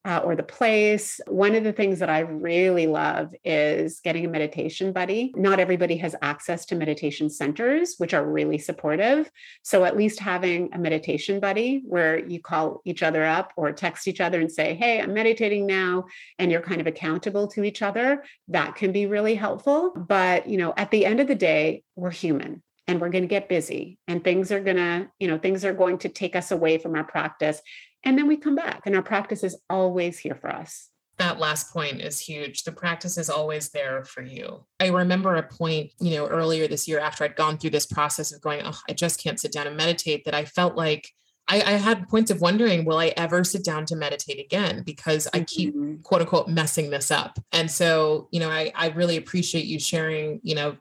uh, 0.05 0.21
or 0.23 0.35
the 0.35 0.43
place. 0.43 1.19
One 1.27 1.55
of 1.55 1.63
the 1.63 1.73
things 1.73 1.99
that 1.99 2.09
I 2.09 2.19
really 2.19 2.85
love 2.85 3.33
is 3.43 3.99
getting 4.01 4.23
a 4.23 4.29
meditation 4.29 4.93
buddy. 4.93 5.33
Not 5.35 5.59
everybody 5.59 5.97
has 5.97 6.15
access 6.21 6.65
to 6.67 6.75
meditation 6.75 7.29
centers, 7.29 7.95
which 7.97 8.13
are 8.13 8.25
really 8.25 8.59
supportive. 8.59 9.29
So, 9.63 9.83
at 9.83 9.97
least 9.97 10.19
having 10.19 10.69
a 10.73 10.77
meditation 10.77 11.39
buddy 11.39 11.81
where 11.85 12.19
you 12.19 12.39
call 12.39 12.81
each 12.85 13.01
other 13.03 13.25
up 13.25 13.51
or 13.57 13.71
text 13.71 14.07
each 14.07 14.21
other 14.21 14.39
and 14.39 14.51
say, 14.51 14.75
Hey, 14.75 15.01
I'm 15.01 15.13
meditating 15.13 15.65
now, 15.65 16.05
and 16.37 16.51
you're 16.51 16.61
kind 16.61 16.81
of 16.81 16.87
accountable 16.87 17.47
to 17.49 17.63
each 17.63 17.81
other, 17.81 18.23
that 18.49 18.75
can 18.75 18.91
be 18.91 19.07
really 19.07 19.35
helpful. 19.35 19.91
But, 19.91 20.47
you 20.47 20.57
know, 20.57 20.73
at 20.77 20.91
the 20.91 21.05
end 21.05 21.19
of 21.19 21.27
the 21.27 21.35
day, 21.35 21.83
we're 21.95 22.11
human 22.11 22.61
and 22.87 23.01
we're 23.01 23.09
going 23.09 23.23
to 23.23 23.27
get 23.27 23.49
busy 23.49 23.97
and 24.07 24.23
things 24.23 24.51
are 24.51 24.59
going 24.59 24.77
to 24.77 25.09
you 25.19 25.27
know 25.27 25.37
things 25.37 25.65
are 25.65 25.73
going 25.73 25.97
to 25.97 26.09
take 26.09 26.35
us 26.35 26.51
away 26.51 26.77
from 26.77 26.95
our 26.95 27.03
practice 27.03 27.61
and 28.03 28.17
then 28.17 28.27
we 28.27 28.37
come 28.37 28.55
back 28.55 28.81
and 28.85 28.95
our 28.95 29.03
practice 29.03 29.43
is 29.43 29.57
always 29.69 30.17
here 30.19 30.35
for 30.35 30.49
us 30.49 30.89
that 31.17 31.39
last 31.39 31.71
point 31.71 32.01
is 32.01 32.19
huge. 32.19 32.63
The 32.63 32.71
practice 32.71 33.17
is 33.17 33.29
always 33.29 33.69
there 33.69 34.03
for 34.03 34.21
you. 34.21 34.65
I 34.79 34.87
remember 34.87 35.35
a 35.35 35.43
point, 35.43 35.91
you 35.99 36.15
know, 36.15 36.27
earlier 36.27 36.67
this 36.67 36.87
year 36.87 36.99
after 36.99 37.23
I'd 37.23 37.35
gone 37.35 37.57
through 37.57 37.69
this 37.69 37.85
process 37.85 38.33
of 38.33 38.41
going, 38.41 38.61
oh, 38.65 38.77
I 38.89 38.93
just 38.93 39.23
can't 39.23 39.39
sit 39.39 39.53
down 39.53 39.67
and 39.67 39.77
meditate, 39.77 40.25
that 40.25 40.33
I 40.33 40.43
felt 40.43 40.75
like 40.75 41.09
I, 41.47 41.61
I 41.61 41.71
had 41.73 42.09
points 42.09 42.31
of 42.31 42.41
wondering, 42.41 42.85
will 42.85 42.97
I 42.97 43.13
ever 43.15 43.43
sit 43.43 43.63
down 43.63 43.85
to 43.87 43.95
meditate 43.95 44.39
again? 44.39 44.83
Because 44.83 45.27
I 45.33 45.41
keep 45.41 45.75
mm-hmm. 45.75 46.01
quote 46.01 46.21
unquote 46.21 46.47
messing 46.49 46.89
this 46.89 47.11
up. 47.11 47.39
And 47.51 47.69
so, 47.69 48.27
you 48.31 48.39
know, 48.39 48.49
I, 48.49 48.71
I 48.75 48.89
really 48.89 49.15
appreciate 49.15 49.65
you 49.65 49.79
sharing, 49.79 50.39
you 50.43 50.55
know, 50.55 50.75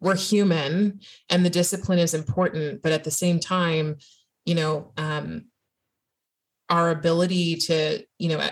we're 0.00 0.16
human 0.16 1.00
and 1.28 1.44
the 1.44 1.50
discipline 1.50 1.98
is 1.98 2.14
important, 2.14 2.82
but 2.82 2.92
at 2.92 3.04
the 3.04 3.10
same 3.10 3.40
time, 3.40 3.96
you 4.44 4.54
know, 4.54 4.92
um, 4.96 5.46
our 6.70 6.90
ability 6.90 7.56
to 7.56 8.02
you 8.18 8.28
know 8.28 8.46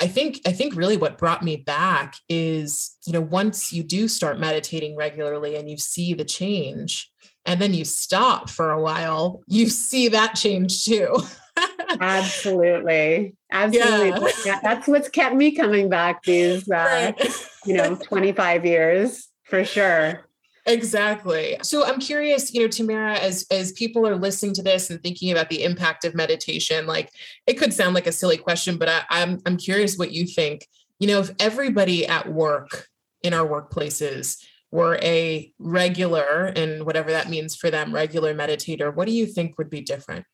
i 0.00 0.06
think 0.06 0.40
i 0.46 0.52
think 0.52 0.74
really 0.74 0.96
what 0.96 1.18
brought 1.18 1.42
me 1.42 1.56
back 1.56 2.14
is 2.28 2.96
you 3.06 3.12
know 3.12 3.20
once 3.20 3.72
you 3.72 3.82
do 3.82 4.08
start 4.08 4.38
meditating 4.38 4.96
regularly 4.96 5.56
and 5.56 5.68
you 5.68 5.76
see 5.76 6.14
the 6.14 6.24
change 6.24 7.10
and 7.44 7.60
then 7.60 7.74
you 7.74 7.84
stop 7.84 8.48
for 8.48 8.70
a 8.70 8.80
while 8.80 9.42
you 9.46 9.68
see 9.68 10.08
that 10.08 10.34
change 10.34 10.84
too 10.84 11.18
absolutely 12.00 13.34
absolutely 13.52 14.32
yeah. 14.44 14.60
that's 14.62 14.88
what's 14.88 15.08
kept 15.08 15.34
me 15.34 15.52
coming 15.52 15.88
back 15.88 16.22
these 16.22 16.68
uh, 16.70 17.12
right. 17.18 17.46
you 17.66 17.74
know 17.74 17.94
25 17.96 18.64
years 18.64 19.28
for 19.44 19.64
sure 19.64 20.24
Exactly. 20.70 21.56
So 21.62 21.84
I'm 21.84 21.98
curious, 21.98 22.54
you 22.54 22.60
know, 22.60 22.68
Tamara, 22.68 23.18
as 23.18 23.44
as 23.50 23.72
people 23.72 24.06
are 24.06 24.14
listening 24.14 24.54
to 24.54 24.62
this 24.62 24.88
and 24.88 25.02
thinking 25.02 25.32
about 25.32 25.48
the 25.48 25.64
impact 25.64 26.04
of 26.04 26.14
meditation, 26.14 26.86
like 26.86 27.10
it 27.48 27.54
could 27.54 27.74
sound 27.74 27.94
like 27.94 28.06
a 28.06 28.12
silly 28.12 28.36
question, 28.36 28.78
but 28.78 28.88
I, 28.88 29.02
I'm 29.10 29.40
I'm 29.46 29.56
curious 29.56 29.96
what 29.96 30.12
you 30.12 30.26
think. 30.26 30.66
You 31.00 31.08
know, 31.08 31.18
if 31.18 31.32
everybody 31.40 32.06
at 32.06 32.32
work 32.32 32.86
in 33.22 33.34
our 33.34 33.46
workplaces 33.46 34.36
were 34.70 34.96
a 35.02 35.52
regular 35.58 36.52
and 36.54 36.86
whatever 36.86 37.10
that 37.10 37.28
means 37.28 37.56
for 37.56 37.70
them, 37.70 37.92
regular 37.92 38.32
meditator, 38.32 38.94
what 38.94 39.08
do 39.08 39.12
you 39.12 39.26
think 39.26 39.58
would 39.58 39.70
be 39.70 39.80
different? 39.80 40.24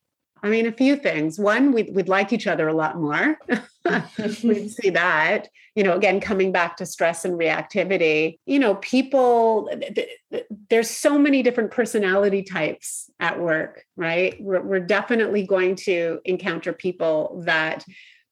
I 0.43 0.49
mean, 0.49 0.67
a 0.67 0.71
few 0.71 0.95
things. 0.95 1.39
One, 1.39 1.71
we'd, 1.71 1.93
we'd 1.93 2.09
like 2.09 2.33
each 2.33 2.47
other 2.47 2.67
a 2.67 2.73
lot 2.73 2.99
more. 2.99 3.37
we'd 4.43 4.71
see 4.81 4.89
that. 4.91 5.49
You 5.75 5.83
know, 5.83 5.95
again, 5.95 6.19
coming 6.19 6.51
back 6.51 6.77
to 6.77 6.85
stress 6.85 7.23
and 7.23 7.35
reactivity, 7.35 8.39
you 8.45 8.57
know, 8.57 8.75
people, 8.75 9.69
th- 9.71 10.09
th- 10.31 10.45
there's 10.69 10.89
so 10.89 11.19
many 11.19 11.43
different 11.43 11.71
personality 11.71 12.41
types 12.41 13.11
at 13.19 13.39
work, 13.39 13.85
right? 13.95 14.35
We're, 14.41 14.61
we're 14.61 14.79
definitely 14.79 15.45
going 15.45 15.75
to 15.85 16.19
encounter 16.25 16.73
people 16.73 17.43
that 17.45 17.85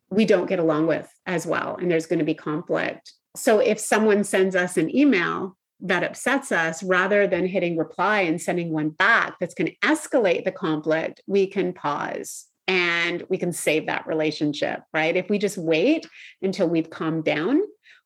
we 0.09 0.25
don't 0.25 0.47
get 0.47 0.59
along 0.59 0.87
with 0.87 1.07
as 1.25 1.45
well, 1.45 1.77
and 1.79 1.91
there's 1.91 2.07
going 2.07 2.19
to 2.19 2.25
be 2.25 2.33
conflict. 2.33 3.13
So 3.35 3.59
if 3.59 3.79
someone 3.79 4.23
sends 4.23 4.55
us 4.55 4.77
an 4.77 4.95
email 4.95 5.55
that 5.81 6.03
upsets 6.03 6.51
us, 6.51 6.81
rather 6.83 7.27
than 7.27 7.45
hitting 7.47 7.77
reply 7.77 8.21
and 8.21 8.41
sending 8.41 8.71
one 8.71 8.89
back 8.89 9.35
that's 9.39 9.53
going 9.53 9.67
to 9.67 9.77
escalate 9.87 10.45
the 10.45 10.51
conflict, 10.51 11.21
we 11.27 11.47
can 11.47 11.73
pause 11.73 12.45
and 12.67 13.23
we 13.29 13.37
can 13.37 13.51
save 13.51 13.85
that 13.85 14.07
relationship, 14.07 14.81
right? 14.93 15.15
If 15.15 15.29
we 15.29 15.37
just 15.37 15.57
wait 15.57 16.07
until 16.41 16.67
we've 16.67 16.89
calmed 16.89 17.25
down, 17.25 17.61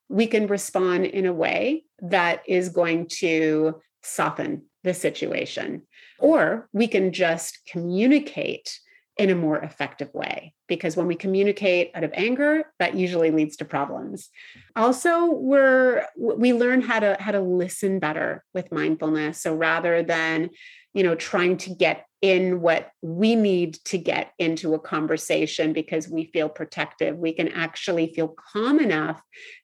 we 0.09 0.27
can 0.27 0.47
respond 0.47 1.05
in 1.05 1.25
a 1.25 1.33
way 1.33 1.85
that 2.01 2.41
is 2.47 2.69
going 2.69 3.07
to 3.19 3.79
soften 4.03 4.63
the 4.83 4.93
situation. 4.93 5.83
Or 6.17 6.67
we 6.73 6.87
can 6.87 7.13
just 7.13 7.59
communicate 7.67 8.79
in 9.19 9.29
a 9.29 9.35
more 9.35 9.57
effective 9.57 10.09
way 10.13 10.53
because 10.69 10.95
when 10.95 11.05
we 11.05 11.13
communicate 11.13 11.91
out 11.93 12.05
of 12.05 12.11
anger 12.13 12.63
that 12.79 12.95
usually 12.95 13.31
leads 13.31 13.57
to 13.57 13.65
problems. 13.65 14.29
Also 14.77 15.25
we're 15.25 16.05
we 16.17 16.53
learn 16.53 16.81
how 16.81 17.01
to 17.01 17.17
how 17.19 17.33
to 17.33 17.41
listen 17.41 17.99
better 17.99 18.45
with 18.53 18.71
mindfulness. 18.71 19.41
So 19.41 19.53
rather 19.53 20.01
than 20.01 20.51
you 20.93 21.03
know 21.03 21.15
trying 21.15 21.57
to 21.57 21.75
get 21.75 22.05
in 22.21 22.61
what 22.61 22.91
we 23.01 23.35
need 23.35 23.73
to 23.85 23.97
get 23.97 24.31
into 24.39 24.73
a 24.73 24.79
conversation 24.79 25.73
because 25.73 26.07
we 26.07 26.25
feel 26.25 26.47
protective 26.47 27.17
we 27.17 27.33
can 27.33 27.49
actually 27.49 28.13
feel 28.13 28.29
calm 28.53 28.79
enough 28.79 29.21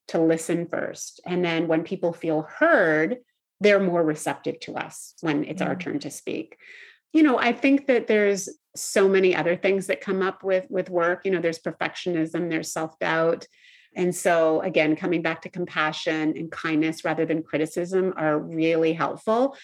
to 0.10 0.20
listen 0.20 0.68
first. 0.68 1.22
And 1.26 1.44
then 1.44 1.70
when 1.70 1.84
people 1.84 2.12
feel 2.12 2.42
heard 2.42 3.20
they're 3.62 3.80
more 3.80 4.04
receptive 4.04 4.60
to 4.60 4.76
us 4.76 5.14
when 5.22 5.46
it's 5.46 5.62
our 5.62 5.76
mm. 5.76 5.80
turn 5.80 6.00
to 6.00 6.12
speak 6.12 6.58
you 7.16 7.24
know 7.24 7.38
i 7.40 7.52
think 7.52 7.88
that 7.88 8.08
there's 8.08 8.50
so 8.76 9.08
many 9.08 9.36
other 9.36 9.56
things 9.56 9.88
that 9.88 10.02
come 10.02 10.22
up 10.22 10.44
with 10.44 10.66
with 10.70 10.90
work. 10.90 11.22
You 11.26 11.32
know 11.32 11.42
there's 11.42 11.60
perfectionism 11.60 12.50
there's 12.50 12.72
self-doubt. 12.72 13.48
And 13.96 14.14
so 14.14 14.62
again 14.62 14.96
coming 14.96 15.22
back 15.22 15.42
to 15.44 15.50
compassion 15.50 16.34
and 16.38 16.52
kindness 16.52 17.06
rather 17.06 17.26
than 17.26 17.44
criticism 17.44 18.14
are 18.18 18.38
really 18.38 18.94
helpful. 18.94 19.56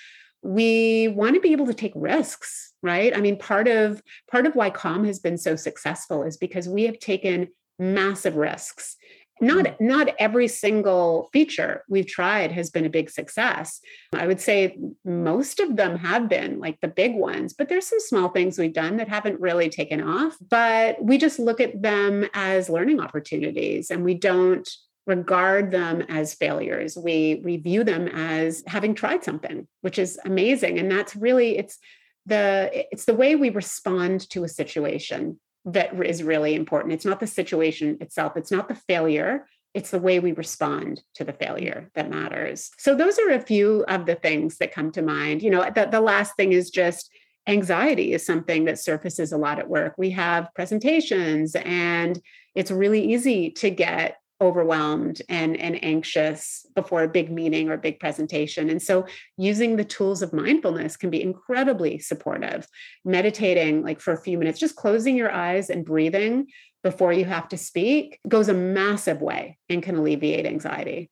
We 0.42 1.10
want 1.10 1.36
to 1.36 1.42
be 1.42 1.52
able 1.52 1.68
to 1.68 1.74
take 1.74 1.94
risks 1.96 2.70
right? 2.84 3.16
I 3.16 3.22
mean 3.22 3.38
part 3.38 3.68
of 3.68 4.02
part 4.30 4.48
of 4.48 4.56
why 4.56 4.70
calm 4.70 5.06
has 5.06 5.20
been 5.20 5.38
so 5.38 5.56
successful 5.56 6.24
is 6.24 6.38
because 6.38 6.68
we 6.68 6.84
have 6.84 7.00
taken 7.00 7.50
massive 7.78 8.36
risks 8.36 8.96
not 9.42 9.66
mm. 9.66 9.76
not 9.80 10.10
every 10.20 10.48
single 10.48 11.30
feature 11.34 11.84
we've 11.90 12.08
tried 12.08 12.52
has 12.52 12.70
been 12.70 12.86
a 12.86 12.90
big 12.90 13.10
success. 13.10 13.82
I 14.14 14.28
would 14.28 14.40
say 14.40 14.78
most 15.04 15.60
of 15.60 15.76
them 15.76 15.98
have 15.98 16.30
been 16.30 16.60
like 16.60 16.80
the 16.82 16.88
big 16.88 17.16
ones 17.16 17.54
but 17.54 17.68
there's 17.68 17.88
some 17.88 18.00
small 18.00 18.30
things 18.30 18.58
we've 18.58 18.74
done 18.74 18.98
that 18.98 19.10
haven't 19.10 19.40
really 19.40 19.70
taken 19.70 20.02
off 20.02 20.38
but 20.50 21.04
we 21.04 21.18
just 21.18 21.40
look 21.40 21.60
at 21.60 21.82
them 21.82 22.28
as 22.34 22.70
learning 22.70 23.00
opportunities 23.00 23.90
and 23.90 24.04
we 24.04 24.14
don't 24.14 24.70
regard 25.08 25.72
them 25.72 26.02
as 26.10 26.36
failures. 26.36 26.96
We 26.96 27.42
we 27.44 27.58
view 27.58 27.84
them 27.84 28.08
as 28.08 28.64
having 28.68 28.94
tried 28.94 29.24
something 29.24 29.68
which 29.82 29.98
is 29.98 30.20
amazing 30.26 30.80
and 30.80 30.92
that's 30.92 31.16
really 31.16 31.58
it's 31.58 31.80
the 32.28 32.70
it's 32.92 33.06
the 33.06 33.16
way 33.16 33.36
we 33.36 33.50
respond 33.50 34.30
to 34.30 34.44
a 34.44 34.48
situation 34.48 35.40
that 35.66 35.94
is 36.06 36.24
really 36.24 36.56
important. 36.56 36.94
It's 36.94 37.06
not 37.06 37.20
the 37.20 37.28
situation 37.28 37.98
itself, 38.02 38.36
it's 38.36 38.52
not 38.52 38.68
the 38.68 38.76
failure. 38.76 39.48
It's 39.74 39.92
the 39.92 40.00
way 40.00 40.20
we 40.20 40.34
respond 40.34 41.02
to 41.16 41.24
the 41.24 41.32
failure 41.32 41.90
that 41.96 42.10
matters. 42.10 42.72
So, 42.78 42.94
those 42.94 43.18
are 43.18 43.30
a 43.30 43.40
few 43.40 43.86
of 43.88 44.06
the 44.06 44.16
things 44.16 44.58
that 44.58 44.74
come 44.74 44.92
to 44.92 45.02
mind. 45.02 45.42
You 45.42 45.50
know, 45.50 45.70
the, 45.74 45.86
the 45.86 46.02
last 46.02 46.36
thing 46.36 46.52
is 46.52 46.70
just 46.70 47.10
anxiety 47.48 48.12
is 48.12 48.26
something 48.26 48.66
that 48.66 48.80
surfaces 48.80 49.32
a 49.32 49.38
lot 49.38 49.60
at 49.60 49.70
work. 49.70 49.94
We 49.98 50.10
have 50.12 50.50
presentations, 50.56 51.56
and 51.56 52.20
it's 52.54 52.70
really 52.70 53.14
easy 53.14 53.50
to 53.52 53.70
get 53.70 54.18
overwhelmed 54.42 55.22
and, 55.30 55.56
and 55.56 55.82
anxious 55.84 56.66
before 56.76 57.04
a 57.04 57.08
big 57.08 57.32
meeting 57.32 57.70
or 57.70 57.74
a 57.74 57.78
big 57.78 58.00
presentation. 58.00 58.70
And 58.70 58.82
so 58.82 59.06
using 59.38 59.76
the 59.76 59.86
tools 59.86 60.22
of 60.22 60.34
mindfulness 60.34 60.98
can 60.98 61.10
be 61.10 61.22
incredibly 61.22 62.00
supportive. 62.00 62.68
Meditating, 63.06 63.84
like 63.84 64.02
for 64.02 64.14
a 64.14 64.22
few 64.22 64.38
minutes, 64.38 64.60
just 64.60 64.76
closing 64.76 65.16
your 65.16 65.32
eyes 65.32 65.70
and 65.70 65.86
breathing 65.86 66.48
before 66.84 67.14
you 67.14 67.26
have 67.26 67.48
to 67.50 67.58
speak 67.58 68.20
goes 68.28 68.50
a 68.50 68.54
massive 68.54 69.22
way 69.22 69.60
and 69.70 69.84
can 69.84 69.96
alleviate 69.96 70.48
anxiety. 70.48 71.12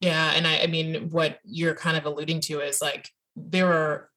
Yeah. 0.00 0.32
And 0.34 0.46
I, 0.46 0.60
I 0.60 0.66
mean, 0.68 1.10
what 1.10 1.40
you're 1.44 1.74
kind 1.74 1.96
of 1.96 2.06
alluding 2.06 2.40
to 2.42 2.60
is 2.60 2.80
like 2.80 3.10
there 3.36 3.72
are 3.72 4.09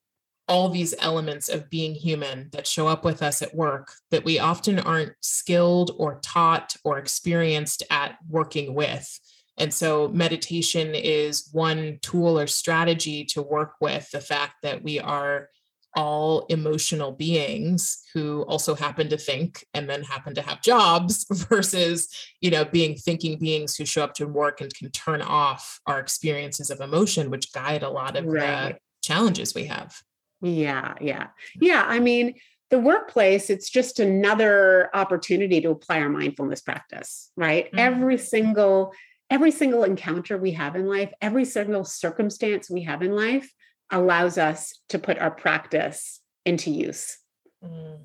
all 0.48 0.68
these 0.68 0.94
elements 0.98 1.48
of 1.48 1.70
being 1.70 1.94
human 1.94 2.48
that 2.52 2.66
show 2.66 2.86
up 2.86 3.04
with 3.04 3.22
us 3.22 3.40
at 3.40 3.54
work 3.54 3.92
that 4.10 4.24
we 4.24 4.38
often 4.38 4.78
aren't 4.78 5.12
skilled 5.20 5.92
or 5.98 6.20
taught 6.22 6.76
or 6.84 6.98
experienced 6.98 7.82
at 7.90 8.16
working 8.28 8.74
with. 8.74 9.20
And 9.56 9.72
so, 9.72 10.08
meditation 10.08 10.94
is 10.94 11.48
one 11.52 11.98
tool 12.02 12.38
or 12.38 12.46
strategy 12.46 13.24
to 13.26 13.42
work 13.42 13.74
with 13.80 14.10
the 14.10 14.20
fact 14.20 14.56
that 14.62 14.82
we 14.82 14.98
are 14.98 15.48
all 15.96 16.46
emotional 16.46 17.12
beings 17.12 18.02
who 18.12 18.42
also 18.42 18.74
happen 18.74 19.08
to 19.08 19.16
think 19.16 19.64
and 19.74 19.88
then 19.88 20.02
happen 20.02 20.34
to 20.34 20.42
have 20.42 20.60
jobs 20.60 21.24
versus 21.30 22.08
you 22.40 22.50
know 22.50 22.64
being 22.64 22.96
thinking 22.96 23.38
beings 23.38 23.76
who 23.76 23.84
show 23.84 24.02
up 24.02 24.14
to 24.14 24.26
work 24.26 24.60
and 24.60 24.74
can 24.74 24.90
turn 24.90 25.22
off 25.22 25.80
our 25.86 26.00
experiences 26.00 26.70
of 26.70 26.80
emotion 26.80 27.30
which 27.30 27.52
guide 27.52 27.82
a 27.82 27.88
lot 27.88 28.16
of 28.16 28.26
right. 28.26 28.72
the 28.72 28.78
challenges 29.02 29.54
we 29.54 29.66
have 29.66 30.02
yeah, 30.44 30.94
yeah. 31.00 31.28
Yeah, 31.60 31.84
I 31.86 32.00
mean, 32.00 32.34
the 32.70 32.78
workplace, 32.78 33.50
it's 33.50 33.70
just 33.70 34.00
another 34.00 34.90
opportunity 34.94 35.60
to 35.60 35.70
apply 35.70 36.00
our 36.00 36.08
mindfulness 36.08 36.60
practice, 36.60 37.30
right? 37.36 37.66
Mm-hmm. 37.66 37.78
Every 37.78 38.18
single 38.18 38.92
every 39.30 39.50
single 39.50 39.84
encounter 39.84 40.36
we 40.36 40.52
have 40.52 40.76
in 40.76 40.86
life, 40.86 41.10
every 41.20 41.46
single 41.46 41.82
circumstance 41.82 42.70
we 42.70 42.82
have 42.82 43.02
in 43.02 43.16
life 43.16 43.50
allows 43.90 44.38
us 44.38 44.80
to 44.90 44.98
put 44.98 45.18
our 45.18 45.30
practice 45.30 46.20
into 46.44 46.70
use. 46.70 47.18
Mm, 47.64 48.00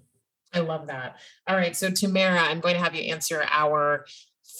I 0.53 0.59
love 0.59 0.87
that. 0.87 1.17
All 1.45 1.57
right, 1.57 1.75
so 1.75 1.89
Tamara, 1.89 2.39
I'm 2.39 2.61
going 2.61 2.75
to 2.75 2.81
have 2.81 2.95
you 2.95 3.11
answer 3.11 3.45
our 3.49 4.05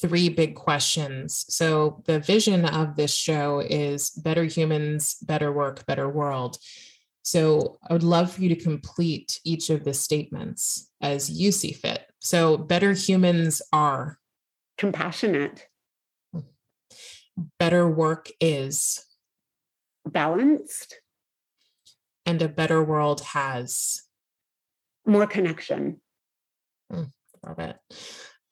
three 0.01 0.30
big 0.30 0.55
questions. 0.55 1.45
So 1.49 2.03
the 2.05 2.19
vision 2.19 2.65
of 2.65 2.95
this 2.95 3.13
show 3.13 3.59
is 3.59 4.11
better 4.11 4.43
humans, 4.43 5.15
better 5.21 5.51
work, 5.51 5.86
better 5.86 6.09
world. 6.09 6.57
So 7.30 7.77
I 7.88 7.93
would 7.93 8.01
love 8.01 8.32
for 8.32 8.41
you 8.41 8.49
to 8.49 8.55
complete 8.55 9.39
each 9.45 9.69
of 9.69 9.84
the 9.84 9.93
statements 9.93 10.89
as 10.99 11.30
you 11.30 11.51
see 11.51 11.71
fit. 11.71 12.07
So 12.17 12.57
better 12.57 12.93
humans 12.93 13.61
are 13.71 14.17
compassionate. 14.80 15.67
Better 17.59 17.88
work 17.88 18.32
is 18.41 19.05
balanced. 20.07 20.95
And 22.25 22.41
a 22.41 22.49
better 22.49 22.84
world 22.84 23.21
has 23.21 24.01
more 25.05 25.27
connection. 25.27 26.01
Mm, 26.91 27.11
love 27.45 27.59
it. 27.59 27.77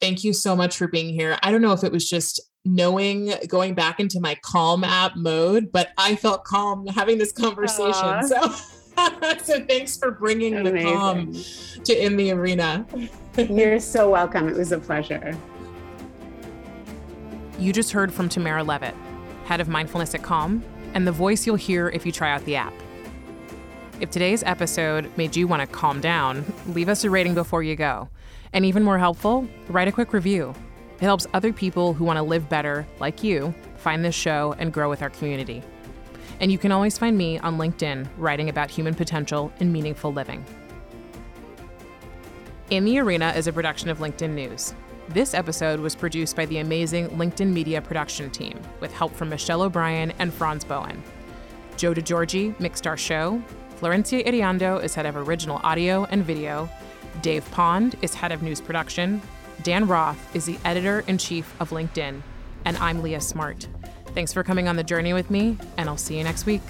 Thank 0.00 0.22
you 0.22 0.32
so 0.32 0.54
much 0.54 0.76
for 0.76 0.86
being 0.86 1.12
here. 1.12 1.36
I 1.42 1.50
don't 1.50 1.62
know 1.62 1.72
if 1.72 1.82
it 1.82 1.90
was 1.90 2.08
just 2.08 2.40
knowing 2.68 3.32
going 3.48 3.74
back 3.74 3.98
into 3.98 4.20
my 4.20 4.34
calm 4.42 4.84
app 4.84 5.16
mode, 5.16 5.72
but 5.72 5.90
I 5.96 6.16
felt 6.16 6.44
calm 6.44 6.86
having 6.86 7.18
this 7.18 7.32
conversation. 7.32 7.92
Aww. 7.92 8.24
So, 8.24 9.34
so 9.42 9.64
thanks 9.64 9.96
for 9.96 10.10
bringing 10.10 10.54
Amazing. 10.54 10.74
the 10.74 10.82
calm 10.82 11.32
to 11.84 12.04
in 12.04 12.16
the 12.16 12.32
arena. 12.32 12.86
You're 13.36 13.80
so 13.80 14.10
welcome. 14.10 14.48
It 14.48 14.56
was 14.56 14.72
a 14.72 14.78
pleasure. 14.78 15.36
You 17.58 17.72
just 17.72 17.90
heard 17.90 18.12
from 18.12 18.28
Tamara 18.28 18.62
Levitt, 18.62 18.94
head 19.46 19.60
of 19.60 19.68
mindfulness 19.68 20.14
at 20.14 20.22
Calm, 20.22 20.62
and 20.94 21.06
the 21.06 21.12
voice 21.12 21.46
you'll 21.46 21.56
hear 21.56 21.88
if 21.88 22.06
you 22.06 22.12
try 22.12 22.30
out 22.30 22.44
the 22.44 22.56
app. 22.56 22.72
If 24.00 24.10
today's 24.10 24.44
episode 24.44 25.10
made 25.16 25.34
you 25.34 25.48
want 25.48 25.60
to 25.60 25.66
calm 25.66 26.00
down, 26.00 26.44
leave 26.68 26.88
us 26.88 27.02
a 27.02 27.10
rating 27.10 27.34
before 27.34 27.64
you 27.64 27.74
go. 27.74 28.08
And 28.52 28.64
even 28.64 28.84
more 28.84 28.98
helpful, 28.98 29.48
write 29.68 29.88
a 29.88 29.92
quick 29.92 30.12
review. 30.12 30.54
It 31.00 31.04
helps 31.04 31.26
other 31.32 31.52
people 31.52 31.94
who 31.94 32.04
want 32.04 32.16
to 32.16 32.22
live 32.22 32.48
better, 32.48 32.86
like 32.98 33.22
you, 33.22 33.54
find 33.76 34.04
this 34.04 34.16
show 34.16 34.56
and 34.58 34.72
grow 34.72 34.90
with 34.90 35.00
our 35.00 35.10
community. 35.10 35.62
And 36.40 36.50
you 36.50 36.58
can 36.58 36.72
always 36.72 36.98
find 36.98 37.16
me 37.16 37.38
on 37.38 37.56
LinkedIn 37.56 38.08
writing 38.16 38.48
about 38.48 38.70
human 38.70 38.94
potential 38.94 39.52
and 39.60 39.72
meaningful 39.72 40.12
living. 40.12 40.44
In 42.70 42.84
the 42.84 42.98
Arena 42.98 43.32
is 43.36 43.46
a 43.46 43.52
production 43.52 43.88
of 43.90 43.98
LinkedIn 43.98 44.30
News. 44.30 44.74
This 45.08 45.34
episode 45.34 45.80
was 45.80 45.94
produced 45.94 46.36
by 46.36 46.46
the 46.46 46.58
amazing 46.58 47.08
LinkedIn 47.10 47.50
Media 47.52 47.80
production 47.80 48.28
team 48.28 48.60
with 48.80 48.92
help 48.92 49.14
from 49.14 49.30
Michelle 49.30 49.62
O'Brien 49.62 50.12
and 50.18 50.34
Franz 50.34 50.64
Bowen. 50.64 51.02
Joe 51.76 51.94
DeGiorgi 51.94 52.58
mixed 52.60 52.86
our 52.86 52.96
show. 52.96 53.40
Florencia 53.80 54.26
Iriondo 54.26 54.82
is 54.82 54.94
head 54.94 55.06
of 55.06 55.16
original 55.16 55.60
audio 55.62 56.04
and 56.06 56.24
video. 56.24 56.68
Dave 57.22 57.48
Pond 57.52 57.96
is 58.02 58.14
head 58.14 58.32
of 58.32 58.42
news 58.42 58.60
production. 58.60 59.22
Dan 59.68 59.86
Roth 59.86 60.34
is 60.34 60.46
the 60.46 60.56
editor 60.64 61.04
in 61.06 61.18
chief 61.18 61.54
of 61.60 61.68
LinkedIn, 61.68 62.22
and 62.64 62.76
I'm 62.78 63.02
Leah 63.02 63.20
Smart. 63.20 63.68
Thanks 64.14 64.32
for 64.32 64.42
coming 64.42 64.66
on 64.66 64.76
the 64.76 64.82
journey 64.82 65.12
with 65.12 65.30
me, 65.30 65.58
and 65.76 65.90
I'll 65.90 65.98
see 65.98 66.16
you 66.16 66.24
next 66.24 66.46
week. 66.46 66.62